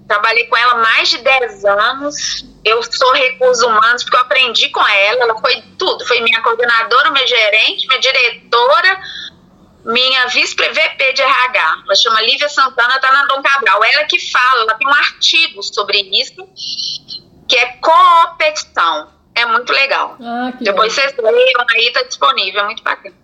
Trabalhei 0.10 0.46
com 0.48 0.58
ela 0.58 0.74
mais 0.76 1.08
de 1.08 1.20
10 1.20 1.66
anos. 1.66 2.44
Eu 2.66 2.82
sou 2.82 3.14
recursos 3.14 3.64
humanos 3.64 4.04
porque 4.04 4.18
eu 4.18 4.22
aprendi 4.22 4.68
com 4.70 4.86
ela. 4.86 5.22
Ela 5.22 5.40
foi 5.40 5.62
tudo. 5.78 6.04
Foi 6.08 6.20
minha 6.22 6.42
coordenadora, 6.42 7.12
minha 7.12 7.28
gerente, 7.28 7.88
minha 7.88 8.00
diretora, 8.00 9.00
minha 9.86 10.26
vice-VP 10.26 11.14
de 11.14 11.22
RH. 11.22 11.84
Ela 11.86 11.96
chama 11.96 12.22
Lívia 12.24 12.50
Santana, 12.50 12.96
está 12.96 13.12
na 13.12 13.26
Dom 13.28 13.40
Cabral. 13.44 13.84
Ela 13.84 14.04
que 14.06 14.20
fala, 14.32 14.62
ela 14.64 14.74
tem 14.74 14.88
um 14.88 14.94
artigo 14.94 15.62
sobre 15.62 16.00
isso, 16.20 16.44
que 17.48 17.56
é 17.56 17.78
competição. 17.78 19.10
É 19.36 19.46
muito 19.46 19.72
legal. 19.72 20.18
Ah, 20.20 20.52
que 20.58 20.64
Depois 20.64 20.98
ótimo. 20.98 21.14
vocês 21.22 21.34
leiam 21.36 21.66
aí, 21.72 21.92
tá 21.94 22.02
disponível, 22.02 22.62
é 22.62 22.66
muito 22.66 22.84
bacana. 22.84 23.16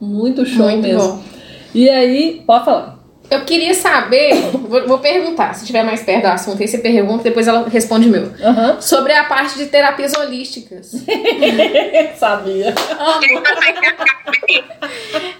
Muito 0.00 0.44
show 0.44 0.64
Muito 0.68 0.82
mesmo. 0.82 1.00
bom. 1.00 1.24
E 1.72 1.88
aí, 1.88 2.42
pode 2.44 2.64
falar. 2.64 2.95
Eu 3.30 3.44
queria 3.44 3.74
saber, 3.74 4.34
vou, 4.52 4.86
vou 4.86 4.98
perguntar, 4.98 5.52
se 5.54 5.62
estiver 5.62 5.82
mais 5.82 6.02
perto 6.02 6.22
do 6.22 6.28
assunto, 6.28 6.60
aí 6.60 6.68
você 6.68 6.78
pergunta, 6.78 7.24
depois 7.24 7.48
ela 7.48 7.68
responde 7.68 8.08
o 8.08 8.10
meu. 8.10 8.32
Aham. 8.40 8.80
Sobre 8.80 9.12
a 9.12 9.24
parte 9.24 9.56
de 9.56 9.66
terapias 9.66 10.14
holísticas. 10.14 10.92
Sabia. 12.16 12.74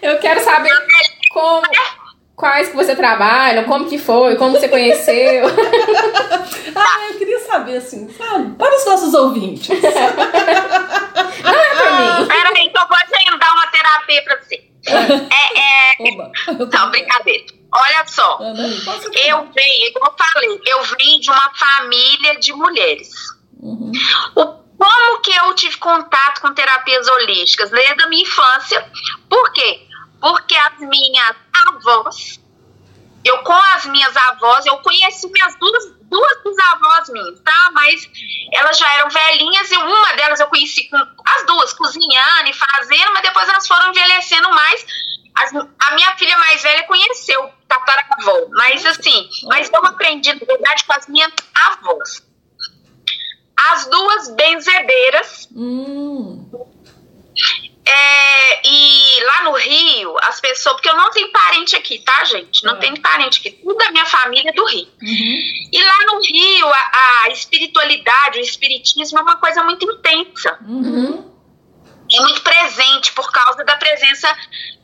Eu 0.03 0.19
quero 0.19 0.41
saber 0.43 0.73
como, 1.33 1.63
quais 2.35 2.69
que 2.69 2.77
você 2.77 2.97
trabalha, 2.97 3.65
como 3.65 3.89
que 3.89 3.99
foi, 3.99 4.37
como 4.37 4.53
você 4.59 4.69
conheceu. 4.69 5.47
Ah, 6.79 7.09
eu 7.11 7.17
queria 7.17 7.39
saber, 7.41 7.79
assim, 7.79 8.07
sabe? 8.11 8.55
Para 8.57 8.77
os 8.77 8.85
nossos 8.85 9.15
ouvintes. 9.15 9.69
Não 9.81 9.81
é 9.81 11.75
pra 11.75 11.91
mim. 12.21 12.27
Peraí, 12.27 12.69
que 12.69 12.79
eu 12.79 12.87
vou 12.87 12.97
agendar 12.99 13.55
uma 13.55 13.67
terapia 13.69 14.23
pra 14.23 14.37
você. 14.43 14.63
É, 14.87 15.59
é... 15.59 16.13
Oba. 16.13 16.31
Não, 16.71 16.91
brincadeira. 16.91 17.45
Olha 17.79 18.07
só. 18.07 18.39
Posso 18.85 19.09
Eu 19.15 19.51
venho, 19.53 19.87
igual 19.89 20.11
eu 20.19 20.27
falei, 20.27 20.61
eu 20.67 20.83
vim 20.97 21.21
de 21.21 21.31
uma 21.31 21.51
família 21.55 22.39
de 22.41 22.53
mulheres. 22.53 23.11
Uhum. 23.61 23.93
O- 24.35 24.67
como 24.79 25.21
que 25.21 25.35
eu 25.35 25.55
tive 25.55 25.77
contato 25.79 26.41
com 26.41 26.53
terapias 26.55 27.07
holísticas? 27.09 27.71
Desde 27.71 28.03
a 28.03 28.07
minha 28.09 28.23
infância. 28.23 28.91
Por 29.29 29.53
quê? 29.53 29.87
Porque 30.21 30.55
as 30.57 30.79
minhas 30.81 31.37
avós, 31.69 32.41
eu 33.25 33.39
com 33.39 33.53
as 33.53 33.87
minhas 33.87 34.15
avós, 34.17 34.65
eu 34.67 34.77
conheci 34.79 35.27
minhas 35.31 35.59
duas, 35.59 35.85
duas 36.03 36.43
bisavós 36.45 37.09
minhas, 37.11 37.41
tá? 37.41 37.71
Mas 37.73 38.07
elas 38.53 38.79
já 38.79 38.91
eram 38.97 39.09
velhinhas 39.11 39.71
e 39.71 39.77
uma 39.77 40.13
delas 40.15 40.41
eu 40.41 40.47
conheci 40.49 40.89
com 40.89 40.97
as 40.97 41.47
duas, 41.47 41.73
cozinhando 41.73 42.49
e 42.49 42.53
fazendo, 42.53 43.13
mas 43.15 43.23
depois 43.23 43.49
elas 43.49 43.67
foram 43.67 43.89
envelhecendo 43.91 44.49
mais. 44.51 44.87
As- 45.35 45.53
a 45.55 45.95
minha 45.95 46.17
filha 46.17 46.37
mais 46.39 46.63
velha 46.63 46.85
conheceu 46.85 47.51
tataravó, 47.69 48.47
mas 48.51 48.85
assim, 48.87 49.29
mas 49.45 49.71
eu 49.73 49.85
aprendi, 49.87 50.33
na 50.33 50.47
verdade, 50.47 50.85
com 50.85 50.93
as 50.93 51.07
minhas 51.09 51.33
avós. 51.55 52.23
As 53.73 53.87
duas 53.87 54.29
benzedeiras, 54.35 55.49
Hum. 55.55 56.49
é, 57.85 58.69
e 58.69 59.21
lá 59.25 59.43
no 59.45 59.53
Rio, 59.53 60.15
as 60.23 60.41
pessoas, 60.41 60.75
porque 60.77 60.89
eu 60.91 60.97
não 60.97 61.11
tenho 61.11 61.31
parente 61.33 61.75
aqui, 61.77 61.99
tá, 62.01 62.25
gente? 62.25 62.65
Não 62.65 62.75
É. 62.77 62.79
tenho 62.79 63.01
parente 63.01 63.41
aqui. 63.41 63.51
Tudo 63.53 63.77
da 63.79 63.91
minha 63.91 64.07
família 64.07 64.51
é 64.51 64.53
do 64.53 64.65
Rio. 64.67 64.89
Uhum. 65.03 65.69
E 65.73 65.83
lá 65.83 65.99
no 66.13 66.21
Rio, 66.21 66.69
a, 66.69 67.23
a 67.25 67.29
espiritualidade, 67.31 68.39
o 68.39 68.43
espiritismo 68.43 69.19
é 69.19 69.23
uma 69.23 69.37
coisa 69.37 69.63
muito 69.65 69.91
intensa. 69.91 70.59
Uhum. 70.67 71.35
É 72.13 72.21
muito 72.21 72.41
presente 72.43 73.13
por 73.13 73.31
causa 73.33 73.65
da 73.65 73.77
presença 73.77 74.29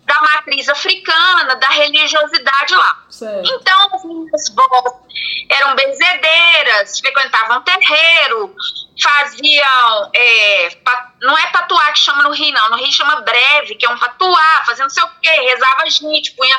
da 0.05 0.20
matriz 0.20 0.68
africana, 0.68 1.57
da 1.57 1.68
religiosidade 1.68 2.74
lá. 2.74 3.05
Certo. 3.09 3.50
Então, 3.55 3.94
as 3.94 4.05
minhas 4.05 4.48
vós 4.55 4.94
eram 5.48 5.74
benzedeiras, 5.74 6.98
frequentavam 6.98 7.62
terreiro, 7.62 8.55
faziam. 9.00 10.11
é, 10.14 10.70
não 11.20 11.38
é 11.38 11.46
patuar 11.48 11.92
que 11.92 12.00
chama 12.00 12.22
no 12.24 12.32
Rio, 12.32 12.53
não. 12.53 12.70
No 12.70 12.76
Rio 12.76 12.92
chama 12.92 13.20
breve, 13.20 13.76
que 13.76 13.86
é 13.86 13.90
um 13.90 13.98
patuar, 13.98 14.66
fazendo 14.66 14.84
não 14.84 14.90
sei 14.90 15.03
o 15.03 15.11
quê, 15.20 15.30
rezava 15.30 15.88
gente, 15.88 16.32
punha. 16.32 16.57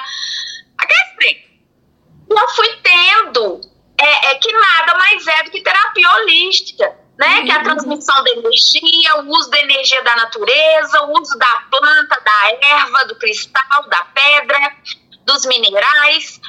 Aquele. 0.77 1.53
E 2.29 2.33
eu 2.33 2.49
fui 2.49 2.69
tendo 2.81 3.61
é, 3.99 4.31
é 4.31 4.35
que 4.35 4.51
nada 4.51 4.95
mais 4.95 5.27
é 5.27 5.43
do 5.43 5.51
que 5.51 5.61
terapia 5.61 6.11
holística. 6.11 7.02
Né? 7.17 7.43
Que 7.43 7.51
é 7.51 7.55
a 7.55 7.63
transmissão 7.63 8.23
da 8.23 8.31
energia, 8.31 9.15
o 9.21 9.29
uso 9.29 9.49
da 9.49 9.59
energia 9.59 10.03
da 10.03 10.15
natureza, 10.15 11.03
o 11.03 11.19
uso 11.19 11.37
da 11.37 11.63
planta, 11.69 12.19
da 12.21 12.67
erva, 12.67 13.05
do 13.05 13.15
cristal, 13.17 13.87
da 13.87 14.03
pedra, 14.05 14.57
dos 15.23 15.45
minerais, 15.45 16.41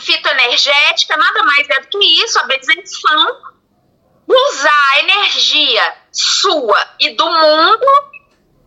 fitoenergética, 0.00 1.16
nada 1.16 1.42
mais 1.44 1.68
é 1.68 1.80
do 1.80 1.88
que 1.88 2.22
isso, 2.22 2.38
a 2.38 2.44
benção, 2.44 3.40
usar 4.26 4.90
a 4.92 5.00
energia 5.00 5.94
sua 6.12 6.88
e 7.00 7.10
do 7.10 7.24
mundo 7.24 7.86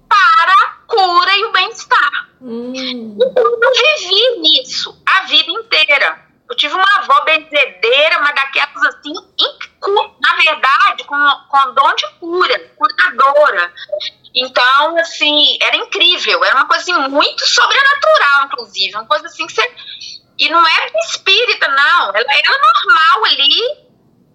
para 0.09 0.53
a 0.53 0.69
cura 0.88 1.36
e 1.36 1.45
o 1.45 1.51
bem-estar. 1.51 2.29
Hum. 2.41 2.73
Então, 3.15 3.43
eu 3.43 3.71
vivi 3.73 4.41
nisso 4.41 5.01
a 5.05 5.23
vida 5.25 5.51
inteira. 5.51 6.23
Eu 6.49 6.55
tive 6.55 6.73
uma 6.75 6.97
avó 6.97 7.21
benzedeira, 7.21 8.19
mas 8.19 8.36
daquelas 8.36 8.84
assim, 8.84 9.13
com, 11.14 11.47
com 11.47 11.74
dom 11.74 11.95
de 11.95 12.07
cura, 12.20 12.72
curadora. 12.76 13.74
Então, 14.36 14.97
assim, 14.97 15.57
era 15.61 15.76
incrível. 15.76 16.43
Era 16.43 16.55
uma 16.55 16.68
coisa 16.68 16.82
assim, 16.82 17.09
muito 17.09 17.45
sobrenatural, 17.45 18.45
inclusive. 18.45 18.95
Uma 18.95 19.05
coisa 19.05 19.28
assim 19.28 19.45
que 19.45 19.53
você. 19.53 19.76
E 20.39 20.49
não 20.49 20.68
era 20.68 20.91
espírita, 21.05 21.68
não. 21.68 22.09
Ela 22.09 22.20
era 22.20 22.51
normal 22.51 23.26
ali. 23.26 23.84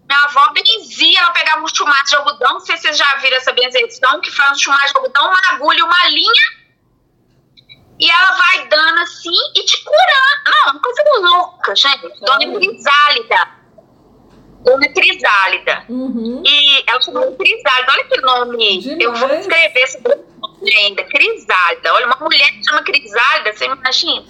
Minha 0.09 0.24
avó 0.24 0.53
benzia, 0.53 1.18
ela 1.18 1.33
pegava 1.33 1.62
um 1.62 1.74
chumaço 1.74 2.11
de 2.11 2.16
algodão. 2.16 2.55
Não 2.55 2.61
sei 2.61 2.76
se 2.76 2.83
vocês 2.83 2.97
já 2.97 3.16
viram 3.16 3.37
essa 3.37 3.53
benzeção, 3.53 4.20
que 4.20 4.31
faz 4.31 4.53
um 4.53 4.59
chumaço 4.59 4.93
de 4.93 4.97
algodão, 4.97 5.26
uma 5.26 5.41
agulha 5.51 5.85
uma 5.85 6.09
linha 6.09 6.59
e 8.01 8.09
ela 8.09 8.31
vai 8.31 8.68
dando 8.68 9.01
assim 9.01 9.35
e 9.57 9.64
te 9.64 9.83
curando. 9.83 10.45
Não, 10.47 10.72
uma 10.72 10.81
coisa 10.81 11.03
louca, 11.18 11.74
gente. 11.74 12.20
Dona 12.20 12.81
Sério? 12.81 13.58
Dona 14.65 14.89
Crisálida. 14.93 15.85
Uhum. 15.89 16.43
E 16.45 16.85
ela 16.87 17.01
chamou 17.01 17.33
Crisálida. 17.37 17.93
Olha 17.93 18.05
que 18.05 18.21
nome. 18.21 18.79
Demais. 18.81 19.01
Eu 19.01 19.15
vou 19.15 19.35
escrever 19.39 19.81
esse 19.81 20.01
nome 20.03 20.77
ainda. 20.77 21.05
Crisálida. 21.05 21.95
Olha, 21.95 22.07
uma 22.07 22.19
mulher 22.21 22.51
que 22.53 22.65
chama 22.65 22.83
Crisálida, 22.83 23.53
você 23.53 23.67
imagina? 23.67 24.25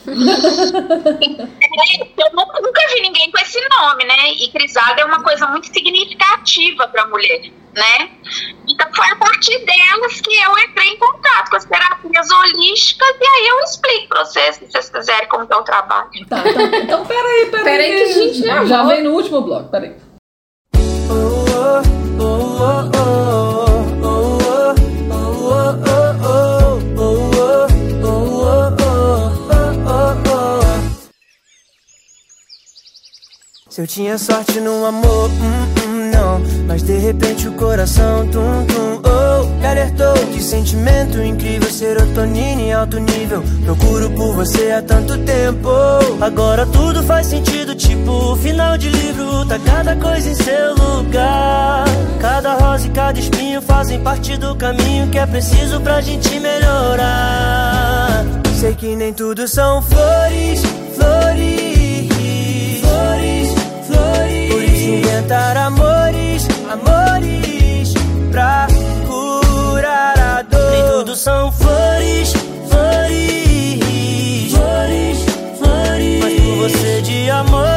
É, 1.19 2.03
eu 2.25 2.33
nunca, 2.35 2.61
nunca 2.61 2.81
vi 2.95 3.01
ninguém 3.01 3.31
com 3.31 3.39
esse 3.39 3.59
nome, 3.69 4.05
né? 4.05 4.33
E 4.33 4.49
Crisálida 4.49 5.03
é 5.03 5.05
uma 5.05 5.23
coisa 5.23 5.47
muito 5.47 5.67
significativa 5.73 6.87
para 6.89 7.03
a 7.03 7.07
mulher, 7.07 7.51
né? 7.75 8.11
Então 8.69 8.87
foi 8.95 9.09
a 9.09 9.17
partir 9.17 9.59
delas 9.65 10.21
que 10.21 10.37
eu 10.37 10.59
entrei 10.59 10.89
em 10.89 10.99
contato 10.99 11.51
com 11.51 11.57
as 11.57 11.65
terapias 11.65 12.31
holísticas 12.31 13.09
e 13.19 13.27
aí 13.27 13.49
eu 13.49 13.61
explico 13.61 14.09
para 14.09 14.25
vocês, 14.25 14.57
se 14.57 14.67
vocês 14.67 14.91
quiserem, 14.91 15.29
como 15.29 15.47
é 15.51 15.57
o 15.57 15.63
trabalho. 15.63 16.11
Tá, 16.29 16.39
então, 16.47 16.81
então 16.81 17.07
peraí, 17.07 17.47
peraí. 17.47 17.65
Peraí 17.65 17.97
que 17.97 18.03
a 18.03 18.13
gente 18.13 18.39
já 18.41 18.65
Já 18.67 18.83
vem 18.85 19.03
no 19.03 19.13
último 19.13 19.41
bloco, 19.41 19.71
peraí. 19.71 20.08
Se 33.79 33.83
eu 33.83 33.87
tinha 33.87 34.19
sorte 34.19 34.59
no 34.61 34.85
amor, 34.85 35.31
hum, 35.31 35.78
Mas 36.67 36.83
de 36.83 36.97
repente 36.99 37.49
o 37.49 37.53
coração, 37.53 38.27
tum, 38.29 38.67
tum, 38.67 39.03
oh. 39.05 39.29
Me 39.61 39.67
alertou 39.67 40.15
que 40.33 40.41
sentimento 40.41 41.21
incrível, 41.21 41.69
serotonina 41.69 42.63
em 42.63 42.73
alto 42.73 42.99
nível. 43.01 43.43
Procuro 43.65 44.11
por 44.11 44.35
você 44.35 44.71
há 44.71 44.81
tanto 44.81 45.19
tempo. 45.19 45.69
Agora 46.21 46.65
tudo 46.67 47.03
faz 47.03 47.27
sentido, 47.27 47.75
tipo 47.75 48.37
final 48.37 48.79
de 48.79 48.89
livro. 48.89 49.45
Tá 49.47 49.59
cada 49.59 49.97
coisa 49.97 50.31
em 50.31 50.35
seu 50.35 50.75
lugar. 50.75 51.85
Cada 52.21 52.55
rosa 52.55 52.87
e 52.87 52.91
cada 52.91 53.19
espinho 53.19 53.61
fazem 53.61 54.01
parte 54.01 54.37
do 54.37 54.55
caminho 54.55 55.09
que 55.09 55.19
é 55.19 55.27
preciso 55.27 55.81
pra 55.81 56.01
gente 56.01 56.39
melhorar. 56.39 58.25
Sei 58.59 58.75
que 58.75 58.95
nem 58.97 59.13
tudo 59.13 59.47
são 59.47 59.83
flores, 59.83 60.63
flores, 60.95 62.09
flores, 62.81 63.49
flores. 63.87 64.53
Por 64.53 64.63
isso 64.63 64.89
inventar 64.89 65.57
amores, 65.57 66.28
amores 66.71 67.95
pra 68.31 68.67
curar 69.07 70.19
a 70.19 70.43
dor. 70.43 70.71
Nem 70.71 70.91
tudo 70.91 71.17
são 71.17 71.51
flores, 71.51 72.33
flores, 72.69 74.53
flores, 74.53 75.25
flores. 75.59 76.21
Mas 76.23 76.41
por 76.41 76.57
você 76.57 77.03
de 77.03 77.31
amores 77.31 77.68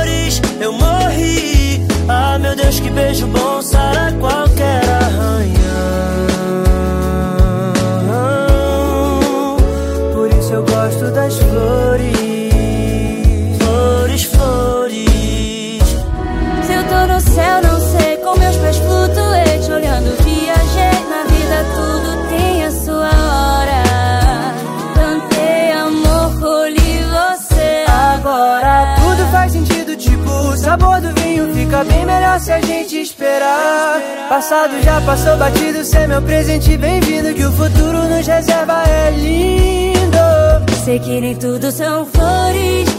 Passado 34.51 34.83
já 34.83 34.99
passou 34.99 35.37
batido, 35.37 35.81
cê 35.81 35.99
é 35.99 36.07
meu 36.07 36.21
presente 36.21 36.75
bem-vindo. 36.75 37.33
Que 37.33 37.45
o 37.45 37.51
futuro 37.53 38.03
nos 38.09 38.27
reserva 38.27 38.83
é 38.83 39.09
lindo. 39.11 40.17
Sei 40.83 40.99
que 40.99 41.21
nem 41.21 41.33
tudo 41.37 41.71
são 41.71 42.05
flores, 42.05 42.89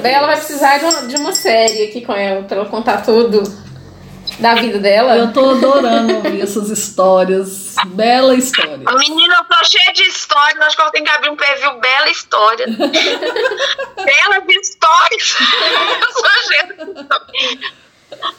Bela 0.00 0.26
vai 0.26 0.36
precisar 0.36 0.78
de 0.78 0.84
uma, 0.84 1.02
de 1.06 1.16
uma 1.16 1.32
série 1.32 1.84
aqui 1.84 2.04
com 2.04 2.12
ela, 2.12 2.42
pra 2.42 2.58
ela 2.58 2.68
contar 2.68 3.02
tudo 3.02 3.42
da 4.38 4.54
vida 4.54 4.78
dela. 4.78 5.16
Eu 5.16 5.32
tô 5.32 5.50
adorando 5.50 6.16
ouvir 6.16 6.40
essas 6.42 6.70
histórias. 6.70 7.74
Bela 7.86 8.34
história. 8.34 8.78
Menina, 8.78 9.34
eu 9.36 9.44
tô 9.44 9.64
cheia 9.64 9.92
de 9.92 10.02
histórias. 10.02 10.60
Acho 10.66 10.76
que 10.76 10.82
eu 10.82 10.90
tenho 10.90 11.04
que 11.04 11.10
abrir 11.10 11.30
um 11.30 11.36
perfil 11.36 11.80
Bela 11.80 12.10
História. 12.10 12.66
Belas 12.76 14.44
histórias. 14.48 15.36
eu 16.00 16.12
sou 16.12 16.42
cheia 16.48 16.66
de 16.66 17.00
histórias. 17.00 17.80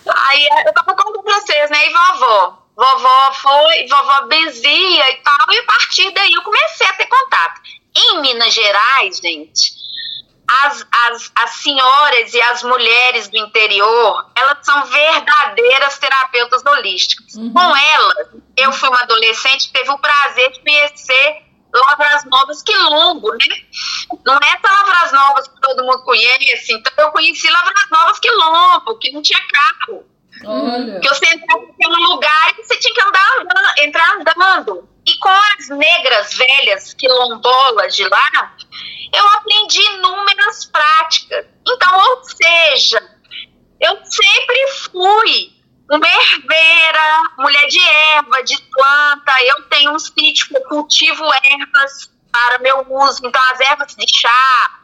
Aí 0.08 0.48
eu 0.66 0.74
tava 0.74 0.96
contando 0.96 1.24
pra 1.24 1.40
vocês, 1.40 1.70
né? 1.70 1.88
E 1.88 1.92
vovó? 1.92 2.58
Vovó 2.76 3.32
foi, 3.34 3.88
vovó 3.88 4.28
benzia 4.28 5.12
e 5.12 5.16
tal. 5.18 5.52
E 5.52 5.60
a 5.60 5.64
partir 5.64 6.12
daí 6.12 6.34
eu 6.34 6.42
comecei 6.42 6.88
a 6.88 6.94
ter 6.94 7.08
contato. 7.08 7.62
Em 7.96 8.22
Minas 8.22 8.54
Gerais, 8.54 9.18
gente, 9.18 9.74
as, 10.64 10.86
as, 11.08 11.32
as 11.36 11.50
senhoras 11.52 12.34
e 12.34 12.42
as 12.42 12.64
mulheres 12.64 13.30
do 13.30 13.38
interior, 13.38 14.30
elas 14.36 14.58
são 14.64 14.86
verdadeiras 14.86 15.98
terapeutas 15.98 16.66
holísticas. 16.66 17.36
Com 17.36 17.76
elas, 17.76 18.28
eu 18.58 18.72
fui 18.74 18.90
uma 18.90 19.02
adolescente 19.02 19.68
que 19.68 19.74
teve 19.74 19.90
o 19.90 20.00
prazer 20.00 20.52
de 20.52 20.60
conhecer 20.60 21.44
Lavras 21.74 22.26
Novas 22.26 22.62
Quilombo, 22.64 23.32
né? 23.32 23.46
Não 24.26 24.36
é 24.36 24.48
essa 24.50 24.72
Lavras 24.72 25.12
Novas 25.14 25.48
que 25.48 25.62
todo 25.62 25.86
mundo 25.86 26.04
conhece. 26.04 26.74
Então, 26.74 26.94
eu 26.98 27.12
conheci 27.12 27.50
Lavras 27.50 27.90
Novas 27.90 28.20
Quilombo, 28.20 29.00
que 29.00 29.12
não 29.12 29.22
tinha 29.22 29.40
carro. 29.48 30.06
Olha. 30.46 31.00
Que 31.00 31.08
você 31.08 31.26
entrava 31.26 31.66
num 31.80 32.14
lugar 32.14 32.52
e 32.52 32.64
você 32.64 32.78
tinha 32.78 32.94
que 32.94 33.02
andar, 33.02 33.38
andando, 33.40 33.80
entrar 33.80 34.16
andando. 34.16 34.90
E 35.06 35.18
com 35.18 35.30
as 35.30 35.70
negras 35.70 36.34
velhas 36.34 36.94
quilombolas 36.94 37.96
de 37.96 38.08
lá, 38.08 38.56
eu 39.14 39.28
aprendi 39.30 39.82
inúmeras 39.82 40.66
práticas. 40.66 41.46
Então, 41.68 42.00
ou 42.00 42.24
seja, 42.24 43.02
eu 43.80 43.98
sempre 44.06 44.68
fui 44.92 45.54
uma 45.90 46.08
herveira, 46.08 47.22
mulher 47.38 47.68
de 47.68 47.82
erva, 47.82 48.44
de 48.44 48.62
planta. 48.62 49.44
Eu 49.44 49.64
tenho 49.64 49.92
um 49.92 50.00
sítio 50.00 50.48
que 50.48 50.58
eu 50.58 50.62
cultivo 50.64 51.26
ervas 51.34 52.12
para 52.32 52.60
meu 52.60 52.86
uso. 52.90 53.26
Então, 53.26 53.42
as 53.52 53.60
ervas 53.60 53.96
de 53.96 54.06
chá 54.08 54.81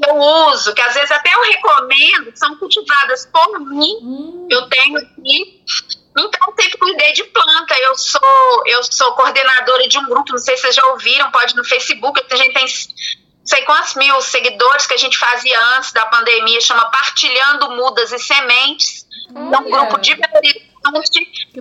que 0.00 0.10
eu 0.10 0.16
uso, 0.16 0.74
que 0.74 0.82
às 0.82 0.94
vezes 0.94 1.10
até 1.10 1.34
eu 1.34 1.42
recomendo, 1.42 2.32
são 2.34 2.56
cultivadas 2.56 3.26
por 3.26 3.60
mim. 3.60 3.96
Hum, 4.02 4.48
Eu 4.50 4.68
tenho 4.68 4.98
aqui. 4.98 5.62
Então, 6.18 6.40
eu 6.48 6.54
sempre 6.62 6.78
cuidei 6.78 7.12
de 7.12 7.24
planta. 7.24 7.78
Eu 7.78 7.96
sou, 7.96 8.62
eu 8.66 8.82
sou 8.82 9.12
coordenadora 9.12 9.86
de 9.88 9.98
um 9.98 10.06
grupo, 10.06 10.32
não 10.32 10.38
sei 10.38 10.56
se 10.56 10.62
vocês 10.62 10.74
já 10.74 10.86
ouviram, 10.88 11.30
pode 11.30 11.54
no 11.54 11.64
Facebook. 11.64 12.20
A 12.30 12.36
gente 12.36 12.52
tem 12.52 12.66
sei 13.44 13.62
quantos 13.62 13.94
mil 13.94 14.20
seguidores 14.20 14.86
que 14.86 14.94
a 14.94 14.98
gente 14.98 15.18
fazia 15.18 15.58
antes 15.76 15.92
da 15.92 16.06
pandemia, 16.06 16.60
chama 16.60 16.90
Partilhando 16.90 17.70
Mudas 17.72 18.12
e 18.12 18.18
Sementes. 18.18 19.06
É 19.34 19.38
um 19.38 19.50
Olha. 19.50 19.70
grupo 19.70 19.98
de 19.98 20.16
que 20.16 20.70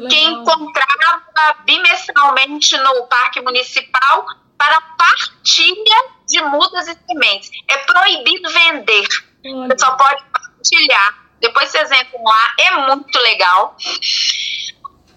que 0.07 0.23
encontrava 0.23 1.23
bimestralmente 1.65 2.77
no 2.77 3.05
Parque 3.07 3.41
Municipal 3.41 4.25
para 4.59 4.81
partilha 4.81 6.05
de 6.27 6.41
mudas 6.43 6.87
e 6.89 6.97
sementes. 7.07 7.49
É 7.69 7.77
proibido 7.77 8.49
vender. 8.49 9.07
Você 9.41 9.79
só 9.79 9.91
pode 9.95 10.21
partilhar. 10.31 11.29
Depois 11.39 11.69
vocês 11.69 11.89
entram 11.89 12.21
lá, 12.23 12.53
é 12.59 12.71
muito 12.87 13.17
legal. 13.19 13.77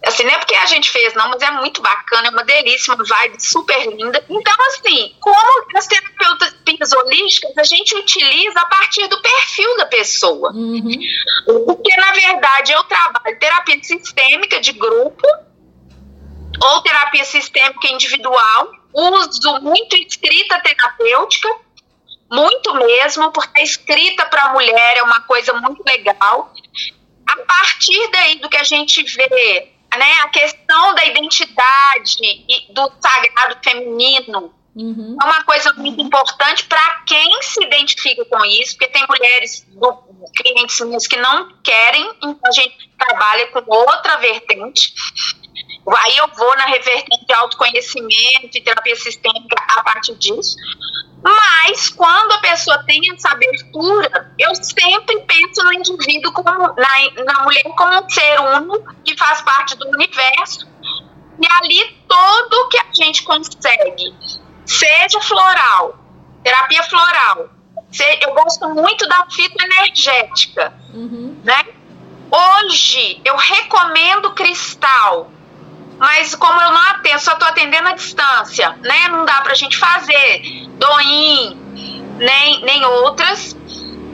Assim, 0.07 0.25
não 0.25 0.33
é 0.33 0.39
porque 0.39 0.55
a 0.55 0.67
gente 0.67 0.91
fez, 0.91 1.15
não, 1.15 1.29
mas 1.29 1.43
é 1.43 1.51
muito 1.51 1.81
bacana, 1.81 2.27
é 2.27 2.31
uma 2.31 2.45
delícia, 2.45 2.95
uma 2.95 3.05
vibe 3.05 3.41
super 3.41 3.87
linda. 3.87 4.25
Então, 4.29 4.55
assim, 4.69 5.15
como 5.21 5.67
as 5.77 5.87
terapeutas 5.87 6.93
holísticas, 6.93 7.57
a 7.57 7.63
gente 7.63 7.95
utiliza 7.97 8.61
a 8.61 8.67
partir 8.67 9.07
do 9.09 9.21
perfil 9.21 9.77
da 9.77 9.87
pessoa. 9.87 10.53
Uhum. 10.53 10.99
Porque, 11.67 11.97
na 11.97 12.13
verdade, 12.13 12.73
eu 12.73 12.83
trabalho 12.85 13.39
terapia 13.39 13.83
sistêmica 13.83 14.61
de 14.61 14.73
grupo 14.73 15.27
ou 16.61 16.83
terapia 16.83 17.25
sistêmica 17.25 17.89
individual. 17.89 18.73
Uso 18.93 19.61
muito 19.63 19.97
escrita 19.97 20.61
terapêutica, 20.61 21.49
muito 22.31 22.75
mesmo, 22.75 23.31
porque 23.33 23.61
a 23.61 23.65
escrita 23.65 24.25
para 24.27 24.43
a 24.45 24.53
mulher 24.53 24.97
é 24.97 25.03
uma 25.03 25.21
coisa 25.23 25.53
muito 25.55 25.83
legal. 25.85 26.53
A 27.27 27.37
partir 27.45 28.11
daí 28.11 28.37
do 28.37 28.49
que 28.49 28.57
a 28.57 28.65
gente 28.65 29.03
vê, 29.03 29.73
né, 29.97 30.13
a 30.23 30.29
questão 30.29 30.95
da 30.95 31.05
identidade 31.07 32.17
e 32.23 32.73
do 32.73 32.91
sagrado 33.01 33.59
feminino, 33.63 34.55
Uhum. 34.75 35.19
é 35.21 35.25
uma 35.27 35.45
coisa 35.45 35.71
muito 35.75 36.01
importante 36.01 36.65
para 36.65 37.03
quem 37.07 37.43
se 37.43 37.63
identifica 37.63 38.25
com 38.25 38.43
isso, 38.47 38.75
porque 38.79 38.89
tem 38.91 39.05
mulheres, 39.07 39.67
do- 39.69 40.13
clientes 40.35 40.81
minhas 40.81 41.07
que 41.07 41.17
não 41.19 41.53
querem, 41.63 42.11
então 42.17 42.39
a 42.47 42.51
gente 42.53 42.91
trabalha 42.99 43.49
com 43.49 43.63
outra 43.71 44.17
vertente. 44.17 44.95
Aí 45.99 46.17
eu 46.17 46.29
vou 46.37 46.57
na 46.57 46.65
revertente 46.67 47.27
de 47.27 47.33
autoconhecimento 47.35 48.57
e 48.57 48.61
terapia 48.63 48.95
sistêmica 48.97 49.57
a 49.77 49.83
partir 49.83 50.15
disso. 50.17 50.57
Mas 51.23 51.89
quando 51.89 52.33
a 52.33 52.39
pessoa 52.39 52.83
tem 52.85 53.01
essa 53.15 53.31
abertura, 53.31 54.33
eu 54.39 54.55
sempre 54.55 55.21
penso 55.21 55.63
no 55.65 55.73
indivíduo 55.73 56.33
como 56.33 56.51
na, 56.51 57.25
na 57.25 57.43
mulher 57.45 57.63
como 57.77 58.05
um 58.05 58.09
ser 58.11 58.41
uno 58.41 58.83
que 59.05 59.17
faz 59.17 59.41
parte 59.43 59.77
do 59.77 59.89
universo. 59.89 60.67
E 61.41 61.47
ali 61.61 61.97
todo 62.09 62.69
que 62.69 62.79
a 62.79 62.87
gente 62.93 63.23
consegue 63.25 64.15
seja 64.67 65.21
floral, 65.21 65.99
terapia 66.45 66.83
floral. 66.85 67.49
se- 67.91 68.19
Eu 68.23 68.33
gosto 68.35 68.69
muito 68.71 69.07
da 69.09 69.27
fitoenergética, 69.31 70.73
Uhum. 70.95 71.41
né? 71.45 71.65
Hoje 72.31 73.21
eu 73.25 73.37
recomendo 73.37 74.31
cristal, 74.33 75.31
mas 76.03 76.35
como 76.35 76.61
eu 76.61 76.73
não 76.73 76.81
atendo, 76.89 77.21
só 77.21 77.35
estou 77.35 77.47
atendendo 77.47 77.87
à 77.87 77.93
distância, 77.93 78.71
né? 78.81 79.09
Não 79.09 79.25
dá 79.25 79.41
pra 79.41 79.55
gente 79.55 79.79
fazer 79.79 80.43
doim, 80.77 81.57
nem, 82.19 82.61
nem 82.65 82.85
outras. 82.85 83.57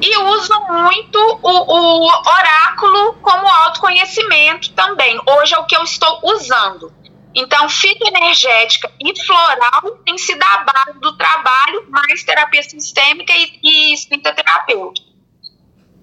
E 0.02 0.16
uso 0.18 0.52
muito 0.68 1.18
o, 1.42 1.48
o 1.48 2.06
oráculo 2.06 3.14
como 3.22 3.48
autoconhecimento 3.48 4.70
também. 4.74 5.18
Hoje 5.26 5.54
é 5.54 5.58
o 5.58 5.64
que 5.64 5.74
eu 5.74 5.82
estou 5.82 6.20
usando. 6.24 6.92
Então, 7.34 7.66
fitoenergética 7.70 8.92
e 9.00 9.24
floral 9.24 9.98
tem 10.04 10.18
sido 10.18 10.42
a 10.42 10.58
base 10.58 10.98
do 11.00 11.16
trabalho, 11.16 11.86
mais 11.88 12.22
terapia 12.22 12.64
sistêmica 12.64 13.32
e, 13.34 13.60
e 13.62 13.94
espírita 13.94 14.34
terapêutica. 14.34 15.08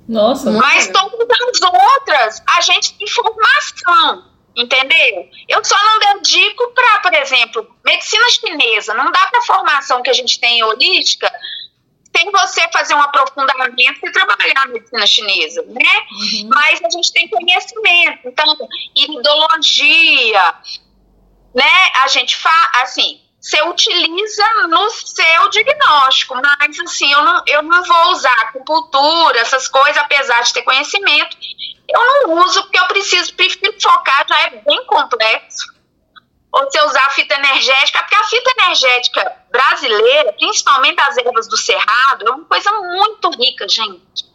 Nossa. 0.09 0.49
Mas 0.49 0.87
todas 0.87 1.27
as 1.29 1.61
outras, 1.61 2.43
a 2.57 2.61
gente 2.61 2.97
tem 2.97 3.07
formação. 3.07 4.34
Entendeu? 4.55 5.29
Eu 5.49 5.63
só 5.65 5.75
não 5.83 5.99
dedico 5.99 6.71
para, 6.73 6.99
por 6.99 7.13
exemplo, 7.13 7.75
medicina 7.83 8.29
chinesa. 8.29 8.93
Não 8.93 9.11
dá 9.11 9.27
para 9.27 9.39
a 9.39 9.45
formação 9.45 10.01
que 10.01 10.09
a 10.09 10.13
gente 10.13 10.39
tem 10.39 10.59
em 10.59 10.63
holística 10.63 11.31
sem 12.15 12.31
você 12.31 12.65
fazer 12.71 12.93
um 12.93 13.01
aprofundamento 13.01 13.99
e 14.01 14.11
trabalhar 14.11 14.63
a 14.63 14.67
medicina 14.67 15.05
chinesa, 15.05 15.61
né? 15.63 15.81
Uhum. 16.11 16.49
Mas 16.49 16.81
a 16.81 16.89
gente 16.89 17.11
tem 17.11 17.27
conhecimento. 17.27 18.29
Então, 18.29 18.55
iridologia, 18.95 20.55
né? 21.53 21.91
A 22.03 22.07
gente 22.07 22.37
faz, 22.37 22.69
assim, 22.83 23.19
você 23.45 23.61
utiliza 23.61 24.43
no 24.69 24.89
seu 24.89 25.49
diagnóstico, 25.49 26.35
mas 26.35 26.79
assim, 26.79 27.11
eu 27.11 27.23
não, 27.23 27.43
eu 27.47 27.61
não 27.61 27.83
vou 27.83 28.11
usar 28.11 28.33
acupuntura, 28.41 29.37
essas 29.39 29.67
coisas, 29.67 29.97
apesar 29.97 30.41
de 30.41 30.53
ter 30.53 30.63
conhecimento, 30.63 31.37
eu 31.87 32.27
não 32.27 32.43
uso 32.45 32.63
porque 32.63 32.79
eu 32.79 32.87
preciso, 32.87 33.35
prefiro 33.35 33.79
focar, 33.81 34.25
já 34.27 34.39
é 34.41 34.49
bem 34.65 34.85
complexo. 34.85 35.73
Ou 36.51 36.63
você 36.63 36.81
usar 36.83 37.05
a 37.05 37.09
fita 37.09 37.35
energética, 37.35 37.99
porque 37.99 38.15
a 38.15 38.23
fita 38.23 38.51
energética 38.59 39.37
brasileira, 39.51 40.33
principalmente 40.33 41.01
as 41.01 41.17
ervas 41.17 41.47
do 41.49 41.57
cerrado, 41.57 42.27
é 42.27 42.31
uma 42.31 42.45
coisa 42.45 42.71
muito 42.71 43.29
rica, 43.31 43.67
gente. 43.67 44.25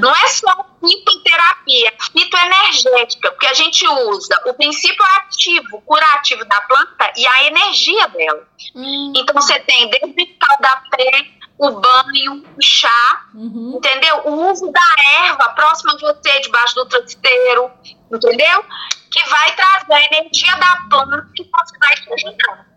Não 0.00 0.14
é 0.14 0.28
só 0.28 0.66
fitoterapia, 0.80 1.88
é 1.88 1.96
fitoenergética, 2.12 3.32
porque 3.32 3.46
a 3.46 3.54
gente 3.54 3.86
usa 3.88 4.40
o 4.46 4.54
princípio 4.54 5.04
ativo, 5.16 5.80
curativo 5.82 6.44
da 6.44 6.60
planta 6.60 7.12
e 7.16 7.26
a 7.26 7.44
energia 7.44 8.08
dela. 8.08 8.46
Então 8.74 9.34
você 9.34 9.58
tem 9.60 9.90
desde 9.90 10.22
o 10.22 10.62
da 10.62 10.76
pele, 10.90 11.37
o 11.58 11.70
banho, 11.80 12.44
o 12.56 12.62
chá, 12.62 13.26
Uhum. 13.34 13.74
entendeu? 13.76 14.22
O 14.26 14.50
uso 14.50 14.70
da 14.70 15.26
erva 15.26 15.48
próxima 15.50 15.92
a 15.94 15.98
você, 15.98 16.40
debaixo 16.40 16.74
do 16.76 16.86
travesseiro, 16.86 17.70
entendeu? 18.12 18.64
Que 19.10 19.28
vai 19.28 19.56
trazer 19.56 19.92
a 19.94 20.06
energia 20.16 20.54
da 20.56 20.76
planta 20.88 21.26
que 21.34 21.42
você 21.44 21.78
vai 21.78 21.94
te 21.96 22.12
ajudar. 22.26 22.68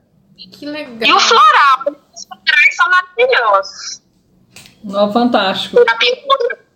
Que 0.53 0.65
E 0.65 0.69
o 0.69 0.71
legal. 0.71 1.19
floral, 1.19 1.95
os 2.13 2.25
florais 2.25 2.75
são 2.75 2.89
maravilhosos. 2.89 4.01
Ó, 4.91 5.11
fantástico. 5.11 5.77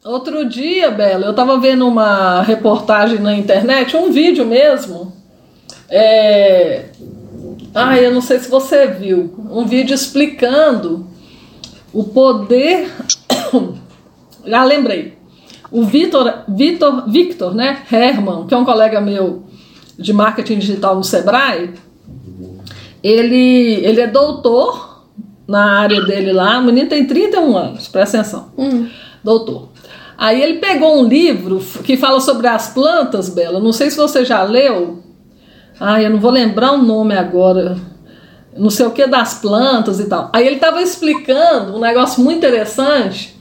Outro 0.04 0.46
dia, 0.48 0.92
Bela, 0.92 1.26
eu 1.26 1.34
tava 1.34 1.60
vendo 1.60 1.88
uma 1.88 2.44
reportagem 2.44 3.18
na 3.20 3.34
internet, 3.34 3.98
um 3.98 4.12
vídeo 4.12 4.46
mesmo. 4.46 5.12
É... 5.90 6.90
Ah, 7.74 7.98
eu 7.98 8.12
não 8.14 8.22
sei 8.22 8.40
se 8.40 8.48
você 8.50 8.86
viu. 8.88 9.34
Um 9.50 9.66
vídeo 9.66 9.96
explicando 9.96 11.10
o 11.96 12.04
poder. 12.04 12.92
Já 14.46 14.64
lembrei. 14.64 15.18
O 15.72 15.84
Vitor, 15.84 16.44
Vitor, 16.48 17.10
Victor, 17.10 17.56
né? 17.56 17.82
Herman, 17.92 18.46
que 18.46 18.54
é 18.54 18.58
um 18.58 18.66
colega 18.66 19.02
meu 19.02 19.44
de 19.98 20.12
marketing 20.12 20.60
digital 20.60 20.96
no 20.96 21.04
Sebrae, 21.04 21.74
ele, 23.02 23.80
ele 23.84 24.02
é 24.02 24.08
doutor 24.08 25.06
na 25.48 25.80
área 25.80 26.02
dele 26.02 26.34
lá. 26.34 26.60
O 26.60 26.64
menino 26.64 26.90
tem 26.90 27.06
31 27.06 27.58
anos, 27.58 27.88
presta 27.88 28.20
atenção. 28.20 28.50
Doutor. 29.24 29.70
Aí 30.18 30.42
ele 30.42 30.60
pegou 30.60 31.02
um 31.02 31.08
livro 31.08 31.60
que 31.84 31.98
fala 31.98 32.20
sobre 32.20 32.48
as 32.48 32.70
plantas, 32.70 33.30
Bela. 33.30 33.60
Não 33.60 33.72
sei 33.72 33.90
se 33.90 33.98
você 33.98 34.24
já 34.24 34.44
leu. 34.44 35.02
Ai, 35.80 36.06
eu 36.06 36.10
não 36.10 36.20
vou 36.20 36.32
lembrar 36.32 36.74
o 36.74 36.78
nome 36.78 37.16
agora. 37.18 37.78
Não 38.56 38.70
sei 38.70 38.86
o 38.86 38.92
que 38.92 39.06
das 39.06 39.36
plantas 39.36 40.00
e 40.00 40.06
tal. 40.06 40.30
Aí 40.34 40.48
ele 40.48 40.56
estava 40.56 40.82
explicando 40.82 41.76
um 41.76 41.80
negócio 41.80 42.24
muito 42.24 42.38
interessante. 42.38 43.36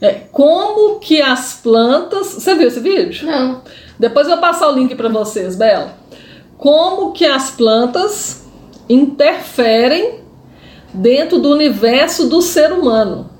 É, 0.00 0.22
como 0.32 0.98
que 0.98 1.22
as 1.22 1.60
plantas. 1.62 2.34
Você 2.34 2.54
viu 2.54 2.68
esse 2.68 2.80
vídeo? 2.80 3.26
Não. 3.26 3.62
Depois 3.98 4.26
eu 4.26 4.34
vou 4.34 4.40
passar 4.40 4.68
o 4.68 4.74
link 4.74 4.94
para 4.94 5.08
vocês, 5.08 5.56
Bela. 5.56 5.96
Como 6.58 7.12
que 7.12 7.24
as 7.24 7.50
plantas 7.50 8.44
interferem 8.88 10.20
dentro 10.92 11.38
do 11.38 11.50
universo 11.50 12.28
do 12.28 12.40
ser 12.40 12.72
humano. 12.72 13.30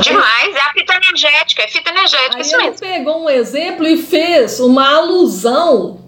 Demais, 0.00 0.54
é 0.54 0.60
a 0.60 0.72
fita 0.72 0.94
energética, 0.94 1.62
é 1.62 1.68
fita 1.68 1.90
energética, 1.90 2.36
Aí 2.36 2.42
isso 2.42 2.54
ele 2.56 2.64
mesmo. 2.64 2.80
pegou 2.80 3.24
um 3.24 3.30
exemplo 3.30 3.86
e 3.86 3.96
fez 3.96 4.60
uma 4.60 4.96
alusão. 4.96 5.98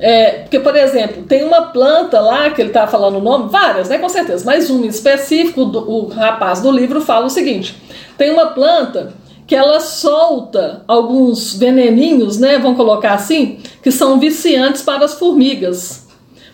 É, 0.00 0.30
porque, 0.40 0.60
por 0.60 0.76
exemplo, 0.76 1.22
tem 1.24 1.44
uma 1.44 1.62
planta 1.62 2.20
lá 2.20 2.50
que 2.50 2.60
ele 2.62 2.70
está 2.70 2.86
falando 2.86 3.16
o 3.16 3.20
nome, 3.20 3.50
várias, 3.50 3.88
né? 3.88 3.98
Com 3.98 4.08
certeza, 4.08 4.44
mas 4.44 4.70
uma 4.70 4.86
em 4.86 4.88
específico, 4.88 5.64
do- 5.64 5.90
o 5.90 6.08
rapaz 6.08 6.60
do 6.60 6.70
livro 6.70 7.00
fala 7.00 7.26
o 7.26 7.30
seguinte: 7.30 7.76
tem 8.16 8.30
uma 8.30 8.46
planta 8.46 9.12
que 9.46 9.56
ela 9.56 9.80
solta 9.80 10.82
alguns 10.86 11.54
veneninhos, 11.54 12.38
né? 12.38 12.58
Vamos 12.58 12.76
colocar 12.76 13.14
assim, 13.14 13.58
que 13.82 13.90
são 13.90 14.18
viciantes 14.20 14.82
para 14.82 15.04
as 15.04 15.14
formigas. 15.14 16.06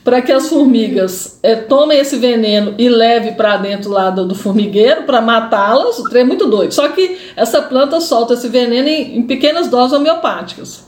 Para 0.05 0.20
que 0.20 0.30
as 0.30 0.49
formigas 0.49 1.38
é, 1.42 1.57
tomem 1.57 1.99
esse 1.99 2.16
veneno 2.16 2.74
e 2.76 2.90
leve 2.90 3.32
para 3.32 3.57
dentro 3.57 3.90
lá 3.90 4.11
do, 4.11 4.26
do 4.26 4.34
formigueiro 4.34 5.05
para 5.05 5.20
matá-las, 5.22 5.99
o 5.99 6.05
trem 6.05 6.22
é 6.22 6.26
muito 6.26 6.47
doido. 6.47 6.72
Só 6.74 6.88
que 6.88 7.16
essa 7.34 7.62
planta 7.62 7.99
solta 8.03 8.34
esse 8.34 8.49
veneno 8.49 8.86
em, 8.86 9.16
em 9.18 9.22
pequenas 9.22 9.66
doses 9.68 9.97
homeopáticas. 9.97 10.84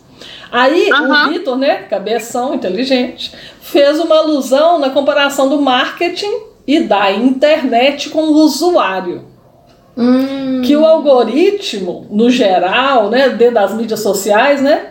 Aí 0.51 0.90
Aham. 0.90 1.28
o 1.28 1.32
Vitor, 1.32 1.59
né, 1.59 1.74
cabeção 1.90 2.55
inteligente, 2.55 3.32
fez 3.61 3.99
uma 3.99 4.16
alusão 4.16 4.78
na 4.78 4.90
comparação 4.90 5.49
do 5.49 5.61
marketing 5.61 6.32
e 6.66 6.80
da 6.80 7.12
internet 7.12 8.11
com 8.11 8.22
o 8.22 8.34
usuário 8.38 9.36
Hum, 9.97 10.61
que 10.62 10.76
o 10.76 10.84
algoritmo, 10.84 12.07
no 12.11 12.28
geral, 12.28 13.09
né, 13.09 13.30
dentro 13.30 13.55
das 13.55 13.74
mídias 13.74 14.01
sociais, 14.01 14.61
né, 14.61 14.90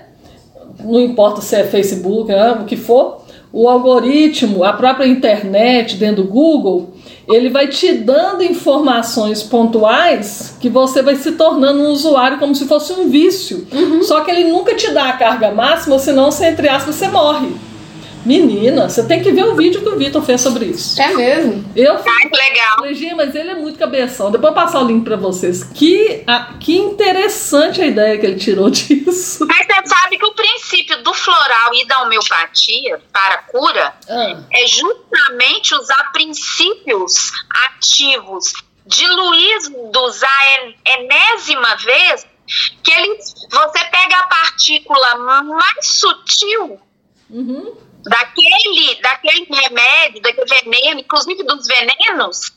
não 0.84 1.00
importa 1.00 1.42
se 1.42 1.56
é 1.56 1.64
Facebook, 1.64 2.32
né, 2.32 2.54
o 2.54 2.66
que 2.66 2.76
for, 2.76 3.22
o 3.54 3.70
algoritmo, 3.70 4.64
a 4.64 4.74
própria 4.74 5.06
internet, 5.06 5.96
dentro 5.96 6.24
do 6.24 6.30
Google, 6.30 6.95
ele 7.28 7.50
vai 7.50 7.68
te 7.68 7.92
dando 7.94 8.44
informações 8.44 9.42
pontuais 9.42 10.56
que 10.60 10.70
você 10.70 11.02
vai 11.02 11.16
se 11.16 11.32
tornando 11.34 11.82
um 11.82 11.90
usuário 11.90 12.38
como 12.38 12.54
se 12.54 12.66
fosse 12.66 12.94
um 12.94 13.10
vício. 13.10 13.68
Só 14.04 14.22
que 14.22 14.32
ele 14.32 14.52
nunca 14.52 14.76
te 14.76 14.92
dá 14.92 15.10
a 15.10 15.14
carga 15.14 15.52
máxima, 15.52 15.98
senão, 15.98 16.32
você, 16.32 16.48
entre 16.48 16.68
aspas, 16.68 16.96
você 16.96 17.08
morre. 17.08 17.50
Menina, 18.26 18.90
você 18.90 19.06
tem 19.06 19.22
que 19.22 19.32
ver 19.32 19.44
o 19.46 19.56
vídeo 19.56 19.82
que 19.82 19.90
o 19.90 19.98
Vitor 19.98 20.22
fez 20.24 20.42
sobre 20.42 20.66
isso. 20.66 21.00
é 21.02 21.14
mesmo? 21.14 21.64
Eu 21.76 21.94
Ai, 21.98 22.30
que 22.30 22.36
legal. 22.36 22.76
Falei, 22.78 23.14
mas 23.16 23.36
ele 23.36 23.52
é 23.52 23.56
muito 23.56 23.78
cabeção. 23.78 24.32
Depois 24.32 24.52
eu 24.52 24.56
vou 24.56 24.66
passar 24.66 24.82
o 24.82 24.88
link 24.88 25.04
pra 25.04 25.16
vocês. 25.16 25.64
Que, 25.64 26.24
a- 26.26 26.56
que 26.60 26.76
interessante 26.76 27.82
a 27.82 27.86
ideia 27.86 28.18
que 28.18 28.26
ele 28.26 28.36
tirou 28.40 28.70
disso. 28.72 29.46
Mas 29.48 29.68
você 29.68 29.88
sabe 29.88 30.18
que 30.18 30.26
o 30.26 30.34
princípio 30.34 31.04
do 31.04 31.14
floral 31.14 31.74
e 31.76 31.86
da 31.88 32.02
homeopatia 32.04 33.00
para 33.14 33.36
a 33.36 33.38
cura 33.44 33.94
Ah, 34.10 34.44
é 34.52 34.66
justamente 34.68 35.76
usar 35.76 36.12
princípios 36.12 37.32
ativos 37.68 38.54
diluídos 38.88 40.24
a 40.24 40.64
en- 40.64 40.76
enésima 40.86 41.76
vez 41.78 42.26
que 42.84 42.92
eles, 42.92 43.34
você 43.52 43.80
pega 43.86 44.18
a 44.20 44.28
partícula 44.28 45.16
mais 45.16 45.88
sutil 45.88 46.80
uhum. 47.30 47.74
Daquele, 48.06 49.02
daquele 49.02 49.46
remédio, 49.50 50.22
daquele 50.22 50.46
veneno, 50.46 51.00
inclusive 51.00 51.44
dos 51.44 51.68
venenos, 51.68 52.52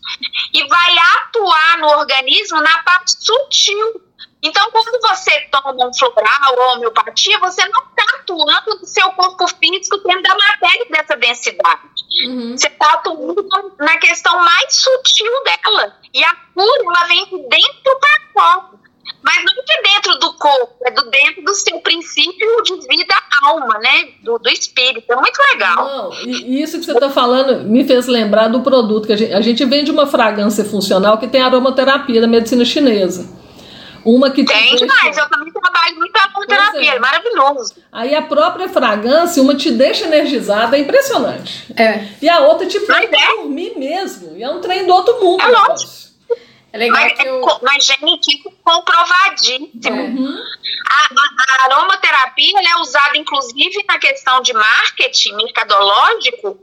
e 0.53 0.67
vai 0.67 0.99
atuar 0.99 1.79
no 1.79 1.89
organismo 1.89 2.61
na 2.61 2.83
parte 2.83 3.13
sutil. 3.19 4.03
Então, 4.41 4.71
quando 4.71 5.01
você 5.01 5.41
toma 5.51 5.89
um 5.89 5.93
floral 5.93 6.55
ou 6.57 6.77
homeopatia, 6.77 7.39
você 7.41 7.67
não 7.67 7.83
está 7.89 8.05
atuando 8.19 8.79
no 8.81 8.87
seu 8.87 9.11
corpo 9.13 9.49
físico 9.49 9.99
dentro 9.99 10.23
da 10.23 10.35
matéria 10.37 10.87
dessa 10.91 11.17
densidade. 11.17 11.89
Uhum. 12.25 12.57
Você 12.57 12.69
está 12.69 12.93
atuando 12.93 13.75
na 13.79 13.99
questão 13.99 14.37
mais 14.39 14.75
sutil 14.75 15.33
dela. 15.43 15.99
E 16.15 16.23
a 16.23 16.35
cura, 16.55 16.83
ela 16.85 17.05
vem 17.09 17.25
de 17.25 17.49
dentro 17.49 18.01
para 18.01 18.21
fora. 18.33 18.88
Mas 19.31 19.45
não 19.45 19.55
de 19.65 19.83
dentro 19.83 20.19
do 20.19 20.33
corpo, 20.35 20.75
é 20.87 20.91
do 20.91 21.11
dentro 21.11 21.43
do 21.43 21.55
seu 21.55 21.79
princípio 21.81 22.63
de 22.63 22.75
vida 22.89 23.15
alma, 23.43 23.79
né? 23.79 24.09
Do, 24.23 24.39
do 24.39 24.49
espírito. 24.49 25.13
É 25.13 25.17
muito 25.17 25.39
legal. 25.53 25.77
Não, 25.77 26.15
e 26.27 26.63
isso 26.63 26.79
que 26.79 26.85
você 26.85 26.93
está 26.93 27.11
falando 27.11 27.65
me 27.69 27.85
fez 27.85 28.07
lembrar 28.07 28.49
do 28.49 28.61
produto 28.63 29.07
que 29.07 29.13
a 29.13 29.17
gente, 29.17 29.33
a 29.35 29.41
gente 29.41 29.65
vende 29.65 29.91
uma 29.91 30.07
fragrância 30.07 30.65
funcional 30.65 31.19
que 31.19 31.29
tem 31.29 31.43
aromaterapia 31.43 32.21
da 32.21 32.27
medicina 32.27 32.65
chinesa. 32.65 33.37
Uma 34.05 34.31
que 34.31 34.43
te 34.45 34.51
Tem 34.53 34.71
deixa- 34.71 34.87
demais. 34.87 35.19
Eu 35.19 35.29
também 35.29 35.53
trabalho 35.53 35.97
muito 35.97 36.17
a 36.17 36.29
Pois 36.33 36.47
terapia. 36.47 36.93
é. 36.93 36.97
É 36.97 36.99
maravilhoso. 36.99 37.75
Aí 37.93 38.15
a 38.15 38.23
própria 38.23 38.69
fragrância, 38.69 39.43
uma 39.43 39.55
te 39.55 39.71
deixa 39.73 40.07
energizada, 40.07 40.77
é 40.77 40.81
impressionante. 40.81 41.67
É. 41.77 42.07
E 42.23 42.29
a 42.29 42.41
outra 42.41 42.67
te 42.67 42.81
pra 42.81 43.03
é. 43.03 43.07
dormir 43.37 43.75
mesmo. 43.77 44.37
E 44.37 44.43
é 44.43 44.49
um 44.49 44.61
trem 44.61 44.87
do 44.87 44.95
outro 44.95 45.21
mundo. 45.21 45.43
É 45.43 45.49
lógico. 45.49 46.08
É 46.73 46.79
legal 46.79 47.01
Mas, 47.03 47.13
que 47.19 47.27
é 47.27 47.33
o. 47.33 47.41
co- 47.41 47.61
mas 47.63 47.85
gente, 47.85 48.43
comprovadíssimo. 48.63 49.71
Uhum. 49.91 50.37
A, 50.91 51.07
a- 51.07 51.65
aromaterapia 51.75 52.61
é 52.61 52.77
usada, 52.77 53.17
inclusive, 53.17 53.85
na 53.89 53.99
questão 53.99 54.41
de 54.43 54.53
marketing 54.53 55.35
mercadológico. 55.37 56.59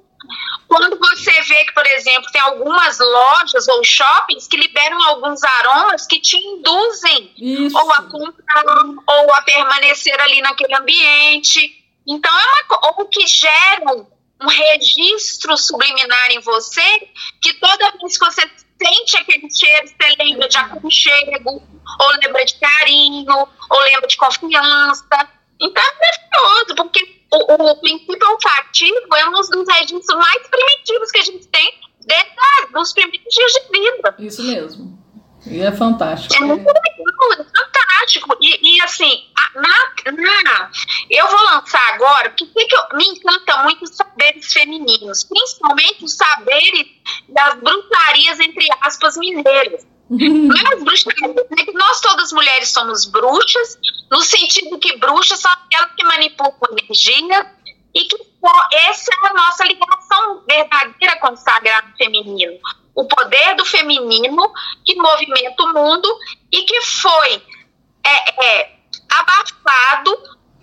Quando 0.67 0.97
você 0.97 1.31
vê 1.43 1.65
que, 1.65 1.73
por 1.73 1.85
exemplo, 1.85 2.31
tem 2.31 2.41
algumas 2.41 2.97
lojas 2.99 3.67
ou 3.67 3.83
shoppings 3.83 4.47
que 4.47 4.57
liberam 4.57 5.01
alguns 5.03 5.43
aromas 5.43 6.07
que 6.07 6.19
te 6.19 6.37
induzem 6.37 7.31
Isso. 7.37 7.77
ou 7.77 7.91
a 7.93 8.01
comprar 8.03 8.63
ou 9.07 9.33
a 9.33 9.41
permanecer 9.43 10.19
ali 10.19 10.41
naquele 10.41 10.73
ambiente. 10.75 11.83
Então, 12.07 12.31
é 12.31 12.43
uma, 12.45 12.79
ou 12.97 13.05
que 13.07 13.25
geram 13.27 14.07
um 14.41 14.47
registro 14.47 15.55
subliminar 15.57 16.31
em 16.31 16.39
você, 16.39 17.07
que 17.41 17.53
toda 17.53 17.91
vez 17.99 18.17
que 18.17 18.25
você 18.25 18.49
sente 18.81 19.17
aquele 19.17 19.49
cheiro, 19.49 19.87
você 19.87 20.23
lembra 20.23 20.47
de 20.47 20.57
aconchego, 20.57 21.61
ou 21.99 22.09
lembra 22.23 22.45
de 22.45 22.55
carinho, 22.59 23.47
ou 23.69 23.79
lembra 23.81 24.07
de 24.07 24.17
confiança. 24.17 25.29
Então 25.59 25.83
é 25.83 25.93
maravilhoso, 25.93 26.75
porque 26.75 27.21
o, 27.31 27.71
o 27.71 27.81
princípio 27.81 28.29
olfativo 28.29 29.15
é 29.15 29.29
um 29.29 29.31
dos 29.31 29.49
registros 29.67 30.17
mais 30.17 30.47
primitivos 30.47 31.11
que 31.11 31.19
a 31.19 31.23
gente 31.23 31.47
tem 31.47 31.79
desde 32.01 32.77
os 32.77 32.93
primeiros 32.93 33.33
dias 33.33 33.51
de 33.51 33.79
vida. 33.79 34.15
Isso 34.19 34.43
mesmo. 34.43 35.04
E 35.47 35.61
é 35.61 35.71
fantástico. 35.71 36.35
É 36.35 36.39
muito 36.47 36.65
legal, 36.65 37.33
é 37.33 37.43
fantástico. 37.43 38.37
E, 38.41 38.77
e, 38.77 38.81
assim, 38.81 39.23
na, 39.55 40.11
na- 40.11 40.71
eu 41.09 41.27
vou 41.27 41.43
lançar 41.45 41.93
agora, 41.93 42.29
porque 42.31 42.45
que 42.45 42.65
que 42.65 42.75
eu- 42.75 42.97
me 42.97 43.05
encanta 43.05 43.63
muito 43.63 43.83
os 43.83 43.95
saberes 43.95 44.51
femininos, 44.51 45.23
principalmente 45.23 46.03
os 46.03 46.15
saberes 46.15 46.87
das 47.29 47.55
bruxarias, 47.55 48.39
entre 48.39 48.67
aspas, 48.81 49.17
mineiras. 49.17 49.85
Não 50.09 50.55
é 50.55 50.73
as 50.75 50.83
bruxarias, 50.83 51.35
né? 51.49 51.63
que 51.65 51.71
nós 51.73 51.99
todas 52.01 52.31
mulheres 52.31 52.69
somos 52.69 53.05
bruxas, 53.05 53.77
no 54.11 54.21
sentido 54.21 54.77
que 54.79 54.97
bruxas 54.97 55.39
são 55.39 55.51
aquelas 55.51 55.91
que 55.95 56.03
manipulam 56.03 56.53
energia 56.83 57.51
e 57.93 58.01
que 58.07 58.15
essa 58.89 59.11
é 59.23 59.27
a 59.29 59.33
nossa 59.33 59.63
ligação 59.63 60.43
verdadeira 60.47 61.15
com 61.19 61.31
o 61.33 61.37
sagrado 61.37 61.87
feminino. 61.97 62.59
O 62.95 63.05
poder 63.05 63.55
do 63.55 63.65
feminino 63.65 64.51
que 64.85 64.95
movimenta 64.95 65.63
o 65.63 65.73
mundo 65.73 66.07
e 66.51 66.63
que 66.63 66.81
foi 66.81 67.43
é, 68.05 68.45
é, 68.45 68.75
abafado 69.09 70.17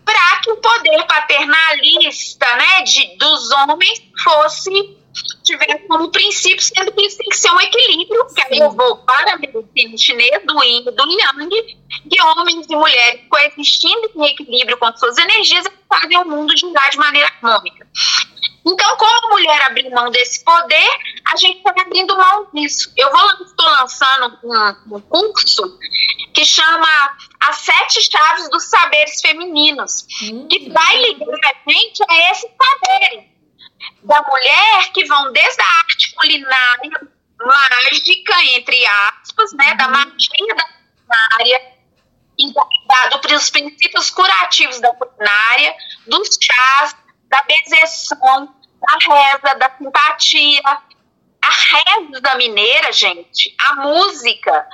para 0.05 0.41
que 0.43 0.51
o 0.51 0.57
poder 0.57 1.05
paternalista 1.07 2.47
né, 2.57 2.83
de, 2.83 3.17
dos 3.17 3.51
homens 3.53 4.03
fosse 4.23 5.03
tivesse 5.45 5.87
como 5.89 6.11
princípio, 6.11 6.63
sendo 6.63 6.93
que 6.93 7.07
isso 7.07 7.19
tem 7.19 7.29
que 7.29 7.37
ser 7.37 7.51
um 7.51 7.61
equilíbrio, 7.61 8.27
que 8.35 8.43
aí 8.43 8.59
eu 8.59 8.71
vou 8.71 8.97
para 8.99 9.35
a 9.35 9.39
medicina 9.39 9.97
chinesa, 9.97 10.41
do 10.47 10.63
yin 10.65 10.85
e 10.87 10.91
do 10.91 11.11
yang, 11.11 11.79
de 12.07 12.23
homens 12.23 12.67
e 12.69 12.77
mulheres 12.77 13.21
coexistindo 13.29 14.11
em 14.17 14.27
equilíbrio 14.27 14.79
com 14.79 14.97
suas 14.97 15.19
energias 15.19 15.67
e 15.67 15.73
fazem 15.89 16.19
o 16.19 16.25
mundo 16.25 16.57
girar 16.57 16.91
de 16.91 16.99
maneira 16.99 17.29
harmônica. 17.29 17.87
Então, 18.65 18.97
como 18.97 19.27
a 19.27 19.29
mulher 19.31 19.63
abrir 19.63 19.91
mão 19.91 20.11
desse 20.11 20.45
poder, 20.45 20.89
a 21.25 21.37
gente 21.37 21.59
está 21.59 21.71
abrindo 21.83 22.17
mão 22.17 22.49
disso. 22.55 22.93
Eu 22.97 23.11
vou 23.11 23.31
estou 23.45 23.69
lançando 23.69 24.39
um, 24.45 24.97
um 24.97 25.01
curso 25.01 25.79
que 26.33 26.45
chama 26.45 27.17
As 27.41 27.57
Sete 27.59 28.01
Chaves 28.11 28.49
dos 28.51 28.65
Saberes 28.65 29.21
Femininos, 29.21 30.03
que 30.49 30.71
vai 30.71 30.97
ligar 30.99 31.27
a 31.45 31.71
gente 31.71 32.03
a 32.09 32.31
esses 32.31 32.51
saberes 32.51 33.25
da 34.05 34.23
mulher 34.23 34.93
que 34.93 35.05
vão 35.07 35.33
desde 35.33 35.61
a 35.61 35.67
arte 35.81 36.15
culinária 36.15 37.09
mágica, 37.45 38.35
entre 38.55 38.87
aspas, 38.87 39.53
né, 39.55 39.75
da 39.75 39.89
magia 39.89 40.55
da 40.55 40.65
culinária, 40.65 41.73
e 42.39 42.53
da, 42.55 42.65
da- 43.09 43.17
dos 43.19 43.51
princípios 43.51 44.11
curativos 44.11 44.81
da 44.81 44.91
culinária, 44.95 45.75
dos 46.07 46.29
chás, 46.41 46.97
da 47.33 47.43
benzeção, 47.43 48.55
da 48.81 49.15
reza, 49.15 49.55
da 49.59 49.71
simpatia. 49.79 50.61
A 51.45 51.51
reza 51.51 52.21
da 52.21 52.37
mineira, 52.37 52.93
gente, 52.93 53.53
a 53.59 53.75
música. 53.75 54.65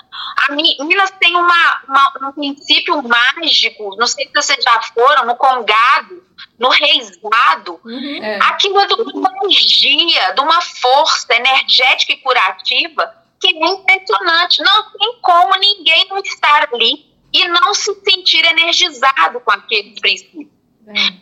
A 0.46 0.52
Mi- 0.52 0.76
Minas 0.80 1.10
tem 1.12 1.34
uma, 1.34 1.80
uma- 1.88 2.28
um 2.28 2.32
princípio 2.32 3.02
mágico, 3.02 3.96
não 3.96 4.06
sei 4.06 4.26
se 4.26 4.32
vocês 4.34 4.62
já 4.62 4.78
foram, 4.82 5.24
no 5.24 5.34
congado, 5.36 6.22
no 6.58 6.68
reisado. 6.68 7.80
É. 8.22 8.38
Aquilo 8.42 8.78
é 8.80 8.86
de 8.86 8.92
uma 8.94 9.30
energia, 9.44 10.32
de 10.32 10.40
uma 10.42 10.60
força 10.60 11.34
energética 11.34 12.12
e 12.12 12.16
curativa 12.18 13.14
que 13.40 13.48
é 13.48 13.66
impressionante. 13.66 14.62
Não 14.62 14.90
tem 14.92 15.18
como 15.22 15.54
ninguém 15.56 16.06
não 16.10 16.18
estar 16.18 16.68
ali 16.74 17.06
e 17.32 17.48
não 17.48 17.72
se 17.72 17.94
sentir 18.04 18.44
energizado 18.44 19.40
com 19.40 19.50
aqueles 19.52 19.98
princípios. 20.00 20.57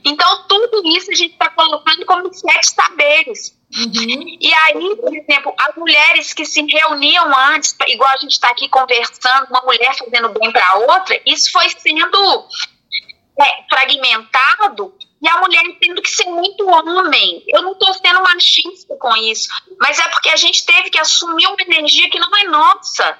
Então, 0.05 0.47
tudo 0.49 0.83
isso 0.97 1.11
a 1.11 1.15
gente 1.15 1.33
está 1.33 1.51
colocando 1.51 2.07
como 2.07 2.33
sete 2.33 2.71
saberes. 2.71 3.57
E 4.41 4.55
aí, 4.55 4.97
por 4.97 5.15
exemplo, 5.15 5.53
as 5.59 5.75
mulheres 5.77 6.33
que 6.33 6.45
se 6.45 6.63
reuniam 6.63 7.37
antes, 7.51 7.77
igual 7.89 8.11
a 8.11 8.19
gente 8.19 8.33
está 8.33 8.51
aqui 8.51 8.69
conversando, 8.69 9.49
uma 9.51 9.63
mulher 9.63 9.95
fazendo 9.97 10.29
bem 10.31 10.53
para 10.53 10.67
a 10.67 10.79
outra, 10.79 11.21
isso 11.27 11.51
foi 11.51 11.69
sendo 11.71 12.47
é, 13.41 13.65
fragmentado 13.69 14.95
e 15.21 15.29
a 15.29 15.41
mulher 15.41 15.63
tendo 15.81 16.01
que 16.01 16.11
ser 16.11 16.27
muito 16.27 16.67
homem. 16.67 17.43
Eu 17.49 17.63
não 17.63 17.73
estou 17.73 17.93
sendo 17.95 18.23
machista 18.23 18.95
com 18.97 19.17
isso, 19.17 19.49
mas 19.81 19.99
é 19.99 20.09
porque 20.09 20.29
a 20.29 20.37
gente 20.37 20.65
teve 20.65 20.91
que 20.91 20.99
assumir 20.99 21.47
uma 21.47 21.57
energia 21.61 22.09
que 22.09 22.19
não 22.19 22.37
é 22.37 22.45
nossa. 22.45 23.19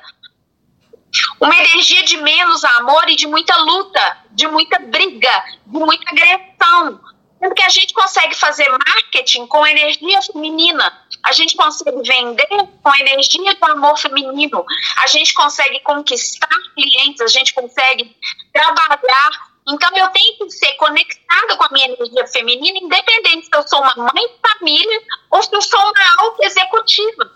Uma 1.41 1.57
energia 1.57 2.03
de 2.05 2.17
menos 2.19 2.65
amor 2.65 3.09
e 3.09 3.17
de 3.17 3.27
muita 3.27 3.57
luta, 3.57 4.19
de 4.33 4.47
muita 4.49 4.79
briga, 4.79 5.45
de 5.67 5.79
muita 5.79 6.11
agressão. 6.11 7.01
Sendo 7.39 7.55
que 7.55 7.63
a 7.63 7.69
gente 7.69 7.93
consegue 7.93 8.35
fazer 8.35 8.67
marketing 8.71 9.47
com 9.47 9.67
energia 9.67 10.23
feminina. 10.23 10.91
A 11.23 11.33
gente 11.33 11.55
consegue 11.57 12.03
vender 12.03 12.47
com 12.83 12.95
energia 12.95 13.55
do 13.55 13.65
amor 13.67 13.99
feminino. 13.99 14.65
A 15.03 15.07
gente 15.07 15.35
consegue 15.35 15.81
conquistar 15.81 16.49
clientes, 16.75 17.21
a 17.21 17.27
gente 17.27 17.53
consegue 17.53 18.17
trabalhar. 18.53 19.31
Então 19.69 19.91
eu 19.97 20.09
tenho 20.09 20.39
que 20.39 20.51
ser 20.51 20.73
conectada 20.75 21.57
com 21.57 21.65
a 21.65 21.69
minha 21.73 21.87
energia 21.87 22.27
feminina, 22.29 22.79
independente 22.79 23.47
se 23.47 23.57
eu 23.57 23.67
sou 23.67 23.81
uma 23.81 23.97
mãe 23.97 24.29
de 24.29 24.49
família 24.49 25.03
ou 25.31 25.43
se 25.43 25.55
eu 25.55 25.61
sou 25.61 25.81
uma 25.81 26.23
alta 26.23 26.47
executiva. 26.47 27.33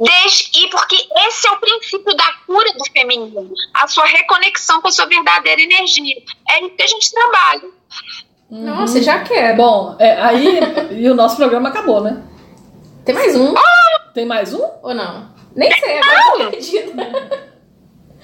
Desde, 0.00 0.50
e 0.58 0.70
porque 0.70 0.96
esse 1.26 1.46
é 1.46 1.50
o 1.50 1.58
princípio 1.58 2.16
da 2.16 2.32
cura 2.46 2.72
do 2.72 2.84
feminino, 2.90 3.52
a 3.74 3.86
sua 3.86 4.06
reconexão 4.06 4.80
com 4.80 4.88
a 4.88 4.92
sua 4.92 5.06
verdadeira 5.06 5.60
energia. 5.60 6.16
É 6.48 6.64
isso 6.64 6.74
que 6.74 6.82
a 6.82 6.86
gente 6.86 7.12
trabalha. 7.12 7.62
Nossa, 8.50 9.02
já 9.02 9.22
quero. 9.22 9.56
Bom, 9.58 9.96
é, 9.98 10.20
aí 10.20 10.58
e 10.92 11.08
o 11.08 11.14
nosso 11.14 11.36
programa 11.36 11.68
acabou, 11.68 12.00
né? 12.00 12.22
Tem 13.04 13.14
mais 13.14 13.36
um 13.36 13.54
Tem 14.14 14.26
mais 14.26 14.54
um? 14.54 14.66
ou 14.82 14.94
não? 14.94 15.28
Nem 15.54 15.70
sei, 15.78 15.98
agora 15.98 16.20
eu 16.20 16.44
tô 16.44 16.50
perdida. 16.50 17.49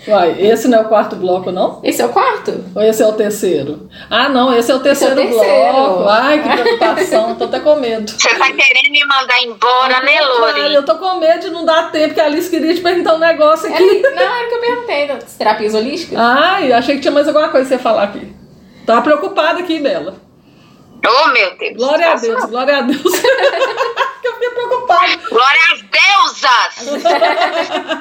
Uai, 0.06 0.36
esse 0.38 0.68
não 0.68 0.78
é 0.78 0.80
o 0.82 0.88
quarto 0.88 1.16
bloco, 1.16 1.50
não? 1.50 1.80
Esse 1.82 2.00
é 2.02 2.06
o 2.06 2.10
quarto? 2.10 2.64
Ou 2.74 2.82
esse 2.82 3.02
é 3.02 3.06
o 3.06 3.14
terceiro? 3.14 3.88
Ah, 4.10 4.28
não, 4.28 4.54
esse 4.54 4.70
é 4.70 4.74
o 4.74 4.78
terceiro, 4.80 5.16
terceiro. 5.16 5.72
bloco. 5.72 6.08
Ai, 6.08 6.42
que 6.42 6.48
preocupação, 6.62 7.34
tô 7.34 7.44
até 7.44 7.58
com 7.60 7.74
medo. 7.76 8.10
Você 8.12 8.28
tá 8.28 8.44
querendo 8.46 8.92
me 8.92 9.04
mandar 9.04 9.42
embora, 9.42 10.00
né, 10.02 10.18
Ai, 10.18 10.24
Lori? 10.62 10.74
eu 10.74 10.84
tô 10.84 10.96
com 10.96 11.16
medo 11.16 11.40
de 11.40 11.50
não 11.50 11.64
dar 11.64 11.90
tempo, 11.90 12.14
que 12.14 12.20
a 12.20 12.26
Alice 12.26 12.48
queria 12.50 12.74
te 12.74 12.80
perguntar 12.82 13.14
um 13.14 13.18
negócio 13.18 13.66
Era, 13.66 13.74
aqui. 13.76 14.00
não, 14.02 14.22
era 14.22 14.46
o 14.46 14.48
que 14.48 14.54
eu 14.54 14.60
perguntei 14.60 15.08
das 15.08 15.34
terapias 15.34 15.74
holísticas. 15.74 16.18
Ai, 16.18 16.72
achei 16.72 16.96
que 16.96 17.00
tinha 17.00 17.12
mais 17.12 17.26
alguma 17.26 17.48
coisa 17.48 17.66
pra 17.68 17.76
você 17.76 17.82
falar 17.82 18.02
aqui. 18.04 18.32
Tava 18.84 19.02
preocupada 19.02 19.60
aqui, 19.60 19.80
Bela. 19.80 20.14
Oh, 21.04 21.28
meu 21.28 21.56
Deus. 21.56 21.76
Glória 21.76 22.12
a 22.12 22.14
Deus, 22.16 22.44
glória 22.46 22.78
a 22.78 22.80
Deus. 22.82 23.00
eu 23.04 24.32
fiquei 24.34 24.50
preocupada. 24.50 25.16
Glória 25.30 25.60
às 25.72 25.82
deusas! 25.82 27.02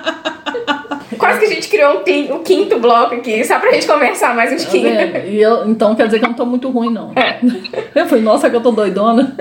Gente 1.55 1.69
criou 1.69 2.03
um, 2.05 2.35
um 2.35 2.43
quinto 2.43 2.77
bloco 2.79 3.15
aqui, 3.15 3.43
só 3.45 3.57
pra 3.59 3.71
gente 3.71 3.87
conversar 3.87 4.35
mais 4.35 4.51
um 4.51 4.57
Tá 4.57 4.63
tiquinho. 4.65 4.89
vendo? 4.95 5.17
E 5.27 5.41
eu, 5.41 5.65
então 5.69 5.95
quer 5.95 6.05
dizer 6.07 6.19
que 6.19 6.25
eu 6.25 6.29
não 6.29 6.35
tô 6.35 6.45
muito 6.45 6.69
ruim, 6.69 6.91
não. 6.91 7.13
É. 7.15 7.39
Eu 7.95 8.05
falei, 8.07 8.21
nossa, 8.23 8.49
que 8.49 8.55
eu 8.57 8.61
tô 8.61 8.71
doidona. 8.71 9.33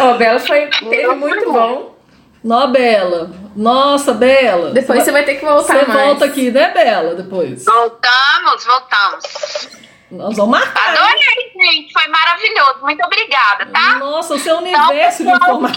Ó, 0.00 0.14
Bela 0.14 0.38
foi 0.38 0.66
teve 0.68 1.06
muito 1.14 1.52
bom. 1.52 1.94
Nó, 2.42 2.66
Bela. 2.68 3.30
Nossa, 3.54 4.14
Bela. 4.14 4.70
Depois 4.70 5.02
você 5.02 5.12
vai 5.12 5.22
ter 5.24 5.34
que 5.34 5.44
voltar 5.44 5.80
Você 5.80 5.84
mais. 5.86 6.00
volta 6.06 6.24
aqui, 6.24 6.50
né, 6.50 6.70
Bela? 6.72 7.14
Depois. 7.14 7.64
Voltamos, 7.66 8.64
voltamos. 8.64 9.68
Nós 10.10 10.34
vamos 10.36 10.58
marcar. 10.58 10.94
hein? 10.94 10.98
Adorei, 10.98 11.72
gente. 11.72 11.92
Foi 11.92 12.08
maravilhoso. 12.08 12.78
Muito 12.82 13.04
obrigada, 13.04 13.66
tá? 13.66 13.98
Nossa, 13.98 14.34
o 14.34 14.38
seu 14.38 14.60
Então, 14.60 14.88
universo 14.88 15.24
de 15.24 15.30
pessoal, 15.32 15.60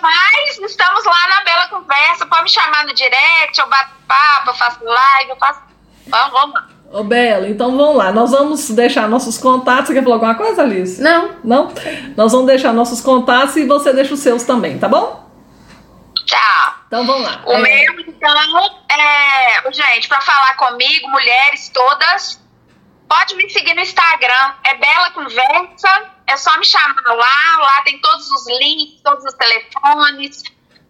mais, 0.00 0.58
estamos 0.58 1.04
lá 1.04 1.28
na 1.28 1.44
Bela 1.44 1.68
Conversa. 1.68 2.26
Pode 2.26 2.42
me 2.44 2.50
chamar 2.50 2.84
no 2.84 2.94
direct, 2.94 3.58
eu 3.58 3.68
bato 3.68 3.90
papo, 4.06 4.50
eu 4.50 4.54
faço 4.54 4.84
live, 4.84 5.30
eu 5.30 5.36
faço. 5.36 5.60
Vamos, 6.06 6.32
vamos 6.32 6.54
lá. 6.54 6.68
Ô, 6.92 7.04
Bela, 7.04 7.48
então 7.48 7.76
vamos 7.76 7.96
lá. 7.96 8.10
Nós 8.12 8.32
vamos 8.32 8.68
deixar 8.70 9.08
nossos 9.08 9.38
contatos. 9.38 9.86
Você 9.86 9.94
quer 9.94 10.02
falar 10.02 10.16
alguma 10.16 10.34
coisa, 10.34 10.62
Alice? 10.62 11.00
Não, 11.00 11.36
Não? 11.44 11.72
Nós 12.16 12.32
vamos 12.32 12.46
deixar 12.48 12.72
nossos 12.72 13.00
contatos 13.00 13.56
e 13.56 13.64
você 13.64 13.92
deixa 13.92 14.14
os 14.14 14.20
seus 14.20 14.42
também, 14.42 14.78
tá 14.78 14.88
bom? 14.88 15.28
Tchau. 16.26 16.74
Então 16.88 17.06
vamos 17.06 17.22
lá. 17.22 17.42
O 17.46 17.52
É, 17.52 17.58
meu, 17.58 18.00
então, 18.00 18.58
é. 18.90 19.72
Gente, 19.72 20.08
pra 20.08 20.20
falar 20.20 20.56
comigo, 20.56 21.08
mulheres 21.08 21.68
todas, 21.68 22.40
pode 23.10 23.34
me 23.34 23.50
seguir 23.50 23.74
no 23.74 23.80
Instagram. 23.80 24.54
É 24.62 24.74
Bela 24.76 25.10
Conversa. 25.10 26.10
É 26.28 26.36
só 26.36 26.56
me 26.56 26.64
chamar 26.64 27.02
lá. 27.04 27.56
Lá 27.58 27.82
tem 27.82 28.00
todos 28.00 28.30
os 28.30 28.46
links, 28.46 29.02
todos 29.02 29.24
os 29.24 29.34
telefones. 29.34 30.44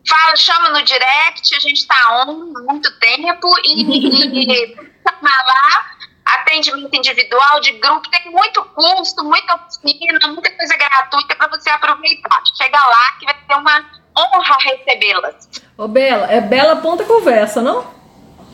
Fala, 0.07 0.37
chama 0.37 0.68
no 0.68 0.83
direct. 0.83 1.57
A 1.57 1.61
gente 1.61 1.87
tá 1.87 2.27
on 2.27 2.53
há 2.57 2.73
muito 2.73 3.01
tempo. 3.01 3.49
E, 3.64 3.83
e 3.83 4.77
chamar 5.09 5.47
lá. 5.47 5.91
Atendimento 6.27 6.95
individual, 6.95 7.61
de 7.61 7.73
grupo, 7.73 8.09
tem 8.09 8.31
muito 8.31 8.62
custo, 8.66 9.25
muita 9.25 9.57
oficina, 9.57 10.29
muita 10.29 10.49
coisa 10.53 10.77
gratuita 10.77 11.35
para 11.35 11.49
você 11.49 11.71
aproveitar. 11.71 12.41
Chega 12.57 12.79
lá 12.79 13.12
que 13.18 13.25
vai 13.25 13.35
ser 13.35 13.55
uma 13.57 13.85
honra 14.16 14.57
recebê-las. 14.61 15.49
Ô, 15.77 15.89
Bela, 15.89 16.31
é 16.31 16.41
Bela 16.41 16.77
Ponta 16.77 17.03
Conversa, 17.03 17.61
não? 17.61 17.99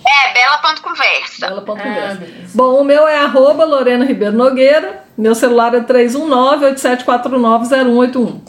É, 0.08 0.32
bela.conversa. 0.32 1.48
Bela 1.48 1.62
Ponta 1.62 1.82
Ah. 1.84 2.16
Bom, 2.54 2.80
o 2.80 2.84
meu 2.84 3.08
é 3.08 3.18
arroba 3.18 3.64
Lorena 3.64 4.04
Ribeiro 4.04 4.36
Nogueira. 4.36 5.02
Meu 5.18 5.34
celular 5.34 5.74
é 5.74 5.80
319-8749-0181. 5.80 8.40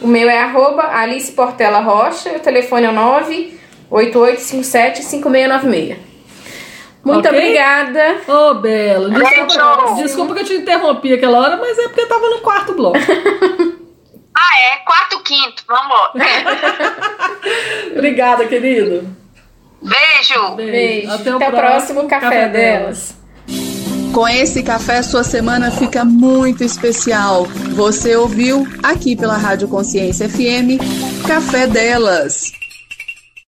O 0.00 0.06
meu 0.06 0.28
é 0.28 0.38
arroba 0.40 0.82
Alice 0.82 1.32
Portela 1.32 1.80
Rocha, 1.80 2.30
o 2.32 2.40
telefone 2.40 2.84
é 2.86 2.90
o 2.90 2.94
988575696. 3.90 5.96
Muito 7.02 7.26
Ok? 7.28 7.38
obrigada. 7.38 8.16
Ô, 8.28 8.52
Bela, 8.54 9.08
desculpa, 9.08 9.94
desculpa 9.96 10.34
que 10.34 10.40
eu 10.40 10.44
te 10.44 10.52
interrompi 10.54 11.14
aquela 11.14 11.38
hora, 11.38 11.56
mas 11.56 11.78
é 11.78 11.84
porque 11.84 12.00
eu 12.02 12.08
tava 12.08 12.28
no 12.28 12.40
quarto 12.40 12.74
bloco. 12.74 12.98
Ah, 14.38 14.58
é? 14.60 14.76
Quarto, 14.84 15.20
quinto. 15.22 15.62
Vamos 15.66 15.88
lá. 15.88 16.12
Obrigada, 17.96 18.44
querido. 18.46 19.08
Beijo. 19.86 20.56
Beijo. 20.56 21.10
Até 21.10 21.32
o 21.32 21.36
Até 21.36 21.48
o 21.48 21.50
próximo 21.52 22.08
café 22.08 22.48
delas. 22.48 23.14
Com 24.12 24.26
esse 24.26 24.62
café, 24.62 25.02
sua 25.02 25.22
semana 25.22 25.70
fica 25.70 26.04
muito 26.04 26.64
especial. 26.64 27.44
Você 27.74 28.16
ouviu 28.16 28.66
aqui 28.82 29.14
pela 29.14 29.36
Rádio 29.36 29.68
Consciência 29.68 30.28
FM 30.28 30.80
Café 31.26 31.66
Delas. 31.66 32.50